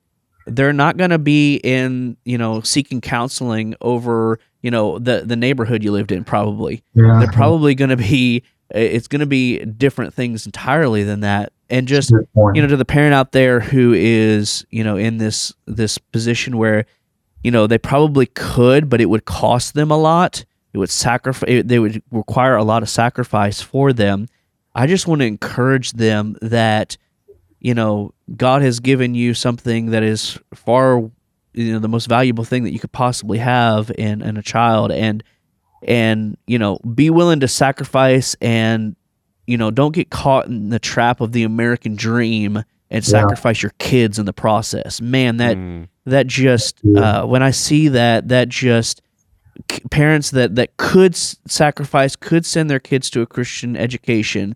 they're 0.46 0.74
not 0.74 0.98
going 0.98 1.10
to 1.10 1.20
be 1.20 1.56
in, 1.56 2.18
you 2.26 2.38
know, 2.38 2.62
seeking 2.62 3.02
counseling 3.02 3.76
over, 3.82 4.40
you 4.62 4.70
know, 4.70 5.00
the 5.00 5.22
the 5.26 5.36
neighborhood 5.36 5.84
you 5.84 5.92
lived 5.92 6.12
in 6.12 6.24
probably. 6.24 6.84
Yeah. 6.94 7.20
They're 7.20 7.32
probably 7.32 7.74
going 7.74 7.90
to 7.90 7.98
be 7.98 8.44
it's 8.74 9.08
going 9.08 9.20
to 9.20 9.26
be 9.26 9.60
different 9.60 10.14
things 10.14 10.46
entirely 10.46 11.04
than 11.04 11.22
that. 11.22 11.54
And 11.70 11.88
just 11.88 12.12
you 12.12 12.62
know 12.62 12.68
to 12.68 12.78
the 12.78 12.86
parent 12.86 13.14
out 13.14 13.32
there 13.32 13.60
who 13.60 13.94
is 13.94 14.66
you 14.70 14.84
know 14.84 14.98
in 14.98 15.18
this 15.18 15.54
this 15.66 15.98
position 15.98 16.58
where 16.58 16.86
you 17.44 17.52
know 17.52 17.68
they 17.68 17.78
probably 17.78 18.26
could 18.28 18.90
but 18.90 19.02
it 19.02 19.06
would 19.06 19.26
cost 19.26 19.74
them 19.74 19.90
a 19.90 19.98
lot. 19.98 20.46
It 20.74 20.78
would 20.78 20.90
sacrifice 20.90 21.64
they 21.66 21.80
would 21.80 22.02
require 22.12 22.56
a 22.56 22.64
lot 22.64 22.84
of 22.84 22.90
sacrifice 22.90 23.62
for 23.62 23.94
them. 23.94 24.28
I 24.76 24.88
just 24.88 25.08
want 25.08 25.22
to 25.22 25.28
encourage 25.28 25.94
them 25.94 26.38
that 26.42 26.98
you 27.60 27.74
know 27.74 28.14
god 28.36 28.62
has 28.62 28.80
given 28.80 29.16
you 29.16 29.34
something 29.34 29.92
that 29.92 30.04
is 30.04 30.38
far 30.54 31.10
you 31.54 31.74
know 31.74 31.80
the 31.80 31.88
most 31.88 32.08
valuable 32.08 32.44
thing 32.44 32.64
that 32.64 32.74
you 32.74 32.80
could 32.80 32.92
possibly 32.92 33.38
have 33.38 33.92
in 33.98 34.22
in 34.22 34.38
a 34.38 34.44
child. 34.44 34.92
And 34.92 35.24
and 35.88 36.38
you 36.48 36.58
know 36.58 36.78
be 36.80 37.10
willing 37.10 37.40
to 37.42 37.48
sacrifice 37.48 38.36
and 38.42 38.96
you 39.46 39.58
know, 39.58 39.72
don't 39.72 39.94
get 39.94 40.10
caught 40.10 40.48
in 40.48 40.70
the 40.70 40.80
trap 40.80 41.22
of 41.22 41.32
the 41.32 41.44
American 41.44 41.96
dream 41.96 42.64
and 42.90 43.04
sacrifice 43.04 43.60
yeah. 43.60 43.68
your 43.68 43.74
kids 43.80 44.20
in 44.20 44.26
the 44.26 44.34
process. 44.34 45.02
Man, 45.02 45.38
that 45.38 45.58
mm. 45.58 45.88
that 46.06 46.28
just 46.28 46.80
uh, 46.96 47.26
when 47.26 47.44
I 47.44 47.52
see 47.52 47.90
that, 47.90 48.30
that 48.30 48.50
just 48.50 49.02
parents 49.92 50.32
that 50.32 50.56
that 50.56 50.78
could 50.78 51.16
sacrifice, 51.16 52.16
could 52.16 52.46
send 52.46 52.70
their 52.70 52.80
kids 52.80 53.10
to 53.12 53.22
a 53.22 53.26
Christian 53.26 53.76
education, 53.76 54.56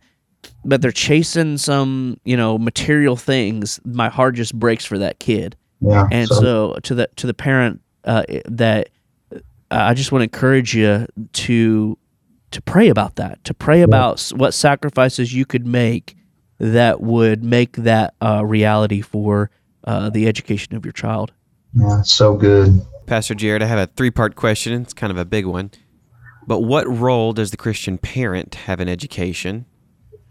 but 0.64 0.82
they're 0.82 0.92
chasing 0.92 1.58
some 1.58 2.20
you 2.24 2.38
know 2.38 2.58
material 2.58 3.16
things. 3.16 3.80
My 3.84 4.10
heart 4.10 4.36
just 4.36 4.58
breaks 4.58 4.86
for 4.86 4.98
that 5.00 5.20
kid. 5.20 5.56
Yeah, 5.82 6.08
and 6.12 6.28
so, 6.28 6.36
so 6.36 6.80
to 6.84 6.96
the 6.96 7.10
to 7.18 7.28
the 7.28 7.34
parent 7.34 7.82
uh, 8.06 8.24
that 8.46 8.90
I 9.70 9.94
just 9.94 10.12
want 10.12 10.22
to 10.22 10.24
encourage 10.24 10.76
you 10.76 11.08
to 11.34 11.98
to 12.52 12.62
pray 12.62 12.90
about 12.90 13.16
that, 13.18 13.44
to 13.44 13.54
pray 13.54 13.82
about 13.82 14.22
what 14.36 14.54
sacrifices 14.54 15.34
you 15.34 15.46
could 15.46 15.68
make 15.68 16.16
that 16.60 17.02
would 17.02 17.44
make 17.44 17.74
that 17.78 18.14
uh, 18.22 18.44
reality 18.46 19.02
for 19.02 19.52
uh, 19.84 20.10
the 20.10 20.28
education 20.28 20.76
of 20.76 20.86
your 20.86 20.94
child. 20.94 21.34
Yeah, 21.74 22.02
so 22.04 22.36
good. 22.36 22.82
Pastor 23.06 23.36
Jerid, 23.36 23.62
I 23.62 23.66
have 23.66 23.80
a 23.80 23.88
three 23.88 24.12
part 24.12 24.36
question. 24.36 24.82
It's 24.82 24.94
kind 24.94 25.12
of 25.12 25.18
a 25.18 25.26
big 25.26 25.46
one. 25.46 25.72
But 26.48 26.62
what 26.62 26.88
role 26.88 27.34
does 27.34 27.52
the 27.52 27.58
Christian 27.58 27.98
parent 27.98 28.56
have 28.56 28.80
in 28.80 28.88
education? 28.88 29.66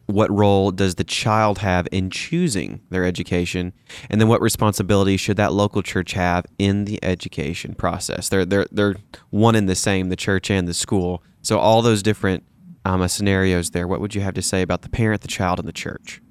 What 0.06 0.30
role 0.30 0.70
does 0.70 0.94
the 0.94 1.04
child 1.04 1.58
have 1.58 1.88
in 1.90 2.10
choosing 2.10 2.80
their 2.90 3.04
education? 3.04 3.72
And 4.08 4.20
then 4.20 4.28
what 4.28 4.40
responsibility 4.40 5.16
should 5.16 5.36
that 5.36 5.52
local 5.52 5.82
church 5.82 6.12
have 6.12 6.46
in 6.58 6.84
the 6.84 7.02
education 7.02 7.74
process? 7.74 8.28
They're 8.28 8.44
they're 8.44 8.66
they're 8.70 8.96
one 9.30 9.56
and 9.56 9.68
the 9.68 9.74
same, 9.74 10.08
the 10.08 10.16
church 10.16 10.50
and 10.50 10.68
the 10.68 10.74
school. 10.74 11.22
So 11.42 11.58
all 11.58 11.82
those 11.82 12.02
different 12.02 12.44
um, 12.84 13.02
uh, 13.02 13.08
scenarios 13.08 13.70
there. 13.70 13.88
What 13.88 14.00
would 14.00 14.14
you 14.14 14.20
have 14.20 14.34
to 14.34 14.42
say 14.42 14.62
about 14.62 14.82
the 14.82 14.88
parent, 14.88 15.22
the 15.22 15.28
child, 15.28 15.58
and 15.58 15.66
the 15.66 15.72
church? 15.72 16.22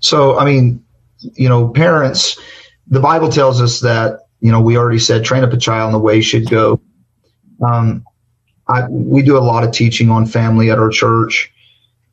So 0.00 0.38
I 0.38 0.44
mean, 0.44 0.84
you 1.18 1.48
know, 1.48 1.68
parents. 1.68 2.38
The 2.86 3.00
Bible 3.00 3.30
tells 3.30 3.62
us 3.62 3.80
that 3.80 4.20
you 4.40 4.50
know 4.50 4.60
we 4.60 4.76
already 4.76 4.98
said 4.98 5.24
train 5.24 5.44
up 5.44 5.52
a 5.52 5.56
child 5.56 5.88
in 5.88 5.92
the 5.92 5.98
way 5.98 6.16
he 6.16 6.22
should 6.22 6.48
go. 6.48 6.80
Um, 7.64 8.04
I, 8.66 8.88
we 8.88 9.22
do 9.22 9.36
a 9.36 9.40
lot 9.40 9.62
of 9.62 9.72
teaching 9.72 10.10
on 10.10 10.26
family 10.26 10.70
at 10.70 10.78
our 10.78 10.88
church, 10.88 11.52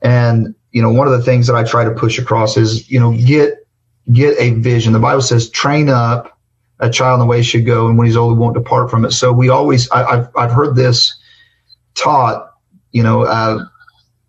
and 0.01 0.53
you 0.71 0.81
know, 0.81 0.91
one 0.91 1.07
of 1.07 1.13
the 1.13 1.21
things 1.21 1.47
that 1.47 1.55
I 1.55 1.63
try 1.63 1.83
to 1.83 1.91
push 1.91 2.17
across 2.17 2.57
is, 2.57 2.89
you 2.89 2.99
know, 2.99 3.11
get 3.11 3.67
get 4.11 4.37
a 4.39 4.51
vision. 4.51 4.93
The 4.93 4.99
Bible 4.99 5.21
says, 5.21 5.49
train 5.49 5.89
up 5.89 6.37
a 6.79 6.89
child 6.89 7.15
in 7.15 7.19
the 7.19 7.25
way 7.25 7.37
he 7.37 7.43
should 7.43 7.65
go, 7.65 7.87
and 7.87 7.97
when 7.97 8.07
he's 8.07 8.17
old, 8.17 8.33
he 8.33 8.39
won't 8.39 8.55
depart 8.55 8.89
from 8.89 9.05
it. 9.05 9.11
So 9.11 9.31
we 9.31 9.49
always, 9.49 9.89
I, 9.91 10.15
have 10.15 10.31
I've 10.35 10.51
heard 10.51 10.75
this 10.75 11.17
taught, 11.93 12.51
you 12.91 13.03
know, 13.03 13.23
uh, 13.23 13.65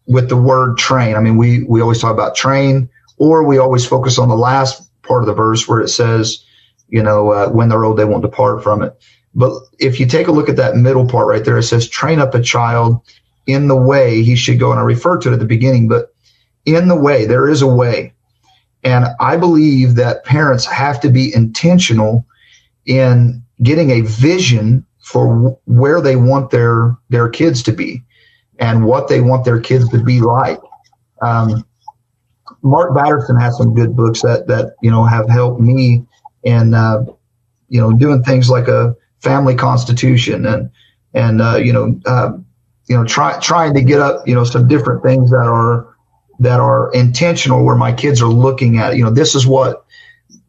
with 0.07 0.29
the 0.29 0.37
word 0.37 0.77
train. 0.77 1.17
I 1.17 1.21
mean, 1.21 1.37
we 1.37 1.65
we 1.65 1.81
always 1.81 2.01
talk 2.01 2.13
about 2.13 2.35
train, 2.35 2.89
or 3.17 3.45
we 3.45 3.59
always 3.59 3.87
focus 3.87 4.19
on 4.19 4.29
the 4.29 4.37
last 4.37 4.89
part 5.03 5.23
of 5.23 5.27
the 5.27 5.35
verse 5.35 5.67
where 5.67 5.81
it 5.81 5.89
says, 5.89 6.45
you 6.89 7.03
know, 7.03 7.31
uh, 7.31 7.49
when 7.49 7.69
they're 7.69 7.85
old, 7.85 7.97
they 7.97 8.05
won't 8.05 8.23
depart 8.23 8.63
from 8.63 8.83
it. 8.83 8.95
But 9.35 9.55
if 9.79 9.99
you 9.99 10.07
take 10.07 10.29
a 10.29 10.33
look 10.33 10.49
at 10.49 10.57
that 10.57 10.77
middle 10.77 11.07
part 11.07 11.27
right 11.27 11.45
there, 11.45 11.57
it 11.57 11.63
says, 11.63 11.89
train 11.89 12.19
up 12.19 12.35
a 12.35 12.43
child 12.43 13.01
in 13.47 13.69
the 13.69 13.77
way 13.77 14.23
he 14.23 14.37
should 14.37 14.59
go. 14.59 14.71
And 14.71 14.79
I 14.79 14.83
referred 14.83 15.23
to 15.23 15.31
it 15.31 15.33
at 15.33 15.39
the 15.39 15.47
beginning, 15.47 15.89
but 15.89 16.12
in 16.65 16.89
the 16.89 16.97
way. 16.97 17.27
There 17.27 17.49
is 17.49 17.63
a 17.63 17.67
way. 17.67 18.13
And 18.85 19.07
I 19.21 19.37
believe 19.37 19.95
that 19.97 20.25
parents 20.25 20.65
have 20.67 21.01
to 21.01 21.09
be 21.09 21.35
intentional 21.35 22.27
in 22.87 23.43
getting 23.63 23.91
a 23.91 24.01
vision 24.01 24.85
for 25.03 25.59
where 25.67 26.01
they 26.01 26.17
want 26.17 26.51
their 26.51 26.97
their 27.09 27.29
kids 27.29 27.63
to 27.65 27.73
be 27.73 28.03
and 28.59 28.85
what 28.85 29.09
they 29.09 29.21
want 29.21 29.45
their 29.45 29.61
kids 29.61 29.89
to 29.91 30.03
be 30.03 30.21
like. 30.21 30.59
Um, 31.21 31.65
Mark 32.63 32.95
Batterson 32.95 33.41
has 33.41 33.57
some 33.57 33.75
good 33.75 33.97
books 33.97 34.23
that 34.23 34.47
that 34.49 34.75
you 34.83 34.91
know 34.91 35.05
have 35.05 35.29
helped 35.29 35.61
me 35.61 36.05
in 36.45 36.75
uh, 36.75 37.05
you 37.69 37.81
know 37.81 37.93
doing 37.93 38.23
things 38.23 38.51
like 38.51 38.69
a 38.69 38.97
family 39.21 39.55
constitution 39.55 40.47
and 40.47 40.71
and 41.15 41.41
uh, 41.41 41.57
you 41.57 41.73
know 41.73 42.01
uh, 42.07 42.33
you 42.87 42.97
know 42.97 43.05
try, 43.05 43.39
trying 43.41 43.75
to 43.75 43.83
get 43.83 44.01
up 44.01 44.27
you 44.27 44.35
know 44.35 44.45
some 44.45 44.69
different 44.69 45.03
things 45.03 45.31
that 45.31 45.47
are 45.47 45.92
that 46.41 46.61
are 46.61 46.93
intentional 46.93 47.65
where 47.65 47.77
my 47.77 47.93
kids 47.93 48.21
are 48.23 48.29
looking 48.29 48.79
at 48.79 48.97
you 48.97 49.05
know 49.05 49.11
this 49.11 49.35
is 49.35 49.47
what 49.47 49.85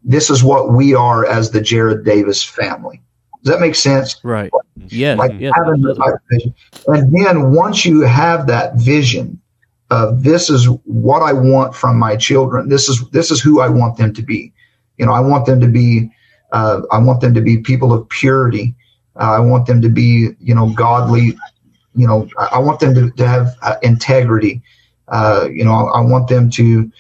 this 0.03 0.29
is 0.29 0.43
what 0.43 0.71
we 0.71 0.93
are 0.93 1.25
as 1.25 1.51
the 1.51 1.59
Jerid 1.59 2.03
Davis 2.03 2.43
family. 2.43 3.01
Does 3.43 3.53
that 3.53 3.59
make 3.59 3.75
sense? 3.75 4.19
Right. 4.23 4.51
Yeah. 4.87 5.15
Like 5.15 5.33
yeah. 5.39 5.51
having 5.55 5.81
the 5.81 5.95
type 5.95 6.13
of 6.13 6.21
vision. 6.29 6.53
And 6.87 7.13
then 7.13 7.51
once 7.51 7.85
you 7.85 8.01
have 8.01 8.47
that 8.47 8.75
vision 8.75 9.39
of 9.89 10.23
this 10.23 10.49
is 10.49 10.65
what 10.85 11.21
I 11.21 11.33
want 11.33 11.75
from 11.75 11.99
my 11.99 12.15
children, 12.15 12.69
this 12.69 12.87
is 12.87 13.07
this 13.09 13.31
is 13.31 13.41
who 13.41 13.59
I 13.59 13.69
want 13.69 13.97
them 13.97 14.13
to 14.13 14.21
be. 14.21 14.53
You 14.97 15.05
know, 15.05 15.11
I 15.13 15.19
want 15.19 15.45
them 15.45 15.59
to 15.59 15.67
be 15.67 16.09
uh, 16.53 16.81
I 16.91 16.99
want 16.99 17.19
them 17.19 17.33
to 17.33 17.41
be 17.41 17.57
people 17.57 17.91
of 17.91 18.07
purity. 18.09 18.75
Uh, 19.19 19.33
I 19.33 19.39
want 19.39 19.67
them 19.67 19.81
to 19.81 19.89
be, 19.89 20.29
you 20.39 20.55
know, 20.55 20.71
godly. 20.73 21.37
You 21.95 22.07
know, 22.07 22.27
I, 22.37 22.49
I 22.53 22.59
want 22.59 22.79
them 22.79 22.93
to, 22.95 23.11
to 23.11 23.27
have 23.27 23.55
uh, 23.61 23.75
integrity. 23.81 24.61
Uh, 25.13 25.47
you 25.53 25.63
know, 25.63 25.73
I, 25.73 25.99
I, 25.99 26.01
want 26.01 26.27
them 26.27 26.49
to 26.49 26.91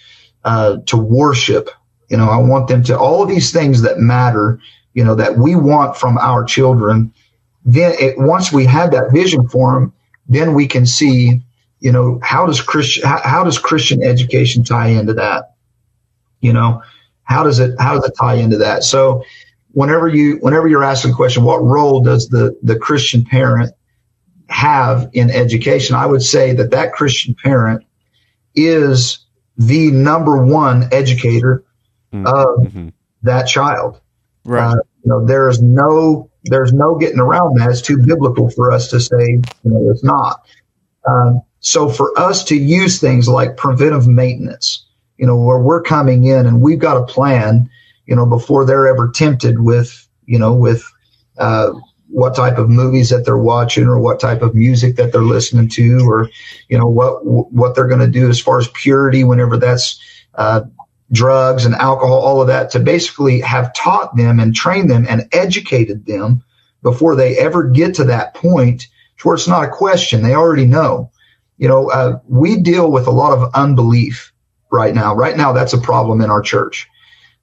uh, 0.43 0.77
to 0.85 0.97
worship. 0.97 1.71
You 2.11 2.17
know, 2.17 2.29
I 2.29 2.37
want 2.37 2.67
them 2.67 2.83
to 2.83 2.97
all 2.97 3.23
of 3.23 3.27
these 3.27 3.51
things 3.51 3.81
that 3.81 3.97
matter. 3.97 4.59
You 4.93 5.03
know, 5.03 5.15
that 5.15 5.35
we 5.35 5.55
want 5.55 5.97
from 5.97 6.19
our 6.19 6.43
children. 6.43 7.11
Then, 7.65 7.95
it, 7.99 8.19
once 8.19 8.53
we 8.53 8.65
have 8.65 8.91
that 8.91 9.11
vision 9.11 9.49
for 9.49 9.73
them, 9.73 9.93
then 10.27 10.53
we 10.53 10.67
can 10.67 10.85
see. 10.85 11.41
You 11.79 11.91
know, 11.91 12.19
how 12.21 12.45
does 12.45 12.61
Christian 12.61 13.03
how, 13.03 13.19
how 13.23 13.43
does 13.43 13.57
Christian 13.57 14.03
education 14.03 14.63
tie 14.63 14.89
into 14.89 15.15
that? 15.15 15.55
You 16.39 16.53
know, 16.53 16.83
how 17.23 17.43
does 17.43 17.57
it 17.57 17.73
how 17.79 17.95
does 17.95 18.05
it 18.05 18.13
tie 18.15 18.35
into 18.35 18.57
that? 18.59 18.83
So, 18.83 19.23
whenever 19.71 20.07
you 20.07 20.37
whenever 20.41 20.67
you're 20.67 20.83
asking 20.83 21.11
the 21.11 21.17
question, 21.17 21.43
what 21.43 21.63
role 21.63 21.99
does 21.99 22.29
the 22.29 22.55
the 22.61 22.77
Christian 22.77 23.25
parent 23.25 23.73
have 24.49 25.09
in 25.13 25.31
education? 25.31 25.95
I 25.95 26.05
would 26.05 26.21
say 26.21 26.53
that 26.53 26.69
that 26.69 26.93
Christian 26.93 27.33
parent 27.33 27.83
is 28.55 29.19
the 29.57 29.91
number 29.91 30.43
one 30.43 30.89
educator 30.91 31.63
mm-hmm. 32.11 32.25
of 32.27 32.67
mm-hmm. 32.67 32.89
that 33.23 33.47
child. 33.47 34.01
Right. 34.45 34.73
Uh, 34.73 34.75
you 35.03 35.09
know, 35.09 35.25
there's 35.25 35.61
no 35.61 36.29
there's 36.45 36.73
no 36.73 36.95
getting 36.95 37.19
around 37.19 37.57
that. 37.57 37.69
It's 37.69 37.81
too 37.81 37.97
biblical 37.97 38.49
for 38.49 38.71
us 38.71 38.89
to 38.89 38.99
say, 38.99 39.29
you 39.29 39.71
know, 39.71 39.89
it's 39.89 40.03
not. 40.03 40.45
Um, 41.07 41.41
so 41.59 41.87
for 41.87 42.17
us 42.19 42.43
to 42.45 42.57
use 42.57 42.99
things 42.99 43.27
like 43.29 43.55
preventive 43.55 44.07
maintenance, 44.07 44.85
you 45.17 45.25
know, 45.25 45.37
where 45.37 45.59
we're 45.59 45.81
coming 45.81 46.25
in 46.25 46.45
and 46.45 46.61
we've 46.61 46.79
got 46.79 46.97
a 46.97 47.05
plan, 47.05 47.69
you 48.05 48.15
know, 48.15 48.25
before 48.25 48.65
they're 48.65 48.87
ever 48.87 49.09
tempted 49.09 49.61
with, 49.61 50.07
you 50.25 50.37
know, 50.37 50.53
with 50.53 50.83
uh, 51.37 51.71
what 52.13 52.35
type 52.35 52.59
of 52.59 52.69
movies 52.69 53.09
that 53.09 53.25
they're 53.25 53.37
watching 53.37 53.85
or 53.87 53.97
what 53.97 54.19
type 54.19 54.43
of 54.43 54.53
music 54.53 54.95
that 54.95 55.11
they're 55.11 55.21
listening 55.21 55.67
to 55.67 56.07
or 56.07 56.29
you 56.69 56.77
know 56.77 56.87
what 56.87 57.25
what 57.25 57.73
they're 57.73 57.87
going 57.87 57.99
to 57.99 58.07
do 58.07 58.29
as 58.29 58.39
far 58.39 58.59
as 58.59 58.67
purity 58.69 59.23
whenever 59.23 59.57
that's 59.57 59.99
uh, 60.35 60.61
drugs 61.11 61.65
and 61.65 61.73
alcohol 61.73 62.21
all 62.21 62.39
of 62.39 62.47
that 62.47 62.69
to 62.69 62.79
basically 62.79 63.41
have 63.41 63.73
taught 63.73 64.15
them 64.15 64.39
and 64.39 64.55
trained 64.55 64.91
them 64.91 65.07
and 65.09 65.27
educated 65.31 66.05
them 66.05 66.43
before 66.83 67.15
they 67.15 67.35
ever 67.37 67.63
get 67.63 67.95
to 67.95 68.03
that 68.03 68.35
point 68.35 68.87
where 69.23 69.35
it's 69.35 69.47
not 69.47 69.63
a 69.63 69.69
question. 69.69 70.21
They 70.21 70.35
already 70.35 70.65
know. 70.65 71.09
You 71.57 71.67
know 71.67 71.89
uh, 71.89 72.19
we 72.27 72.57
deal 72.57 72.91
with 72.91 73.07
a 73.07 73.11
lot 73.11 73.35
of 73.35 73.51
unbelief 73.55 74.31
right 74.71 74.93
now. 74.93 75.15
Right 75.15 75.35
now 75.35 75.51
that's 75.51 75.73
a 75.73 75.81
problem 75.81 76.21
in 76.21 76.29
our 76.29 76.41
church 76.41 76.87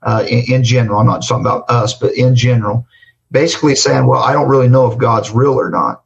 uh, 0.02 0.24
in, 0.28 0.44
in 0.48 0.64
general. 0.64 1.00
I'm 1.00 1.06
not 1.06 1.26
talking 1.26 1.44
about 1.44 1.68
us 1.68 1.94
but 1.94 2.14
in 2.14 2.36
general 2.36 2.86
basically 3.30 3.76
saying, 3.76 4.06
well, 4.06 4.22
I 4.22 4.32
don't 4.32 4.48
really 4.48 4.68
know 4.68 4.90
if 4.90 4.98
God's 4.98 5.30
real 5.30 5.54
or 5.54 5.70
not. 5.70 6.02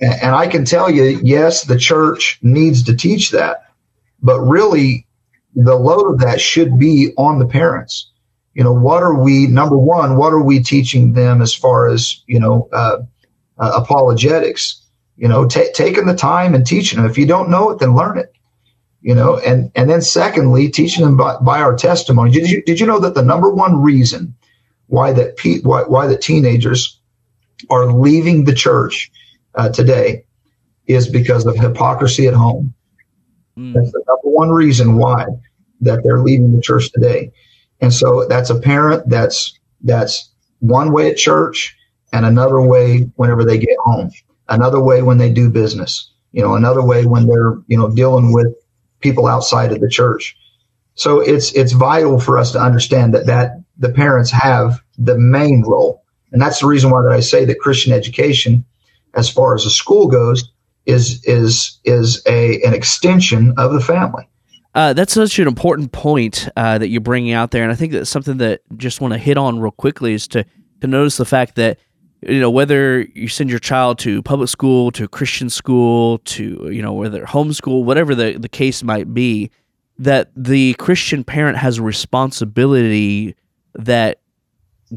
And, 0.00 0.34
I 0.34 0.48
can 0.48 0.64
tell 0.64 0.90
you, 0.90 1.20
yes, 1.22 1.62
the 1.62 1.78
church 1.78 2.40
needs 2.42 2.82
to 2.84 2.96
teach 2.96 3.30
that, 3.30 3.68
but 4.20 4.40
really 4.40 5.06
the 5.54 5.76
load 5.76 6.12
of 6.12 6.18
that 6.20 6.40
should 6.40 6.76
be 6.76 7.12
on 7.16 7.38
the 7.38 7.46
parents. 7.46 8.10
You 8.54 8.64
know, 8.64 8.72
what 8.72 9.04
are 9.04 9.14
we, 9.14 9.46
number 9.46 9.78
one, 9.78 10.16
what 10.16 10.32
are 10.32 10.42
we 10.42 10.60
teaching 10.60 11.12
them 11.12 11.40
as 11.40 11.54
far 11.54 11.88
as, 11.88 12.22
you 12.26 12.40
know, 12.40 12.68
uh, 12.72 12.98
uh, 13.58 13.72
apologetics? 13.76 14.82
You 15.16 15.28
know, 15.28 15.46
t- 15.46 15.70
taking 15.72 16.06
the 16.06 16.16
time 16.16 16.54
and 16.54 16.66
teaching 16.66 17.00
them. 17.00 17.08
If 17.08 17.16
you 17.16 17.26
don't 17.26 17.48
know 17.50 17.70
it, 17.70 17.78
then 17.78 17.94
learn 17.94 18.18
it. 18.18 18.34
You 19.02 19.14
know, 19.14 19.38
and 19.38 19.70
and 19.74 19.90
then 19.90 20.00
secondly, 20.00 20.68
teaching 20.68 21.04
them 21.04 21.16
by, 21.16 21.36
by 21.38 21.60
our 21.60 21.76
testimony. 21.76 22.30
Did 22.30 22.48
you 22.48 22.62
did 22.62 22.78
you 22.78 22.86
know 22.86 23.00
that 23.00 23.14
the 23.14 23.22
number 23.22 23.50
one 23.50 23.82
reason 23.82 24.34
why 24.92 25.10
that 25.10 25.38
pe- 25.38 25.60
why, 25.60 25.82
why 25.84 26.06
the 26.06 26.18
teenagers 26.18 27.00
are 27.70 27.86
leaving 27.86 28.44
the 28.44 28.52
church 28.52 29.10
uh, 29.54 29.70
today 29.70 30.26
is 30.86 31.08
because 31.08 31.46
of 31.46 31.56
hypocrisy 31.56 32.26
at 32.26 32.34
home. 32.34 32.74
Mm. 33.56 33.72
That's 33.72 33.90
the 33.90 34.04
number 34.06 34.36
one 34.36 34.50
reason 34.50 34.98
why 34.98 35.24
that 35.80 36.02
they're 36.04 36.20
leaving 36.20 36.54
the 36.54 36.60
church 36.60 36.92
today. 36.92 37.32
And 37.80 37.90
so 37.90 38.26
that's 38.28 38.50
a 38.50 38.60
parent 38.60 39.08
that's 39.08 39.58
that's 39.82 40.30
one 40.58 40.92
way 40.92 41.10
at 41.10 41.16
church 41.16 41.74
and 42.12 42.26
another 42.26 42.60
way 42.60 43.10
whenever 43.16 43.46
they 43.46 43.56
get 43.56 43.78
home. 43.84 44.10
Another 44.50 44.80
way 44.80 45.00
when 45.00 45.16
they 45.16 45.32
do 45.32 45.48
business. 45.48 46.10
You 46.32 46.42
know, 46.42 46.54
another 46.54 46.84
way 46.84 47.06
when 47.06 47.26
they're, 47.26 47.56
you 47.66 47.78
know, 47.78 47.88
dealing 47.88 48.30
with 48.30 48.48
people 49.00 49.26
outside 49.26 49.72
of 49.72 49.80
the 49.80 49.88
church. 49.88 50.36
So 50.96 51.20
it's 51.20 51.50
it's 51.52 51.72
vital 51.72 52.20
for 52.20 52.36
us 52.36 52.52
to 52.52 52.60
understand 52.60 53.14
that 53.14 53.24
that 53.24 53.61
the 53.78 53.90
parents 53.90 54.30
have 54.30 54.82
the 54.98 55.18
main 55.18 55.62
role. 55.62 56.02
And 56.32 56.40
that's 56.40 56.60
the 56.60 56.66
reason 56.66 56.90
why 56.90 57.02
that 57.02 57.12
I 57.12 57.20
say 57.20 57.44
that 57.44 57.58
Christian 57.60 57.92
education, 57.92 58.64
as 59.14 59.28
far 59.28 59.54
as 59.54 59.66
a 59.66 59.70
school 59.70 60.06
goes, 60.06 60.50
is 60.86 61.22
is 61.24 61.78
is 61.84 62.22
a 62.26 62.62
an 62.62 62.74
extension 62.74 63.54
of 63.56 63.72
the 63.72 63.80
family. 63.80 64.28
Uh, 64.74 64.94
that's 64.94 65.12
such 65.12 65.38
an 65.38 65.46
important 65.46 65.92
point 65.92 66.48
uh, 66.56 66.78
that 66.78 66.88
you're 66.88 67.02
bringing 67.02 67.32
out 67.32 67.50
there, 67.50 67.62
and 67.62 67.70
I 67.70 67.74
think 67.74 67.92
that's 67.92 68.10
something 68.10 68.38
that 68.38 68.62
just 68.78 69.00
want 69.00 69.12
to 69.12 69.18
hit 69.18 69.36
on 69.36 69.60
real 69.60 69.70
quickly 69.70 70.14
is 70.14 70.26
to 70.28 70.44
to 70.80 70.86
notice 70.86 71.18
the 71.18 71.26
fact 71.26 71.56
that 71.56 71.78
you 72.22 72.40
know 72.40 72.50
whether 72.50 73.02
you 73.14 73.28
send 73.28 73.50
your 73.50 73.58
child 73.58 73.98
to 74.00 74.22
public 74.22 74.48
school, 74.48 74.90
to 74.92 75.06
Christian 75.06 75.50
school, 75.50 76.18
to 76.18 76.70
you 76.72 76.80
know 76.80 76.94
whether 76.94 77.24
homeschool, 77.24 77.84
whatever 77.84 78.14
the 78.14 78.38
the 78.38 78.48
case 78.48 78.82
might 78.82 79.12
be, 79.12 79.50
that 79.98 80.30
the 80.34 80.74
Christian 80.74 81.22
parent 81.22 81.58
has 81.58 81.78
a 81.78 81.82
responsibility 81.82 83.36
that 83.74 84.20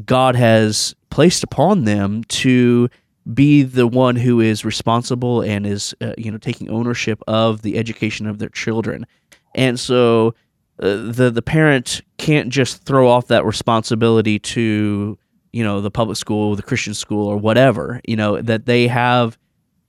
God 0.04 0.36
has 0.36 0.94
placed 1.10 1.42
upon 1.42 1.84
them 1.84 2.24
to 2.24 2.88
be 3.32 3.62
the 3.62 3.86
one 3.86 4.16
who 4.16 4.40
is 4.40 4.64
responsible 4.64 5.40
and 5.40 5.66
is 5.66 5.94
uh, 6.00 6.12
you 6.16 6.30
know 6.30 6.38
taking 6.38 6.70
ownership 6.70 7.20
of 7.26 7.62
the 7.62 7.76
education 7.76 8.26
of 8.26 8.38
their 8.38 8.48
children 8.50 9.04
and 9.56 9.80
so 9.80 10.34
uh, 10.80 11.10
the 11.10 11.30
the 11.30 11.42
parent 11.42 12.02
can't 12.18 12.50
just 12.50 12.84
throw 12.84 13.08
off 13.08 13.28
that 13.28 13.44
responsibility 13.44 14.38
to 14.38 15.18
you 15.52 15.64
know 15.64 15.80
the 15.80 15.90
public 15.90 16.18
school, 16.18 16.54
the 16.54 16.62
Christian 16.62 16.92
school, 16.92 17.26
or 17.26 17.38
whatever. 17.38 18.00
You 18.06 18.16
know 18.16 18.40
that 18.42 18.66
they 18.66 18.86
have 18.88 19.38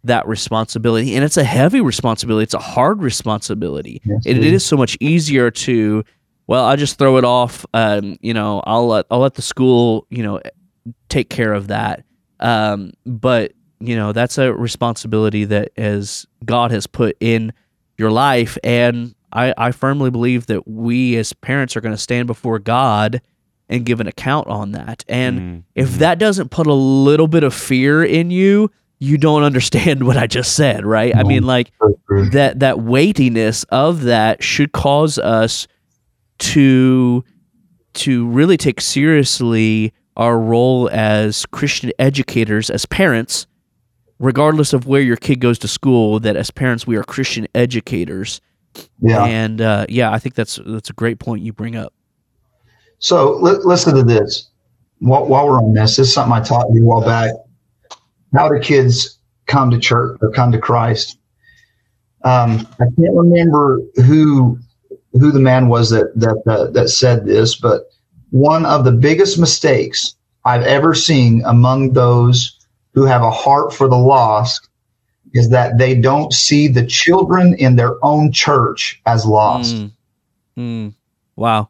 that 0.06 0.26
responsibility, 0.26 1.14
and 1.14 1.26
it's 1.26 1.36
a 1.36 1.44
heavy 1.44 1.82
responsibility. 1.82 2.44
It's 2.44 2.54
a 2.54 2.60
hard 2.60 3.02
responsibility. 3.02 4.02
Yes, 4.06 4.26
it, 4.26 4.38
it 4.38 4.46
it 4.46 4.54
is 4.54 4.66
so 4.66 4.78
much 4.78 4.98
easier 5.02 5.52
to 5.52 6.06
well, 6.48 6.66
I 6.66 6.76
just 6.76 6.98
throw 6.98 7.18
it 7.18 7.26
off. 7.26 7.66
Um, 7.74 8.18
you 8.22 8.34
know, 8.34 8.62
I'll 8.66 8.88
let 8.88 9.06
I'll 9.12 9.20
let 9.20 9.36
the 9.36 9.42
school 9.42 10.08
you 10.10 10.24
know 10.24 10.40
take 11.10 11.30
care 11.30 11.54
of 11.54 11.68
that. 11.68 12.04
Um, 12.40 12.92
but 13.06 13.54
you 13.80 13.96
know 13.96 14.12
that's 14.14 14.38
a 14.38 14.54
responsibility 14.54 15.46
that 15.46 15.72
as 15.78 16.26
God 16.46 16.72
has 16.72 16.88
put 16.88 17.16
in 17.20 17.54
your 17.98 18.12
life, 18.12 18.58
and 18.64 19.14
I, 19.34 19.54
I 19.58 19.72
firmly 19.72 20.10
believe 20.10 20.46
that 20.48 20.68
we 20.68 21.16
as 21.18 21.34
parents 21.34 21.76
are 21.76 21.82
going 21.82 21.96
to 21.96 22.02
stand 22.02 22.28
before 22.28 22.60
God 22.60 23.22
and 23.70 23.86
give 23.86 24.00
an 24.00 24.08
account 24.08 24.48
on 24.48 24.72
that. 24.72 25.04
And 25.10 25.40
Mhm. 25.40 25.64
if 25.76 26.00
that 26.00 26.18
doesn't 26.20 26.50
put 26.52 26.68
a 26.68 26.74
little 26.74 27.28
bit 27.28 27.44
of 27.44 27.54
fear 27.54 28.02
in 28.04 28.32
you, 28.32 28.72
you 29.00 29.18
don't 29.18 29.44
understand 29.44 30.04
what 30.08 30.16
I 30.16 30.28
just 30.28 30.54
said, 30.56 30.86
right? 30.86 31.14
I 31.16 31.24
mean, 31.24 31.44
like 31.44 31.72
that 32.32 32.60
that 32.62 32.80
weightiness 32.80 33.64
of 33.66 34.04
that 34.04 34.42
should 34.42 34.72
cause 34.72 35.18
us 35.20 35.68
to 36.40 37.24
to 37.96 38.28
really 38.28 38.58
take 38.58 38.80
seriously 38.82 39.94
our 40.16 40.40
role 40.40 40.90
as 40.92 41.46
Christian 41.48 41.92
educators, 42.00 42.70
as 42.70 42.86
parents, 42.86 43.48
regardless 44.20 44.74
of 44.74 44.86
where 44.88 45.02
your 45.02 45.18
kid 45.18 45.40
goes 45.40 45.58
to 45.60 45.68
school. 45.68 46.20
That 46.20 46.36
as 46.36 46.52
parents, 46.52 46.86
we 46.88 46.96
are 46.96 47.04
Christian 47.04 47.48
educators, 47.56 48.42
Yeah. 49.00 49.24
and 49.26 49.62
uh, 49.62 49.86
yeah, 49.90 50.12
I 50.12 50.20
think 50.20 50.36
that's 50.36 50.60
that's 50.66 50.90
a 50.90 50.94
great 50.94 51.20
point 51.20 51.42
you 51.44 51.54
bring 51.54 51.76
up. 51.76 51.94
So 53.00 53.36
li- 53.38 53.60
listen 53.64 53.96
to 53.96 54.04
this. 54.04 54.50
While, 55.00 55.28
while 55.28 55.46
we're 55.48 55.58
on 55.62 55.74
this, 55.74 55.98
this 55.98 56.08
is 56.08 56.14
something 56.14 56.34
I 56.34 56.42
taught 56.42 56.66
you 56.74 56.82
a 56.82 56.86
while 56.86 57.06
back. 57.06 57.32
How 58.36 58.50
do 58.50 58.60
kids 58.60 59.20
come 59.46 59.70
to 59.70 59.78
church 59.80 60.18
or 60.22 60.32
come 60.32 60.52
to 60.52 60.58
Christ? 60.58 61.20
Um, 62.24 62.68
I 62.80 62.86
can't 63.00 63.14
remember 63.16 63.80
who 64.06 64.58
who 65.20 65.32
the 65.32 65.40
man 65.40 65.68
was 65.68 65.90
that 65.90 66.12
that 66.16 66.42
uh, 66.48 66.68
that 66.72 66.90
said 66.90 67.26
this, 67.26 67.56
but 67.56 67.90
one 68.30 68.66
of 68.66 68.84
the 68.84 68.92
biggest 68.92 69.40
mistakes 69.40 70.16
I've 70.46 70.64
ever 70.64 70.94
seen 70.94 71.44
among 71.46 71.94
those 71.94 72.58
who 72.94 73.04
have 73.04 73.22
a 73.22 73.32
heart 73.32 73.74
for 73.74 73.88
the 73.88 73.98
lost 73.98 74.70
is 75.34 75.50
that 75.50 75.78
they 75.78 75.94
don't 75.94 76.34
see 76.34 76.68
the 76.68 76.86
children 76.86 77.54
in 77.56 77.76
their 77.76 78.04
own 78.04 78.32
church 78.32 79.02
as 79.06 79.26
lost. 79.26 79.76
Mm. 79.76 79.92
Mm. 80.58 80.94
Wow. 81.36 81.70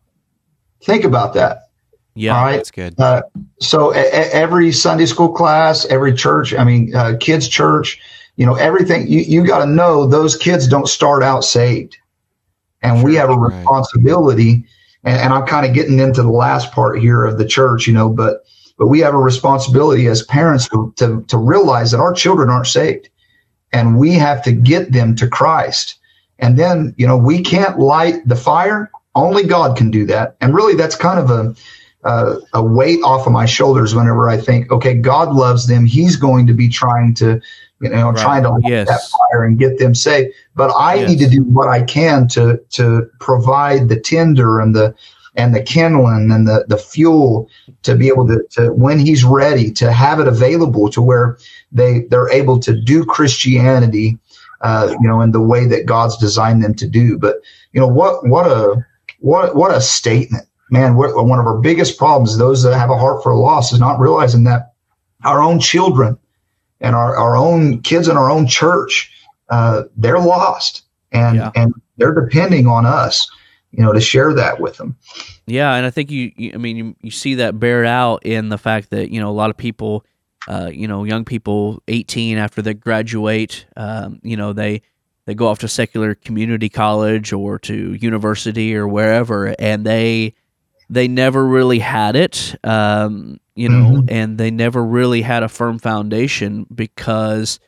Think 0.84 1.04
about 1.04 1.34
that. 1.34 1.70
Yeah. 2.16 2.38
All 2.38 2.46
right. 2.46 2.56
That's 2.56 2.72
good. 2.72 3.00
Uh, 3.00 3.24
so 3.60 3.94
e- 3.94 4.00
e- 4.00 4.32
every 4.32 4.72
Sunday 4.72 5.06
school 5.06 5.30
class, 5.30 5.86
every 5.86 6.14
church, 6.14 6.54
I 6.54 6.64
mean, 6.64 6.96
uh, 6.96 7.18
kids' 7.20 7.48
church, 7.48 8.00
you 8.38 8.46
know, 8.46 8.56
everything, 8.56 9.08
you, 9.08 9.20
you 9.20 9.46
got 9.46 9.60
to 9.60 9.66
know 9.66 10.08
those 10.08 10.38
kids 10.38 10.68
don't 10.68 10.88
start 10.88 11.24
out 11.24 11.44
saved. 11.44 11.98
And 12.82 13.04
we 13.04 13.16
have 13.16 13.30
a 13.30 13.38
responsibility. 13.38 14.66
And, 15.04 15.18
and 15.18 15.34
I'm 15.34 15.46
kind 15.46 15.66
of 15.66 15.74
getting 15.74 16.00
into 16.00 16.22
the 16.22 16.30
last 16.30 16.72
part 16.72 17.00
here 17.00 17.26
of 17.26 17.38
the 17.38 17.46
church, 17.46 17.88
you 17.88 17.94
know, 17.94 18.10
but, 18.10 18.46
but 18.78 18.88
we 18.88 19.00
have 19.00 19.14
a 19.14 19.20
responsibility 19.20 20.08
as 20.08 20.24
parents 20.24 20.70
to, 20.70 20.94
to, 20.98 21.24
to 21.28 21.38
realize 21.38 21.92
that 21.92 22.00
our 22.00 22.14
children 22.14 22.50
aren't 22.50 22.68
saved 22.68 23.10
and 23.74 23.98
we 23.98 24.14
have 24.14 24.44
to 24.44 24.52
get 24.52 24.92
them 24.92 25.16
to 25.16 25.28
Christ. 25.28 26.00
And 26.40 26.58
then, 26.58 26.94
you 26.98 27.08
know, 27.08 27.18
we 27.18 27.42
can't 27.42 27.80
light 27.80 28.28
the 28.28 28.36
fire. 28.36 28.92
Only 29.16 29.44
God 29.44 29.76
can 29.76 29.90
do 29.90 30.06
that. 30.06 30.38
And 30.40 30.54
really, 30.54 30.76
that's 30.76 30.96
kind 30.96 31.20
of 31.20 31.32
a, 31.32 31.56
uh, 32.04 32.40
a 32.54 32.64
weight 32.64 33.00
off 33.04 33.26
of 33.26 33.34
my 33.34 33.46
shoulders 33.46 33.96
whenever 33.96 34.30
I 34.30 34.38
think, 34.38 34.72
okay, 34.72 34.94
God 34.94 35.34
loves 35.34 35.68
them. 35.68 35.86
He's 35.86 36.16
going 36.16 36.46
to 36.48 36.54
be 36.54 36.70
trying 36.70 37.16
to, 37.16 37.42
you 37.80 37.90
know, 37.90 38.08
Right. 38.08 38.18
trying 38.18 38.44
to 38.44 38.50
light 38.50 38.64
Yes. 38.64 38.88
that 38.88 39.02
fire 39.32 39.44
and 39.44 39.60
get 39.60 39.78
them 39.80 39.94
safe. 39.94 40.34
But 40.56 40.72
I 40.78 40.96
Yes. 40.96 41.10
need 41.10 41.20
to 41.20 41.30
do 41.30 41.44
what 41.44 41.68
I 41.68 41.82
can 41.82 42.28
to 42.30 42.60
to 42.72 43.08
provide 43.20 43.90
the 43.90 44.00
tinder 44.00 44.60
and 44.60 44.76
the 44.76 44.94
and 45.36 45.54
the 45.54 45.62
kindling 45.62 46.32
and 46.32 46.48
the 46.48 46.66
the 46.68 46.78
fuel 46.78 47.48
to 47.84 47.96
be 47.96 48.08
able 48.08 48.28
to, 48.28 48.44
to 48.52 48.74
when 48.74 49.00
he's 49.00 49.24
ready 49.24 49.72
to 49.72 49.92
have 49.92 50.20
it 50.20 50.28
available 50.28 50.90
to 50.90 51.02
where 51.02 51.38
they 51.72 52.02
they're 52.10 52.30
able 52.30 52.60
to 52.60 52.74
do 52.74 53.06
Christianity, 53.06 54.18
uh, 54.62 54.96
you 55.00 55.08
know, 55.08 55.22
in 55.22 55.32
the 55.32 55.42
way 55.42 55.66
that 55.68 55.86
God's 55.86 56.18
designed 56.18 56.64
them 56.64 56.74
to 56.76 56.88
do. 56.88 57.18
But 57.20 57.38
you 57.74 57.80
know 57.80 57.88
what 57.88 58.28
what 58.28 58.48
a 58.48 58.84
what 59.20 59.56
what 59.56 59.74
a 59.76 59.82
statement 59.82 60.46
man 60.70 60.96
what, 60.96 61.16
one 61.26 61.40
of 61.40 61.46
our 61.46 61.60
biggest 61.60 61.98
problems 61.98 62.38
those 62.38 62.64
that 62.64 62.78
have 62.78 62.90
a 62.90 62.98
heart 62.98 63.24
for 63.24 63.36
loss 63.36 63.72
is 63.72 63.80
not 63.80 64.00
realizing 64.00 64.44
that 64.46 64.74
our 65.24 65.42
own 65.42 65.60
children 65.60 66.18
and 66.82 66.96
our, 66.96 67.16
our 67.16 67.36
own 67.36 67.82
kids 67.82 68.08
in 68.08 68.18
our 68.18 68.30
own 68.30 68.48
church 68.48 69.12
uh, 69.50 69.84
they're 69.98 70.20
lost 70.20 70.84
and 71.12 71.38
Yeah. 71.38 71.52
and 71.56 71.74
they're 71.98 72.14
depending 72.14 72.68
on 72.68 72.86
us 72.86 73.30
you 73.72 73.84
know 73.84 73.94
to 73.94 74.00
share 74.02 74.34
that 74.34 74.60
with 74.60 74.78
them 74.78 74.96
Yeah, 75.46 75.74
and 75.76 75.86
I 75.86 75.90
think 75.90 76.12
you, 76.12 76.32
you 76.36 76.52
I 76.54 76.58
mean, 76.58 76.78
you, 76.78 76.96
you 77.02 77.12
see 77.12 77.36
that 77.36 77.60
bear 77.60 77.86
out 77.86 78.26
in 78.26 78.50
the 78.50 78.58
fact 78.58 78.90
that 78.92 79.12
you 79.12 79.20
know 79.20 79.30
a 79.30 79.38
lot 79.42 79.50
of 79.50 79.58
people, 79.58 80.06
uh, 80.48 80.70
you 80.74 80.88
know, 80.88 81.04
young 81.06 81.26
people, 81.26 81.82
eighteen 81.88 82.38
after 82.38 82.62
they 82.62 82.74
graduate, 82.74 83.66
um, 83.78 84.20
you 84.24 84.36
know, 84.38 84.54
they 84.54 84.82
they 85.26 85.34
go 85.36 85.48
off 85.48 85.60
to 85.60 85.68
secular 85.68 86.16
community 86.16 86.70
college 86.70 87.34
or 87.34 87.60
to 87.60 87.94
university 87.96 88.76
or 88.76 88.88
wherever, 88.88 89.56
and 89.60 89.86
they 89.86 90.34
they 90.90 91.08
never 91.08 91.46
really 91.46 91.80
had 91.80 92.16
it, 92.16 92.56
um, 92.64 93.40
you 93.56 93.68
know, 93.70 94.02
Mhm. 94.02 94.06
and 94.12 94.38
they 94.38 94.52
never 94.52 94.84
really 94.84 95.22
had 95.22 95.44
a 95.44 95.50
firm 95.50 95.80
foundation 95.80 96.66
because, 96.74 97.60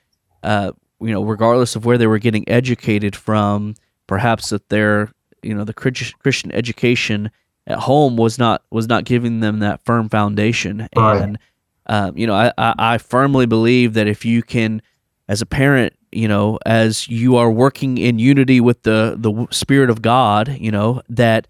uh, 0.43 0.72
you 1.01 1.11
know, 1.11 1.24
regardless 1.24 1.76
of 1.76 1.86
where 1.86 1.97
they 1.97 2.07
were 2.07 2.20
getting 2.20 2.47
educated 2.47 3.15
from, 3.15 3.76
perhaps 4.07 4.49
that 4.51 4.70
their 4.70 5.11
you 5.41 5.53
know 5.53 5.63
the 5.63 5.74
Christian 5.74 6.51
education 6.53 7.32
at 7.67 7.80
home 7.80 8.17
was 8.17 8.38
not 8.38 8.61
was 8.72 8.88
not 8.89 9.05
giving 9.05 9.39
them 9.39 9.59
that 9.59 9.80
firm 9.86 10.09
foundation 10.09 10.88
Right. 10.95 11.22
and 11.22 11.38
um, 11.86 12.17
you 12.17 12.28
know 12.28 12.34
I, 12.36 12.51
I 12.57 12.74
I 12.78 12.97
firmly 12.97 13.45
believe 13.45 13.93
that 13.93 14.07
if 14.07 14.26
you 14.26 14.43
can 14.43 14.82
as 15.30 15.41
a 15.41 15.45
parent 15.45 15.93
you 16.11 16.28
know 16.28 16.59
as 16.65 17.07
you 17.07 17.38
are 17.38 17.49
working 17.49 17.97
in 17.97 18.20
unity 18.20 18.59
with 18.59 18.84
the 18.84 19.15
the 19.17 19.47
spirit 19.51 19.89
of 19.89 20.01
God 20.01 20.57
you 20.59 20.72
know 20.72 21.01
that 21.07 21.47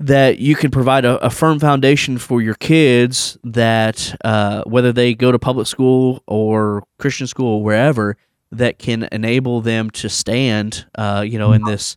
that 0.00 0.38
you 0.38 0.56
can 0.56 0.70
provide 0.70 1.04
a, 1.04 1.24
a 1.24 1.30
firm 1.30 1.60
foundation 1.60 2.16
for 2.16 2.40
your 2.40 2.54
kids 2.54 3.38
that 3.44 4.16
uh, 4.24 4.62
whether 4.64 4.92
they 4.92 5.14
go 5.14 5.30
to 5.30 5.38
public 5.38 5.66
school 5.66 6.22
or 6.26 6.82
Christian 6.98 7.26
school 7.26 7.58
or 7.58 7.62
wherever 7.62 8.16
that 8.50 8.78
can 8.78 9.08
enable 9.12 9.60
them 9.60 9.90
to 9.90 10.08
stand 10.08 10.86
uh, 10.96 11.24
you 11.26 11.38
know 11.38 11.52
in 11.52 11.62
this 11.64 11.96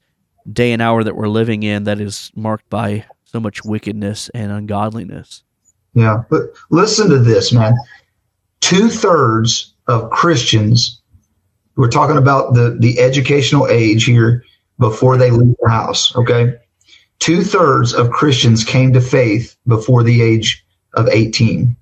day 0.52 0.74
and 0.74 0.82
hour 0.82 1.04
that 1.04 1.16
we're 1.16 1.30
living 1.30 1.64
in 1.64 1.86
that 1.86 2.00
is 2.00 2.32
marked 2.36 2.70
by 2.70 3.06
so 3.24 3.40
much 3.40 3.64
wickedness 3.64 4.30
and 4.34 4.52
ungodliness. 4.52 5.44
yeah 5.94 6.24
but 6.30 6.42
listen 6.70 7.10
to 7.10 7.18
this 7.18 7.52
man 7.52 7.74
two-thirds 8.60 9.74
of 9.88 10.10
christians 10.12 11.02
we're 11.76 11.90
talking 11.90 12.18
about 12.18 12.54
the 12.54 12.78
the 12.80 13.00
educational 13.00 13.68
age 13.68 14.04
here 14.04 14.44
before 14.80 15.18
they 15.18 15.32
leave 15.32 15.56
the 15.62 15.70
house 15.70 16.16
okay 16.16 16.54
two-thirds 17.24 17.94
of 17.94 18.10
christians 18.12 18.64
came 18.64 18.92
to 18.94 19.02
faith 19.02 19.56
before 19.68 20.04
the 20.04 20.22
age 20.22 20.66
of 20.94 21.08
18 21.10 21.76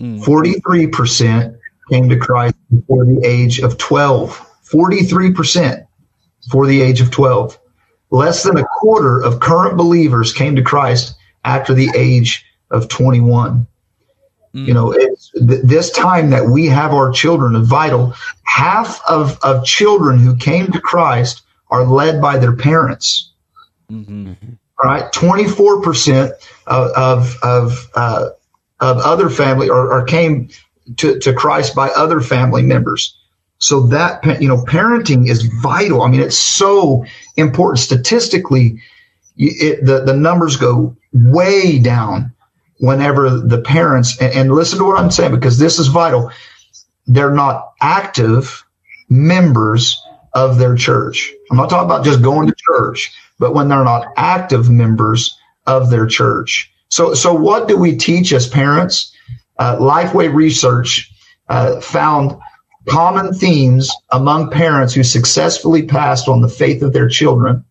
Mm. 0.00 0.20
43% 0.20 1.56
came 1.90 2.08
to 2.08 2.16
Christ 2.18 2.56
before 2.74 3.04
the 3.04 3.20
age 3.24 3.60
of 3.60 3.78
12. 3.78 4.30
43% 4.64 5.86
before 6.44 6.66
the 6.66 6.80
age 6.82 7.00
of 7.00 7.12
12. 7.12 7.56
Less 8.10 8.42
than 8.42 8.58
a 8.58 8.64
quarter 8.80 9.22
of 9.22 9.38
current 9.38 9.76
believers 9.76 10.32
came 10.32 10.56
to 10.56 10.62
Christ 10.62 11.14
after 11.44 11.72
the 11.72 11.88
age 11.94 12.44
of 12.72 12.88
21. 12.88 13.64
Mm. 14.56 14.66
You 14.66 14.74
know, 14.74 14.92
it's, 14.92 15.30
th- 15.30 15.62
this 15.62 15.90
time 15.92 16.30
that 16.30 16.46
we 16.46 16.66
have 16.66 16.92
our 16.92 17.12
children 17.12 17.54
is 17.54 17.68
vital. 17.68 18.12
Half 18.42 19.00
of, 19.08 19.38
of 19.44 19.64
children 19.64 20.18
who 20.18 20.34
came 20.34 20.66
to 20.72 20.80
Christ 20.80 21.42
are 21.70 21.84
led 21.84 22.20
by 22.20 22.38
their 22.38 22.56
parents 22.56 23.28
Mhm. 23.90 24.36
All 24.82 24.90
right? 24.90 25.12
24% 25.12 26.32
of 26.66 26.90
of 26.92 27.38
of, 27.42 27.90
uh, 27.94 28.28
of 28.80 28.98
other 28.98 29.30
family 29.30 29.68
or, 29.68 29.92
or 29.92 30.04
came 30.04 30.48
to, 30.96 31.18
to 31.20 31.32
christ 31.32 31.74
by 31.74 31.88
other 31.90 32.20
family 32.20 32.62
members. 32.62 33.16
So 33.58 33.86
that 33.88 34.40
you 34.42 34.48
know 34.48 34.64
parenting 34.64 35.28
is 35.28 35.42
vital. 35.62 36.02
I 36.02 36.08
mean 36.08 36.20
it's 36.20 36.36
so 36.36 37.04
important. 37.36 37.78
Statistically 37.78 38.80
it, 39.36 39.84
the, 39.84 40.00
the 40.04 40.14
numbers 40.14 40.56
go 40.56 40.96
way 41.12 41.78
down 41.78 42.32
whenever 42.78 43.30
the 43.30 43.60
parents 43.60 44.20
and, 44.20 44.32
and 44.34 44.52
listen 44.52 44.78
to 44.78 44.84
what 44.84 44.98
i'm 44.98 45.10
saying 45.10 45.30
because 45.32 45.58
this 45.58 45.78
is 45.78 45.86
vital. 45.86 46.30
They're 47.06 47.34
not 47.34 47.72
active 47.80 48.64
members 49.08 50.02
of 50.34 50.58
their 50.58 50.74
church. 50.74 51.32
I'm 51.50 51.56
not 51.56 51.70
talking 51.70 51.84
about 51.84 52.04
just 52.04 52.22
going 52.22 52.48
to 52.48 52.54
church, 52.56 53.12
but 53.42 53.54
when 53.54 53.66
they're 53.66 53.82
not 53.82 54.06
active 54.16 54.70
members 54.70 55.36
of 55.66 55.90
their 55.90 56.06
church. 56.06 56.72
So, 56.90 57.12
so 57.12 57.34
what 57.34 57.66
do 57.66 57.76
we 57.76 57.96
teach 57.96 58.32
as 58.32 58.46
parents? 58.46 59.12
Uh, 59.58 59.78
Lifeway 59.78 60.32
research 60.32 61.10
uh, 61.48 61.80
found 61.80 62.38
common 62.88 63.34
themes 63.34 63.90
among 64.12 64.52
parents 64.52 64.94
who 64.94 65.02
successfully 65.02 65.82
passed 65.82 66.28
on 66.28 66.40
the 66.40 66.48
faith 66.48 66.82
of 66.82 66.92
their 66.92 67.08
children. 67.08 67.64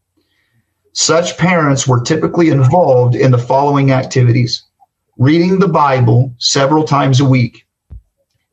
Such 0.92 1.38
parents 1.38 1.88
were 1.88 2.02
typically 2.02 2.50
involved 2.50 3.16
in 3.16 3.32
the 3.32 3.38
following 3.38 3.92
activities 3.92 4.64
reading 5.18 5.60
the 5.60 5.70
Bible 5.70 6.36
several 6.38 6.84
times 6.84 7.22
a 7.22 7.26
week, 7.26 7.66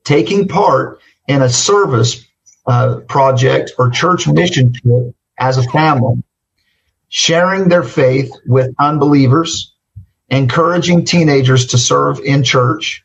taking 0.04 0.46
part 0.46 1.00
in 1.26 1.42
a 1.42 1.48
service 1.48 2.24
uh, 2.68 3.00
project 3.08 3.72
or 3.76 3.90
church 3.90 4.28
mission 4.28 4.72
trip 4.72 5.16
as 5.36 5.58
a 5.58 5.64
family, 5.64 6.22
sharing 7.08 7.68
their 7.68 7.82
faith 7.82 8.30
with 8.46 8.74
unbelievers, 8.78 9.72
encouraging 10.28 11.04
teenagers 11.04 11.66
to 11.66 11.78
serve 11.78 12.20
in 12.20 12.44
church, 12.44 13.04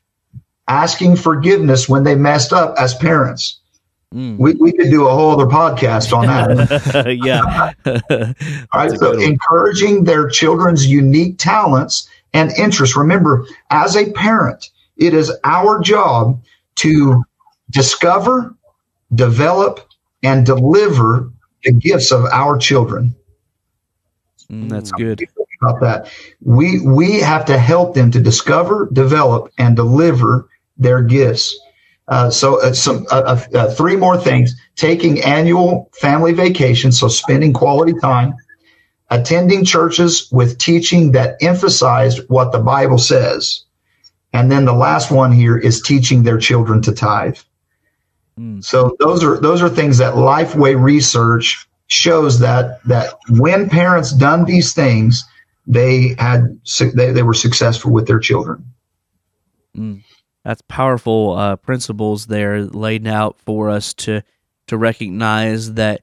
asking 0.68 1.16
forgiveness 1.16 1.88
when 1.88 2.04
they 2.04 2.16
messed 2.16 2.54
up 2.54 2.76
as 2.78 2.94
parents. 2.96 3.60
Mm. 4.14 4.38
We, 4.38 4.54
we 4.54 4.72
could 4.72 4.92
do 4.92 5.08
a 5.08 5.12
whole 5.12 5.32
other 5.32 5.48
podcast 5.48 6.16
on 6.16 6.28
that. 6.28 7.18
yeah. 7.24 7.74
All 8.72 8.80
right. 8.80 8.92
So, 8.92 9.20
encouraging 9.20 10.04
their 10.04 10.28
children's 10.30 10.86
unique 10.86 11.40
talents 11.40 12.08
and 12.34 12.52
interests. 12.52 12.96
Remember, 12.96 13.48
as 13.72 13.96
a 13.96 14.12
parent, 14.12 14.70
it 14.98 15.16
is 15.16 15.32
our 15.44 15.80
job 15.80 16.44
to 16.76 17.24
discover, 17.72 18.54
develop, 19.16 19.88
and 20.22 20.46
deliver 20.46 21.32
the 21.64 21.72
gifts 21.72 22.12
of 22.12 22.26
our 22.26 22.58
children. 22.58 23.16
Mm, 24.54 24.70
that's 24.70 24.92
good. 24.92 25.28
About 25.62 25.82
that, 25.82 26.12
we 26.42 26.80
we 26.82 27.20
have 27.20 27.46
to 27.46 27.58
help 27.58 27.94
them 27.94 28.12
to 28.12 28.20
discover, 28.20 28.90
develop, 28.92 29.52
and 29.58 29.76
deliver 29.76 30.50
their 30.78 31.02
gifts. 31.02 31.58
Uh, 32.08 32.30
so, 32.30 32.62
uh, 32.62 32.74
some 32.74 33.06
uh, 33.12 33.38
uh, 33.54 33.58
uh 33.58 33.74
three 33.74 33.96
more 33.96 34.18
things: 34.18 34.56
taking 34.76 35.22
annual 35.22 35.90
family 35.94 36.34
vacations, 36.34 37.00
so 37.00 37.08
spending 37.08 37.54
quality 37.54 37.94
time, 38.02 38.34
attending 39.10 39.64
churches 39.64 40.30
with 40.32 40.58
teaching 40.58 41.14
that 41.14 41.38
emphasized 41.42 42.22
what 42.28 42.52
the 42.52 42.60
Bible 42.60 42.98
says, 42.98 43.64
and 44.34 44.52
then 44.52 44.66
the 44.66 44.74
last 44.74 45.12
one 45.12 45.32
here 45.32 45.58
is 45.58 45.82
teaching 45.82 46.24
their 46.24 46.38
children 46.38 46.82
to 46.82 46.92
tithe. 46.94 47.38
Mm. 48.38 48.64
So 48.64 48.98
those 49.00 49.24
are 49.24 49.40
those 49.40 49.62
are 49.62 49.70
things 49.70 50.00
that 50.00 50.16
Lifeway 50.16 50.80
research 50.80 51.70
shows 51.88 52.40
that 52.40 52.84
that 52.86 53.16
when 53.30 53.70
parents 53.70 54.12
done 54.14 54.46
these 54.46 54.74
things, 54.74 55.24
they 55.68 56.16
had 56.20 56.60
they, 56.94 57.12
they 57.12 57.24
were 57.24 57.34
successful 57.34 57.92
with 57.92 58.08
their 58.08 58.20
children. 58.20 58.66
Mm. 59.78 60.04
That's 60.44 60.62
powerful 60.68 61.34
uh, 61.34 61.56
principles 61.56 62.28
there 62.28 62.64
laid 62.64 63.08
out 63.08 63.40
for 63.40 63.70
us 63.70 63.94
to 63.96 64.22
to 64.68 64.78
recognize 64.78 65.74
that 65.74 66.02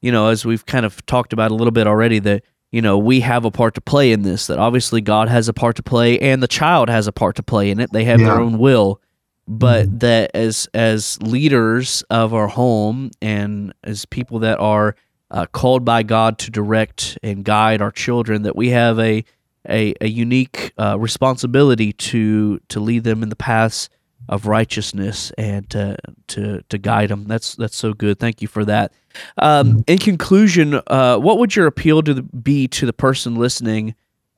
you 0.00 0.12
know 0.12 0.28
as 0.28 0.44
we've 0.44 0.66
kind 0.66 0.86
of 0.86 1.04
talked 1.06 1.32
about 1.32 1.50
a 1.50 1.54
little 1.54 1.72
bit 1.72 1.86
already 1.86 2.18
that 2.20 2.44
you 2.70 2.82
know 2.82 2.98
we 2.98 3.20
have 3.20 3.44
a 3.44 3.50
part 3.50 3.74
to 3.74 3.80
play 3.80 4.12
in 4.12 4.22
this 4.22 4.46
that 4.46 4.58
obviously 4.58 5.00
God 5.00 5.28
has 5.28 5.48
a 5.48 5.52
part 5.52 5.76
to 5.76 5.82
play 5.82 6.18
and 6.18 6.42
the 6.42 6.48
child 6.48 6.88
has 6.88 7.06
a 7.06 7.12
part 7.12 7.36
to 7.36 7.42
play 7.42 7.70
in 7.70 7.80
it 7.80 7.92
they 7.92 8.04
have 8.04 8.20
yeah. 8.20 8.26
their 8.26 8.40
own 8.40 8.58
will 8.58 9.00
but 9.46 9.86
mm-hmm. 9.86 9.98
that 9.98 10.30
as 10.34 10.68
as 10.74 11.20
leaders 11.22 12.02
of 12.10 12.32
our 12.34 12.48
home 12.48 13.10
and 13.20 13.74
as 13.84 14.06
people 14.06 14.38
that 14.40 14.58
are 14.58 14.96
uh, 15.34 15.46
called 15.46 15.84
by 15.84 16.04
God 16.04 16.38
to 16.38 16.50
direct 16.50 17.18
and 17.22 17.44
guide 17.44 17.82
our 17.82 17.90
children, 17.90 18.42
that 18.42 18.56
we 18.56 18.70
have 18.70 18.98
a 19.00 19.24
a, 19.68 19.94
a 20.00 20.06
unique 20.06 20.72
uh, 20.78 20.96
responsibility 20.98 21.92
to 21.92 22.60
to 22.68 22.80
lead 22.80 23.02
them 23.02 23.22
in 23.22 23.30
the 23.30 23.36
paths 23.36 23.90
of 24.28 24.46
righteousness 24.46 25.32
and 25.36 25.68
to 25.70 25.96
to 26.28 26.62
to 26.68 26.78
guide 26.78 27.08
them. 27.08 27.26
That's 27.26 27.56
that's 27.56 27.76
so 27.76 27.92
good. 27.92 28.20
Thank 28.20 28.42
you 28.42 28.48
for 28.48 28.64
that. 28.64 28.92
Um, 29.36 29.82
in 29.88 29.98
conclusion, 29.98 30.80
uh, 30.86 31.18
what 31.18 31.38
would 31.38 31.56
your 31.56 31.66
appeal 31.66 32.02
to 32.02 32.14
the, 32.14 32.22
be 32.22 32.68
to 32.68 32.86
the 32.86 32.92
person 32.92 33.34
listening 33.34 33.96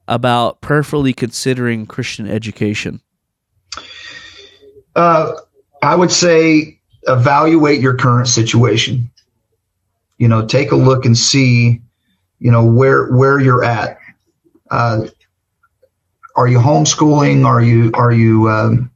about 0.09 0.63
prayerfully 0.63 1.13
considering 1.13 1.87
Christian 1.87 2.27
education? 2.27 3.03
Uh, 4.95 5.33
I 5.83 5.95
would 5.95 6.11
say 6.11 6.81
evaluate 7.07 7.81
your 7.81 7.95
current 7.95 8.29
situation. 8.29 9.11
You 10.19 10.29
know, 10.29 10.47
take 10.47 10.73
a 10.73 10.77
look 10.77 11.05
and 11.05 11.17
see, 11.17 11.83
you 12.39 12.51
know, 12.51 12.65
where 12.65 13.09
where 13.09 13.41
you're 13.41 13.65
at. 13.65 13.99
Uh, 14.71 15.07
are 16.35 16.49
you 16.49 16.59
homeschooling? 16.59 17.45
Are 17.45 17.61
you 17.61 17.91
are 17.95 18.13
you? 18.13 18.49
Um, 18.49 18.91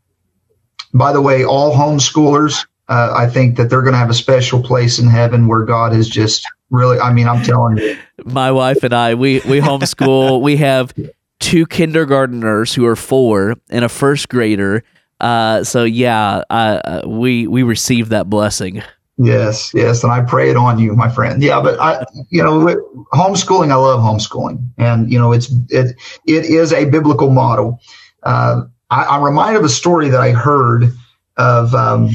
by 0.93 1.13
the 1.13 1.21
way, 1.21 1.45
all 1.45 1.75
homeschoolers, 1.75 2.67
uh, 2.89 3.13
I 3.17 3.29
think 3.29 3.57
that 3.57 3.71
they're 3.71 3.83
going 3.83 3.93
to 3.93 3.99
have 3.99 4.11
a 4.11 4.15
special 4.15 4.63
place 4.63 4.99
in 4.99 5.07
heaven 5.09 5.47
where 5.47 5.63
God 5.65 5.95
is 5.95 6.09
just 6.09 6.47
really. 6.71 6.99
I 6.99 7.13
mean, 7.13 7.29
I'm 7.29 7.43
telling 7.43 7.77
you. 7.77 7.99
My 8.25 8.51
wife 8.51 8.83
and 8.83 8.95
I, 8.95 9.15
we 9.15 9.41
we 9.41 9.61
homeschool. 9.61 10.41
we 10.43 10.57
have 10.57 10.93
two 11.39 11.67
kindergarteners 11.67 12.75
who 12.75 12.87
are 12.87 12.97
four 12.97 13.55
and 13.71 13.85
a 13.85 13.89
first 13.89 14.29
grader 14.29 14.85
uh, 15.21 15.63
so 15.65 15.85
yeah, 15.85 16.43
uh, 16.49 17.03
we 17.07 17.47
we 17.47 17.63
received 17.63 18.11
that 18.11 18.31
blessing. 18.31 18.83
Yes, 19.23 19.71
yes, 19.75 20.03
and 20.03 20.11
I 20.11 20.23
pray 20.23 20.49
it 20.49 20.57
on 20.57 20.79
you, 20.79 20.97
my 20.97 21.11
friend. 21.11 21.43
Yeah, 21.43 21.61
but 21.61 21.79
I, 21.79 22.03
you 22.31 22.43
know, 22.43 22.65
homeschooling. 23.13 23.71
I 23.71 23.75
love 23.75 24.01
homeschooling, 24.01 24.67
and 24.79 25.13
you 25.13 25.19
know, 25.19 25.33
it's 25.33 25.53
it 25.69 25.95
it 26.27 26.47
is 26.47 26.73
a 26.73 26.87
biblical 26.87 27.29
model. 27.29 27.81
Uh, 28.23 28.63
I, 28.89 29.17
am 29.17 29.23
reminded 29.23 29.59
of 29.59 29.67
a 29.67 29.69
story 29.69 30.09
that 30.09 30.23
I 30.23 30.31
heard 30.31 30.95
of 31.37 31.75
um, 31.75 32.09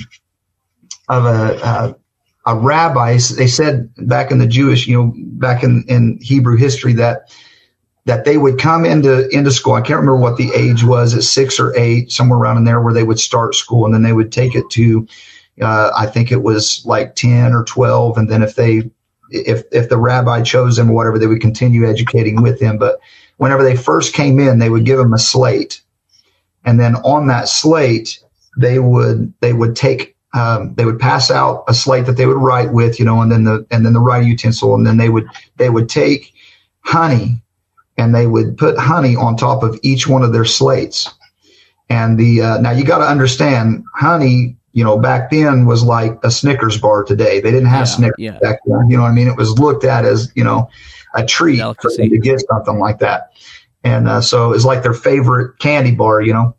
of 1.07 1.25
a, 1.25 1.59
a 1.63 1.95
a 2.47 2.57
rabbi. 2.57 3.19
They 3.37 3.47
said 3.47 3.87
back 3.97 4.31
in 4.31 4.39
the 4.39 4.47
Jewish, 4.47 4.87
you 4.87 4.97
know, 4.97 5.13
back 5.15 5.61
in 5.61 5.85
in 5.87 6.17
Hebrew 6.23 6.57
history 6.57 6.93
that 6.93 7.31
that 8.05 8.25
they 8.25 8.37
would 8.37 8.59
come 8.59 8.83
into 8.83 9.29
into 9.29 9.51
school. 9.51 9.73
I 9.73 9.81
can't 9.81 9.99
remember 9.99 10.17
what 10.17 10.37
the 10.37 10.51
age 10.55 10.83
was 10.83 11.13
at 11.13 11.21
six 11.21 11.59
or 11.59 11.75
eight, 11.77 12.11
somewhere 12.11 12.39
around 12.39 12.57
in 12.57 12.63
there, 12.63 12.81
where 12.81 12.95
they 12.95 13.03
would 13.03 13.19
start 13.19 13.53
school, 13.53 13.85
and 13.85 13.93
then 13.93 14.01
they 14.01 14.13
would 14.13 14.31
take 14.31 14.55
it 14.55 14.67
to, 14.71 15.07
uh, 15.61 15.91
I 15.95 16.05
think 16.07 16.31
it 16.31 16.43
was 16.43 16.85
like 16.85 17.15
ten 17.15 17.53
or 17.53 17.63
twelve, 17.63 18.17
and 18.17 18.29
then 18.29 18.43
if 18.43 18.55
they 18.55 18.89
if 19.31 19.63
if 19.71 19.89
the 19.89 19.97
rabbi 19.97 20.41
chose 20.41 20.75
them 20.75 20.89
or 20.89 20.93
whatever, 20.93 21.17
they 21.17 21.27
would 21.27 21.41
continue 21.41 21.87
educating 21.89 22.41
with 22.41 22.59
them. 22.59 22.77
But 22.77 22.99
whenever 23.37 23.63
they 23.63 23.75
first 23.75 24.13
came 24.13 24.39
in, 24.39 24.59
they 24.59 24.69
would 24.69 24.85
give 24.85 24.97
them 24.97 25.13
a 25.13 25.19
slate, 25.19 25.81
and 26.63 26.79
then 26.79 26.95
on 26.97 27.27
that 27.27 27.47
slate 27.47 28.19
they 28.57 28.79
would 28.79 29.33
they 29.41 29.53
would 29.53 29.75
take 29.75 30.15
um, 30.33 30.75
they 30.75 30.85
would 30.85 30.99
pass 30.99 31.31
out 31.31 31.63
a 31.67 31.73
slate 31.73 32.05
that 32.05 32.17
they 32.17 32.25
would 32.25 32.37
write 32.37 32.73
with, 32.73 32.99
you 32.99 33.05
know, 33.05 33.21
and 33.21 33.31
then 33.31 33.45
the 33.45 33.65
and 33.71 33.85
then 33.85 33.93
the 33.93 34.01
writing 34.01 34.27
utensil, 34.27 34.75
and 34.75 34.85
then 34.85 34.97
they 34.97 35.09
would 35.09 35.27
they 35.55 35.69
would 35.69 35.87
take 35.87 36.33
honey 36.81 37.41
and 37.97 38.13
they 38.13 38.27
would 38.27 38.57
put 38.57 38.77
honey 38.77 39.15
on 39.15 39.37
top 39.37 39.63
of 39.63 39.79
each 39.81 40.07
one 40.07 40.23
of 40.23 40.33
their 40.33 40.45
slates. 40.45 41.13
And 41.89 42.17
the 42.19 42.41
uh, 42.41 42.57
now 42.59 42.71
you 42.71 42.83
got 42.83 42.97
to 42.97 43.05
understand, 43.05 43.85
honey, 43.93 44.57
you 44.75 44.83
know, 44.83 44.99
back 44.99 45.31
then 45.31 45.65
was 45.65 45.83
like 45.83 46.19
a 46.23 46.29
Snickers 46.29 46.77
bar 46.77 47.03
today. 47.03 47.39
They 47.39 47.49
didn't 47.49 47.69
have 47.69 47.87
yeah, 47.87 47.95
Snickers 47.95 48.15
yeah. 48.19 48.39
back 48.39 48.59
then. 48.65 48.89
You 48.89 48.97
know 48.97 49.03
what 49.03 49.09
I 49.09 49.13
mean? 49.13 49.27
It 49.27 49.37
was 49.37 49.57
looked 49.57 49.83
at 49.83 50.05
as 50.05 50.31
you 50.35 50.43
know 50.43 50.69
a 51.15 51.25
treat 51.25 51.59
to 51.59 52.17
get 52.19 52.43
something 52.49 52.77
like 52.77 52.99
that. 52.99 53.31
And 53.83 54.07
uh, 54.07 54.21
so 54.21 54.51
it's 54.51 54.65
like 54.65 54.83
their 54.83 54.93
favorite 54.93 55.57
candy 55.59 55.91
bar, 55.91 56.21
you 56.21 56.33
know. 56.33 56.55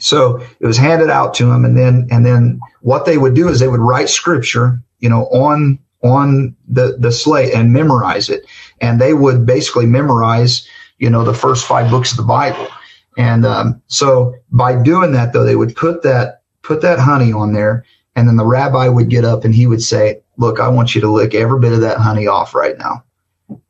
So 0.00 0.44
it 0.60 0.66
was 0.66 0.76
handed 0.76 1.08
out 1.08 1.32
to 1.34 1.46
them, 1.46 1.64
and 1.64 1.78
then 1.78 2.08
and 2.10 2.26
then 2.26 2.60
what 2.82 3.06
they 3.06 3.16
would 3.16 3.34
do 3.34 3.48
is 3.48 3.60
they 3.60 3.68
would 3.68 3.80
write 3.80 4.08
scripture, 4.08 4.82
you 4.98 5.08
know, 5.08 5.26
on 5.26 5.78
on 6.02 6.54
the 6.68 6.96
the 6.98 7.12
slate 7.12 7.54
and 7.54 7.72
memorize 7.72 8.28
it 8.28 8.44
and 8.80 9.00
they 9.00 9.14
would 9.14 9.46
basically 9.46 9.86
memorize, 9.86 10.66
you 10.98 11.08
know, 11.08 11.24
the 11.24 11.34
first 11.34 11.66
five 11.66 11.90
books 11.90 12.10
of 12.10 12.18
the 12.18 12.24
Bible. 12.24 12.68
And 13.16 13.46
um, 13.46 13.82
so 13.86 14.34
by 14.50 14.80
doing 14.82 15.12
that, 15.12 15.32
though, 15.32 15.44
they 15.44 15.56
would 15.56 15.74
put 15.76 16.02
that 16.02 16.42
put 16.64 16.82
that 16.82 16.98
honey 16.98 17.32
on 17.32 17.52
there, 17.52 17.84
and 18.16 18.26
then 18.26 18.36
the 18.36 18.46
rabbi 18.46 18.88
would 18.88 19.08
get 19.08 19.24
up 19.24 19.44
and 19.44 19.54
he 19.54 19.66
would 19.66 19.82
say, 19.82 20.20
"Look, 20.36 20.58
I 20.58 20.68
want 20.68 20.94
you 20.94 21.00
to 21.02 21.10
lick 21.10 21.34
every 21.34 21.60
bit 21.60 21.72
of 21.72 21.80
that 21.82 21.98
honey 21.98 22.26
off 22.26 22.54
right 22.54 22.76
now." 22.78 23.04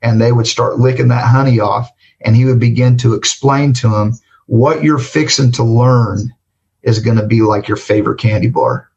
And 0.01 0.21
they 0.21 0.33
would 0.33 0.47
start 0.47 0.79
licking 0.79 1.09
that 1.09 1.25
honey 1.25 1.61
off, 1.61 1.91
and 2.23 2.35
he 2.35 2.45
would 2.47 2.61
begin 2.61 2.97
to 2.99 3.15
explain 3.15 3.73
to 3.75 3.89
them 3.89 4.13
what 4.47 4.83
you're 4.83 4.99
fixing 4.99 5.53
to 5.53 5.65
learn 5.65 6.33
is 6.83 7.01
going 7.01 7.17
to 7.19 7.27
be 7.27 7.43
like 7.43 7.69
your 7.69 7.77
favorite 7.77 8.19
candy 8.19 8.49
bar 8.49 8.91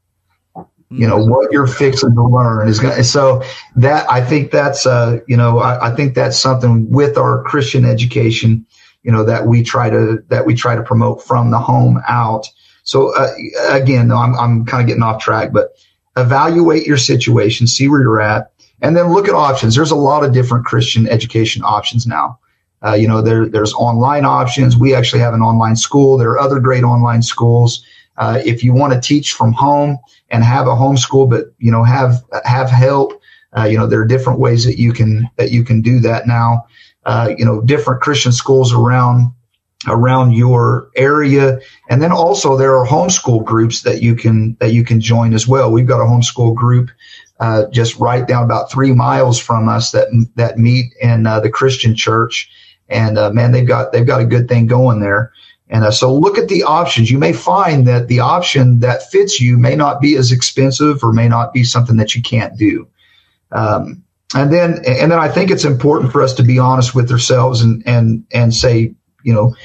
you 0.89 1.07
know 1.07 1.17
what 1.17 1.51
you're 1.51 1.67
fixing 1.67 2.15
to 2.15 2.23
learn 2.23 2.67
is 2.69 2.79
going 2.79 2.95
to 2.95 3.03
so 3.03 3.43
that 3.75 4.09
i 4.09 4.23
think 4.23 4.51
that's 4.51 4.85
uh 4.85 5.19
you 5.27 5.35
know 5.35 5.59
I, 5.59 5.87
I, 5.91 5.95
think 5.95 6.15
that's 6.15 6.39
something 6.39 6.89
with 6.89 7.17
our 7.17 7.43
christian 7.43 7.83
education 7.83 8.65
you 9.03 9.11
know 9.11 9.23
that 9.25 9.47
we 9.47 9.63
try 9.63 9.89
to 9.89 10.23
that 10.29 10.45
we 10.45 10.55
try 10.55 10.75
to 10.75 10.83
promote 10.83 11.21
from 11.21 11.51
the 11.51 11.59
home 11.59 12.01
out 12.07 12.47
so 12.87 13.15
uh, 13.15 13.33
again 13.69 14.11
i'm, 14.11 14.33
I'm 14.35 14.65
kind 14.65 14.81
of 14.81 14.87
getting 14.87 15.03
off 15.03 15.21
track 15.21 15.51
but 15.53 15.75
evaluate 16.15 16.87
your 16.87 16.97
situation 16.97 17.67
see 17.67 17.87
where 17.87 18.01
you're 18.01 18.21
at 18.21 18.51
and 18.81 18.95
then 18.95 19.13
look 19.13 19.27
at 19.27 19.33
options. 19.33 19.75
There's 19.75 19.91
a 19.91 19.95
lot 19.95 20.23
of 20.23 20.33
different 20.33 20.65
Christian 20.65 21.07
education 21.07 21.63
options 21.63 22.05
now. 22.05 22.39
Uh, 22.85 22.93
you 22.93 23.07
know, 23.07 23.21
there, 23.21 23.47
there's 23.47 23.73
online 23.73 24.23
options. 24.23 24.77
We 24.77 24.93
actually 24.93 25.21
have 25.21 25.33
an 25.33 25.41
online 25.41 25.75
school. 25.75 26.17
There 26.17 26.29
are 26.31 26.39
other 26.39 26.59
great 26.59 26.83
online 26.83 27.23
schools. 27.23 27.83
Uh, 28.17 28.39
if 28.45 28.63
you 28.63 28.73
want 28.73 28.93
to 28.93 28.99
teach 28.99 29.33
from 29.33 29.51
home 29.53 29.97
and 30.29 30.43
have 30.43 30.67
a 30.67 30.71
homeschool, 30.71 31.29
but 31.29 31.53
you 31.59 31.71
know 31.71 31.83
have 31.83 32.23
have 32.45 32.69
help, 32.69 33.21
uh, 33.55 33.65
you 33.65 33.77
know 33.77 33.85
there 33.85 34.01
are 34.01 34.05
different 34.05 34.39
ways 34.39 34.65
that 34.65 34.79
you 34.79 34.91
can 34.91 35.29
that 35.37 35.51
you 35.51 35.63
can 35.63 35.81
do 35.81 35.99
that 35.99 36.25
now. 36.25 36.65
Uh, 37.05 37.33
you 37.37 37.45
know, 37.45 37.61
different 37.61 38.01
Christian 38.01 38.31
schools 38.31 38.73
around 38.73 39.31
around 39.87 40.33
your 40.33 40.89
area, 40.95 41.59
and 41.89 42.01
then 42.01 42.11
also 42.11 42.57
there 42.57 42.75
are 42.77 42.85
homeschool 42.85 43.43
groups 43.43 43.81
that 43.81 44.01
you 44.01 44.15
can 44.15 44.55
that 44.59 44.73
you 44.73 44.83
can 44.83 44.99
join 44.99 45.33
as 45.33 45.47
well. 45.47 45.71
We've 45.71 45.87
got 45.87 46.01
a 46.01 46.05
homeschool 46.05 46.55
group 46.55 46.89
uh, 47.39 47.67
just 47.67 47.97
right 47.97 48.27
down 48.27 48.43
about 48.43 48.71
three 48.71 48.93
miles 48.93 49.39
from 49.39 49.69
us 49.69 49.91
that 49.91 50.07
that 50.35 50.57
meet 50.57 50.93
in 51.01 51.25
uh, 51.25 51.39
the 51.39 51.49
Christian 51.49 51.95
church, 51.95 52.49
and 52.89 53.17
uh, 53.17 53.31
man, 53.31 53.51
they've 53.51 53.67
got 53.67 53.91
they've 53.91 54.07
got 54.07 54.21
a 54.21 54.25
good 54.25 54.47
thing 54.47 54.67
going 54.67 54.99
there. 54.99 55.31
And 55.69 55.83
uh, 55.83 55.91
so 55.91 56.13
look 56.13 56.37
at 56.37 56.47
the 56.47 56.63
options. 56.63 57.11
You 57.11 57.17
may 57.17 57.33
find 57.33 57.87
that 57.87 58.07
the 58.07 58.21
option 58.21 58.79
that 58.79 59.11
fits 59.11 59.41
you 59.41 59.57
may 59.57 59.75
not 59.75 59.99
be 59.99 60.15
as 60.15 60.31
expensive 60.31 61.03
or 61.03 61.11
may 61.11 61.27
not 61.27 61.53
be 61.53 61.63
something 61.63 61.97
that 61.97 62.15
you 62.15 62.21
can't 62.21 62.57
do. 62.57 62.87
Um, 63.51 64.03
and 64.33 64.51
then, 64.51 64.83
and 64.85 65.11
then 65.11 65.19
I 65.19 65.27
think 65.27 65.51
it's 65.51 65.65
important 65.65 66.11
for 66.11 66.21
us 66.21 66.33
to 66.35 66.43
be 66.43 66.59
honest 66.59 66.95
with 66.95 67.11
ourselves 67.11 67.61
and, 67.61 67.83
and, 67.85 68.25
and 68.33 68.53
say, 68.53 68.93
you 69.23 69.33
know, 69.33 69.55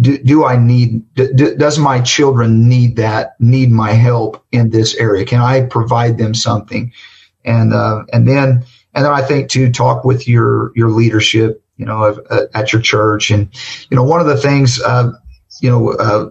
do, 0.00 0.18
do 0.18 0.44
I 0.44 0.56
need, 0.56 1.02
do, 1.14 1.56
does 1.56 1.78
my 1.78 2.00
children 2.00 2.68
need 2.68 2.96
that, 2.96 3.34
need 3.40 3.70
my 3.70 3.92
help 3.92 4.44
in 4.52 4.70
this 4.70 4.94
area? 4.96 5.24
Can 5.24 5.40
I 5.40 5.62
provide 5.62 6.16
them 6.16 6.34
something? 6.34 6.92
And, 7.44 7.72
uh, 7.74 8.04
and 8.12 8.26
then, 8.26 8.64
and 8.94 9.04
then 9.04 9.12
I 9.12 9.22
think 9.22 9.50
to 9.50 9.70
talk 9.70 10.04
with 10.04 10.28
your, 10.28 10.72
your 10.76 10.88
leadership, 10.88 11.62
you 11.76 11.86
know, 11.86 12.18
at 12.54 12.72
your 12.72 12.82
church. 12.82 13.30
And, 13.30 13.48
you 13.90 13.96
know, 13.96 14.04
one 14.04 14.20
of 14.20 14.26
the 14.26 14.36
things, 14.36 14.80
uh, 14.80 15.12
you 15.60 15.70
know, 15.70 15.90
uh, 15.92 16.30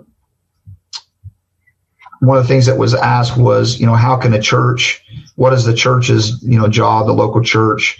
one 2.21 2.37
of 2.37 2.43
the 2.43 2.47
things 2.47 2.65
that 2.65 2.77
was 2.77 2.93
asked 2.93 3.37
was, 3.37 3.79
you 3.79 3.85
know, 3.85 3.95
how 3.95 4.17
can 4.17 4.33
a 4.33 4.41
church, 4.41 5.03
what 5.35 5.53
is 5.53 5.63
the 5.63 5.73
church's, 5.73 6.41
you 6.43 6.59
know, 6.59 6.67
job, 6.67 7.07
the 7.07 7.13
local 7.13 7.43
church? 7.43 7.99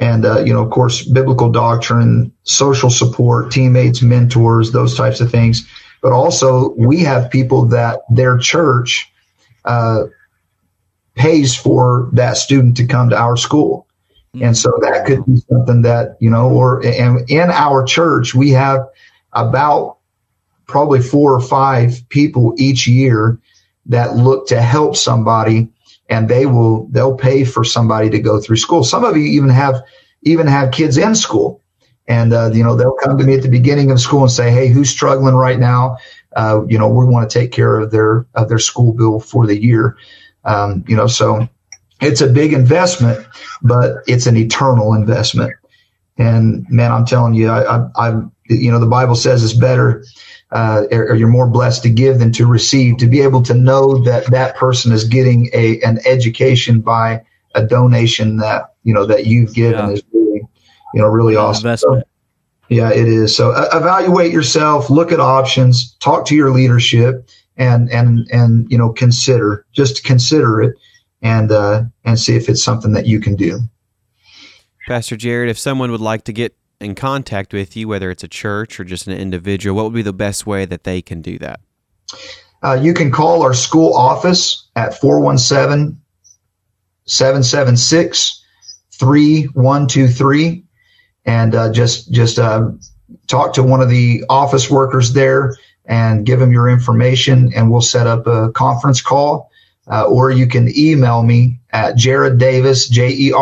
And, 0.00 0.24
uh, 0.24 0.40
you 0.40 0.52
know, 0.52 0.64
of 0.64 0.70
course, 0.70 1.02
biblical 1.02 1.50
doctrine, 1.50 2.32
social 2.44 2.90
support, 2.90 3.52
teammates, 3.52 4.02
mentors, 4.02 4.72
those 4.72 4.96
types 4.96 5.20
of 5.20 5.30
things. 5.30 5.68
But 6.00 6.12
also, 6.12 6.70
we 6.70 7.00
have 7.00 7.30
people 7.30 7.66
that 7.66 8.00
their 8.10 8.38
church 8.38 9.12
uh, 9.64 10.04
pays 11.14 11.54
for 11.54 12.10
that 12.14 12.36
student 12.36 12.76
to 12.78 12.86
come 12.86 13.10
to 13.10 13.16
our 13.16 13.36
school. 13.36 13.86
And 14.40 14.56
so 14.56 14.72
that 14.80 15.04
could 15.04 15.26
be 15.26 15.36
something 15.50 15.82
that, 15.82 16.16
you 16.18 16.30
know, 16.30 16.48
or 16.50 16.84
and 16.86 17.28
in 17.28 17.50
our 17.50 17.84
church, 17.84 18.34
we 18.34 18.50
have 18.50 18.88
about 19.34 19.98
probably 20.66 21.02
four 21.02 21.34
or 21.34 21.40
five 21.40 22.02
people 22.08 22.54
each 22.56 22.86
year 22.86 23.38
that 23.86 24.16
look 24.16 24.46
to 24.48 24.62
help 24.62 24.96
somebody 24.96 25.68
and 26.12 26.28
they 26.28 26.44
will 26.44 26.86
they'll 26.88 27.16
pay 27.16 27.42
for 27.42 27.64
somebody 27.64 28.10
to 28.10 28.20
go 28.20 28.38
through 28.38 28.58
school. 28.58 28.84
Some 28.84 29.02
of 29.02 29.16
you 29.16 29.24
even 29.24 29.48
have 29.48 29.82
even 30.22 30.46
have 30.46 30.70
kids 30.70 30.98
in 30.98 31.14
school. 31.14 31.60
And 32.06 32.34
uh, 32.34 32.50
you 32.52 32.62
know 32.62 32.76
they'll 32.76 32.96
come 33.02 33.16
to 33.16 33.24
me 33.24 33.34
at 33.34 33.42
the 33.42 33.48
beginning 33.48 33.90
of 33.90 33.98
school 33.98 34.20
and 34.20 34.30
say 34.30 34.50
hey 34.50 34.68
who's 34.68 34.90
struggling 34.90 35.34
right 35.34 35.58
now? 35.58 35.96
Uh, 36.36 36.64
you 36.68 36.78
know 36.78 36.88
we 36.88 37.06
want 37.06 37.28
to 37.28 37.38
take 37.38 37.50
care 37.50 37.80
of 37.80 37.90
their 37.90 38.26
of 38.34 38.50
their 38.50 38.58
school 38.58 38.92
bill 38.92 39.20
for 39.20 39.46
the 39.46 39.58
year. 39.58 39.96
Um, 40.44 40.84
you 40.86 40.96
know 40.96 41.06
so 41.06 41.48
it's 42.02 42.20
a 42.20 42.28
big 42.28 42.52
investment 42.52 43.26
but 43.62 44.02
it's 44.06 44.26
an 44.26 44.36
eternal 44.36 44.92
investment. 44.92 45.54
And 46.18 46.68
man 46.68 46.92
i'm 46.92 47.06
telling 47.06 47.32
you 47.32 47.48
i, 47.48 47.78
I, 47.78 47.88
I 47.96 48.22
you 48.48 48.70
know 48.70 48.78
the 48.78 48.86
bible 48.98 49.14
says 49.14 49.42
it's 49.42 49.54
better 49.54 50.04
uh, 50.52 50.84
or 50.92 51.14
you're 51.14 51.28
more 51.28 51.48
blessed 51.48 51.82
to 51.82 51.90
give 51.90 52.18
than 52.18 52.30
to 52.32 52.46
receive. 52.46 52.98
To 52.98 53.06
be 53.06 53.22
able 53.22 53.42
to 53.42 53.54
know 53.54 53.98
that 54.04 54.26
that 54.30 54.54
person 54.56 54.92
is 54.92 55.04
getting 55.04 55.48
a 55.52 55.80
an 55.80 55.98
education 56.04 56.80
by 56.80 57.24
a 57.54 57.66
donation 57.66 58.36
that 58.36 58.74
you 58.84 58.94
know 58.94 59.06
that 59.06 59.26
you've 59.26 59.54
given 59.54 59.88
yeah. 59.88 59.92
is 59.92 60.02
really 60.12 60.42
you 60.94 61.00
know 61.00 61.06
really 61.06 61.36
awesome. 61.36 61.76
So, 61.76 62.02
yeah, 62.68 62.90
it 62.90 63.08
is. 63.08 63.34
So 63.34 63.52
uh, 63.52 63.68
evaluate 63.72 64.32
yourself, 64.32 64.88
look 64.88 65.12
at 65.12 65.20
options, 65.20 65.94
talk 65.96 66.26
to 66.26 66.34
your 66.34 66.50
leadership, 66.50 67.28
and 67.56 67.90
and 67.90 68.28
and 68.30 68.70
you 68.70 68.78
know 68.78 68.90
consider 68.90 69.66
just 69.72 70.04
consider 70.04 70.62
it 70.62 70.76
and 71.22 71.50
uh, 71.50 71.84
and 72.04 72.18
see 72.18 72.36
if 72.36 72.48
it's 72.48 72.62
something 72.62 72.92
that 72.92 73.06
you 73.06 73.20
can 73.20 73.36
do. 73.36 73.60
Pastor 74.86 75.16
Jerid, 75.16 75.48
if 75.48 75.58
someone 75.58 75.90
would 75.92 76.00
like 76.00 76.24
to 76.24 76.32
get 76.32 76.56
in 76.82 76.94
contact 76.94 77.52
with 77.52 77.76
you, 77.76 77.88
whether 77.88 78.10
it's 78.10 78.24
a 78.24 78.28
church 78.28 78.78
or 78.80 78.84
just 78.84 79.06
an 79.06 79.14
individual, 79.14 79.76
what 79.76 79.84
would 79.84 79.94
be 79.94 80.02
the 80.02 80.12
best 80.12 80.46
way 80.46 80.64
that 80.66 80.84
they 80.84 81.00
can 81.00 81.22
do 81.22 81.38
that? 81.38 81.60
Uh, 82.62 82.78
you 82.80 82.92
can 82.92 83.10
call 83.10 83.42
our 83.42 83.54
school 83.54 83.94
office 83.94 84.68
at 84.76 85.00
417 85.00 85.98
776 87.06 88.44
3123 88.92 90.64
and 91.24 91.54
uh, 91.54 91.72
just 91.72 92.10
just 92.12 92.38
uh, 92.38 92.70
talk 93.26 93.54
to 93.54 93.62
one 93.62 93.80
of 93.80 93.88
the 93.88 94.24
office 94.28 94.70
workers 94.70 95.12
there 95.12 95.56
and 95.84 96.24
give 96.24 96.38
them 96.38 96.52
your 96.52 96.68
information 96.68 97.52
and 97.54 97.70
we'll 97.70 97.80
set 97.80 98.06
up 98.06 98.26
a 98.28 98.52
conference 98.52 99.00
call 99.02 99.50
uh, 99.90 100.04
or 100.04 100.30
you 100.30 100.46
can 100.46 100.68
email 100.78 101.24
me 101.24 101.58
at 101.70 101.96
jerid 101.96 102.38
davis 102.38 102.88
j-e-r-i-d-d-a-v-i-s 102.88 103.36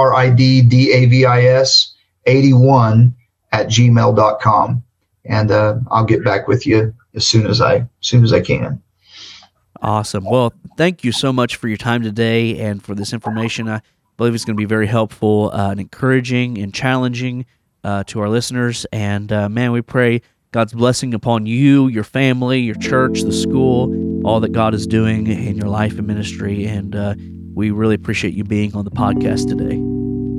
81 2.26 3.14
at 3.52 3.66
gmail.com. 3.66 4.82
And 5.24 5.50
uh, 5.50 5.78
I'll 5.90 6.04
get 6.04 6.24
back 6.24 6.48
with 6.48 6.66
you 6.66 6.94
as 7.14 7.26
soon 7.26 7.46
as 7.46 7.60
I 7.60 7.76
as 7.76 7.86
soon 8.00 8.24
as 8.24 8.32
I 8.32 8.40
can. 8.40 8.82
Awesome. 9.82 10.24
Well, 10.24 10.52
thank 10.76 11.04
you 11.04 11.12
so 11.12 11.32
much 11.32 11.56
for 11.56 11.68
your 11.68 11.76
time 11.76 12.02
today 12.02 12.58
and 12.58 12.82
for 12.82 12.94
this 12.94 13.12
information. 13.12 13.68
I 13.68 13.80
believe 14.16 14.34
it's 14.34 14.44
going 14.44 14.56
to 14.56 14.60
be 14.60 14.66
very 14.66 14.86
helpful 14.86 15.50
uh, 15.54 15.70
and 15.70 15.80
encouraging 15.80 16.58
and 16.58 16.74
challenging 16.74 17.46
uh, 17.84 18.04
to 18.04 18.20
our 18.20 18.28
listeners. 18.28 18.86
And 18.92 19.32
uh, 19.32 19.48
man, 19.48 19.72
we 19.72 19.80
pray 19.80 20.20
God's 20.52 20.74
blessing 20.74 21.14
upon 21.14 21.46
you, 21.46 21.88
your 21.88 22.04
family, 22.04 22.60
your 22.60 22.74
church, 22.74 23.22
the 23.22 23.32
school, 23.32 24.26
all 24.26 24.40
that 24.40 24.52
God 24.52 24.74
is 24.74 24.86
doing 24.86 25.26
in 25.26 25.56
your 25.56 25.68
life 25.68 25.96
and 25.96 26.06
ministry. 26.06 26.66
And 26.66 26.94
uh, 26.94 27.14
we 27.54 27.70
really 27.70 27.94
appreciate 27.94 28.34
you 28.34 28.44
being 28.44 28.74
on 28.74 28.84
the 28.84 28.90
podcast 28.90 29.48
today. 29.48 29.89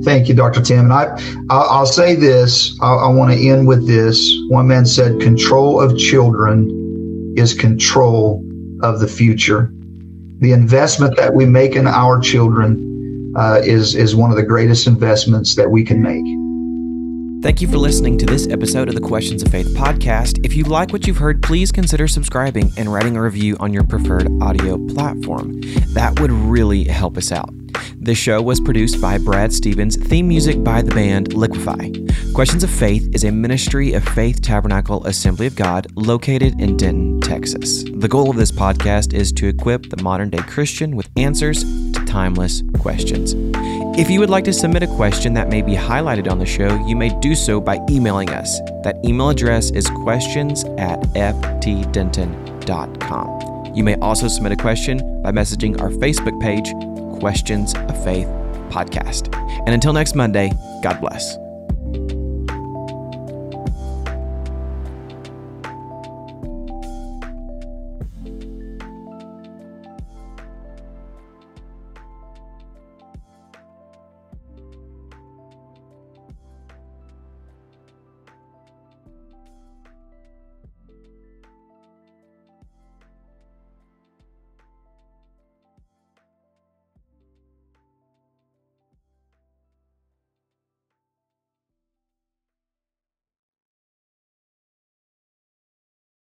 Thank 0.04 0.28
you, 0.28 0.34
Dr. 0.34 0.60
Tim. 0.60 0.90
And 0.90 0.92
I, 0.92 1.16
I'll 1.48 1.86
say 1.86 2.14
this. 2.16 2.76
I, 2.80 2.92
I 2.92 3.08
want 3.08 3.32
to 3.32 3.48
end 3.48 3.68
with 3.68 3.86
this. 3.86 4.32
One 4.48 4.66
man 4.66 4.84
said, 4.84 5.20
"Control 5.20 5.80
of 5.80 5.96
children 5.96 7.34
is 7.36 7.54
control 7.54 8.44
of 8.82 9.00
the 9.00 9.08
future." 9.08 9.72
The 10.38 10.52
investment 10.52 11.16
that 11.16 11.34
we 11.34 11.46
make 11.46 11.76
in 11.76 11.86
our 11.86 12.18
children 12.18 13.32
uh, 13.36 13.60
is 13.64 13.94
is 13.94 14.16
one 14.16 14.30
of 14.30 14.36
the 14.36 14.42
greatest 14.42 14.86
investments 14.86 15.54
that 15.54 15.70
we 15.70 15.84
can 15.84 16.02
make. 16.02 16.41
Thank 17.42 17.60
you 17.60 17.66
for 17.66 17.76
listening 17.76 18.18
to 18.18 18.24
this 18.24 18.46
episode 18.46 18.88
of 18.88 18.94
the 18.94 19.00
Questions 19.00 19.42
of 19.42 19.50
Faith 19.50 19.66
podcast. 19.74 20.38
If 20.44 20.54
you 20.54 20.62
like 20.62 20.92
what 20.92 21.08
you've 21.08 21.16
heard, 21.16 21.42
please 21.42 21.72
consider 21.72 22.06
subscribing 22.06 22.70
and 22.76 22.92
writing 22.92 23.16
a 23.16 23.22
review 23.22 23.56
on 23.58 23.74
your 23.74 23.82
preferred 23.82 24.28
audio 24.40 24.78
platform. 24.86 25.60
That 25.88 26.20
would 26.20 26.30
really 26.30 26.84
help 26.84 27.16
us 27.16 27.32
out. 27.32 27.52
This 27.96 28.16
show 28.16 28.40
was 28.40 28.60
produced 28.60 29.00
by 29.00 29.18
Brad 29.18 29.52
Stevens, 29.52 29.96
theme 29.96 30.28
music 30.28 30.62
by 30.62 30.82
the 30.82 30.94
band 30.94 31.34
Liquefy. 31.34 31.92
Questions 32.32 32.62
of 32.62 32.70
Faith 32.70 33.12
is 33.12 33.24
a 33.24 33.32
ministry 33.32 33.92
of 33.94 34.04
Faith 34.10 34.40
Tabernacle 34.40 35.04
Assembly 35.04 35.48
of 35.48 35.56
God 35.56 35.88
located 35.96 36.60
in 36.60 36.76
Denton, 36.76 37.20
Texas. 37.22 37.82
The 37.82 38.08
goal 38.08 38.30
of 38.30 38.36
this 38.36 38.52
podcast 38.52 39.14
is 39.14 39.32
to 39.32 39.48
equip 39.48 39.90
the 39.90 40.00
modern 40.00 40.30
day 40.30 40.38
Christian 40.38 40.94
with 40.94 41.10
answers 41.16 41.64
to 41.64 42.04
timeless 42.06 42.62
questions. 42.78 43.34
If 43.94 44.08
you 44.10 44.20
would 44.20 44.30
like 44.30 44.44
to 44.44 44.54
submit 44.54 44.82
a 44.82 44.86
question 44.86 45.34
that 45.34 45.50
may 45.50 45.60
be 45.60 45.74
highlighted 45.74 46.30
on 46.30 46.38
the 46.38 46.46
show, 46.46 46.74
you 46.86 46.96
may 46.96 47.10
do 47.20 47.34
so 47.34 47.60
by 47.60 47.78
emailing 47.90 48.30
us. 48.30 48.58
That 48.84 48.96
email 49.04 49.28
address 49.28 49.70
is 49.70 49.86
questions 50.02 50.64
at 50.78 50.98
ftdenton.com. 51.12 52.12
You 53.74 53.84
may 53.84 53.96
also 53.96 54.28
submit 54.28 54.52
a 54.52 54.56
question 54.56 55.20
by 55.20 55.30
messaging 55.32 55.78
our 55.82 55.90
Facebook 55.90 56.40
page, 56.40 56.72
Questions 57.20 57.74
of 57.74 58.02
Faith 58.02 58.28
Podcast. 58.70 59.28
And 59.66 59.74
until 59.74 59.92
next 59.92 60.14
Monday, 60.14 60.52
God 60.82 60.98
bless. 60.98 61.36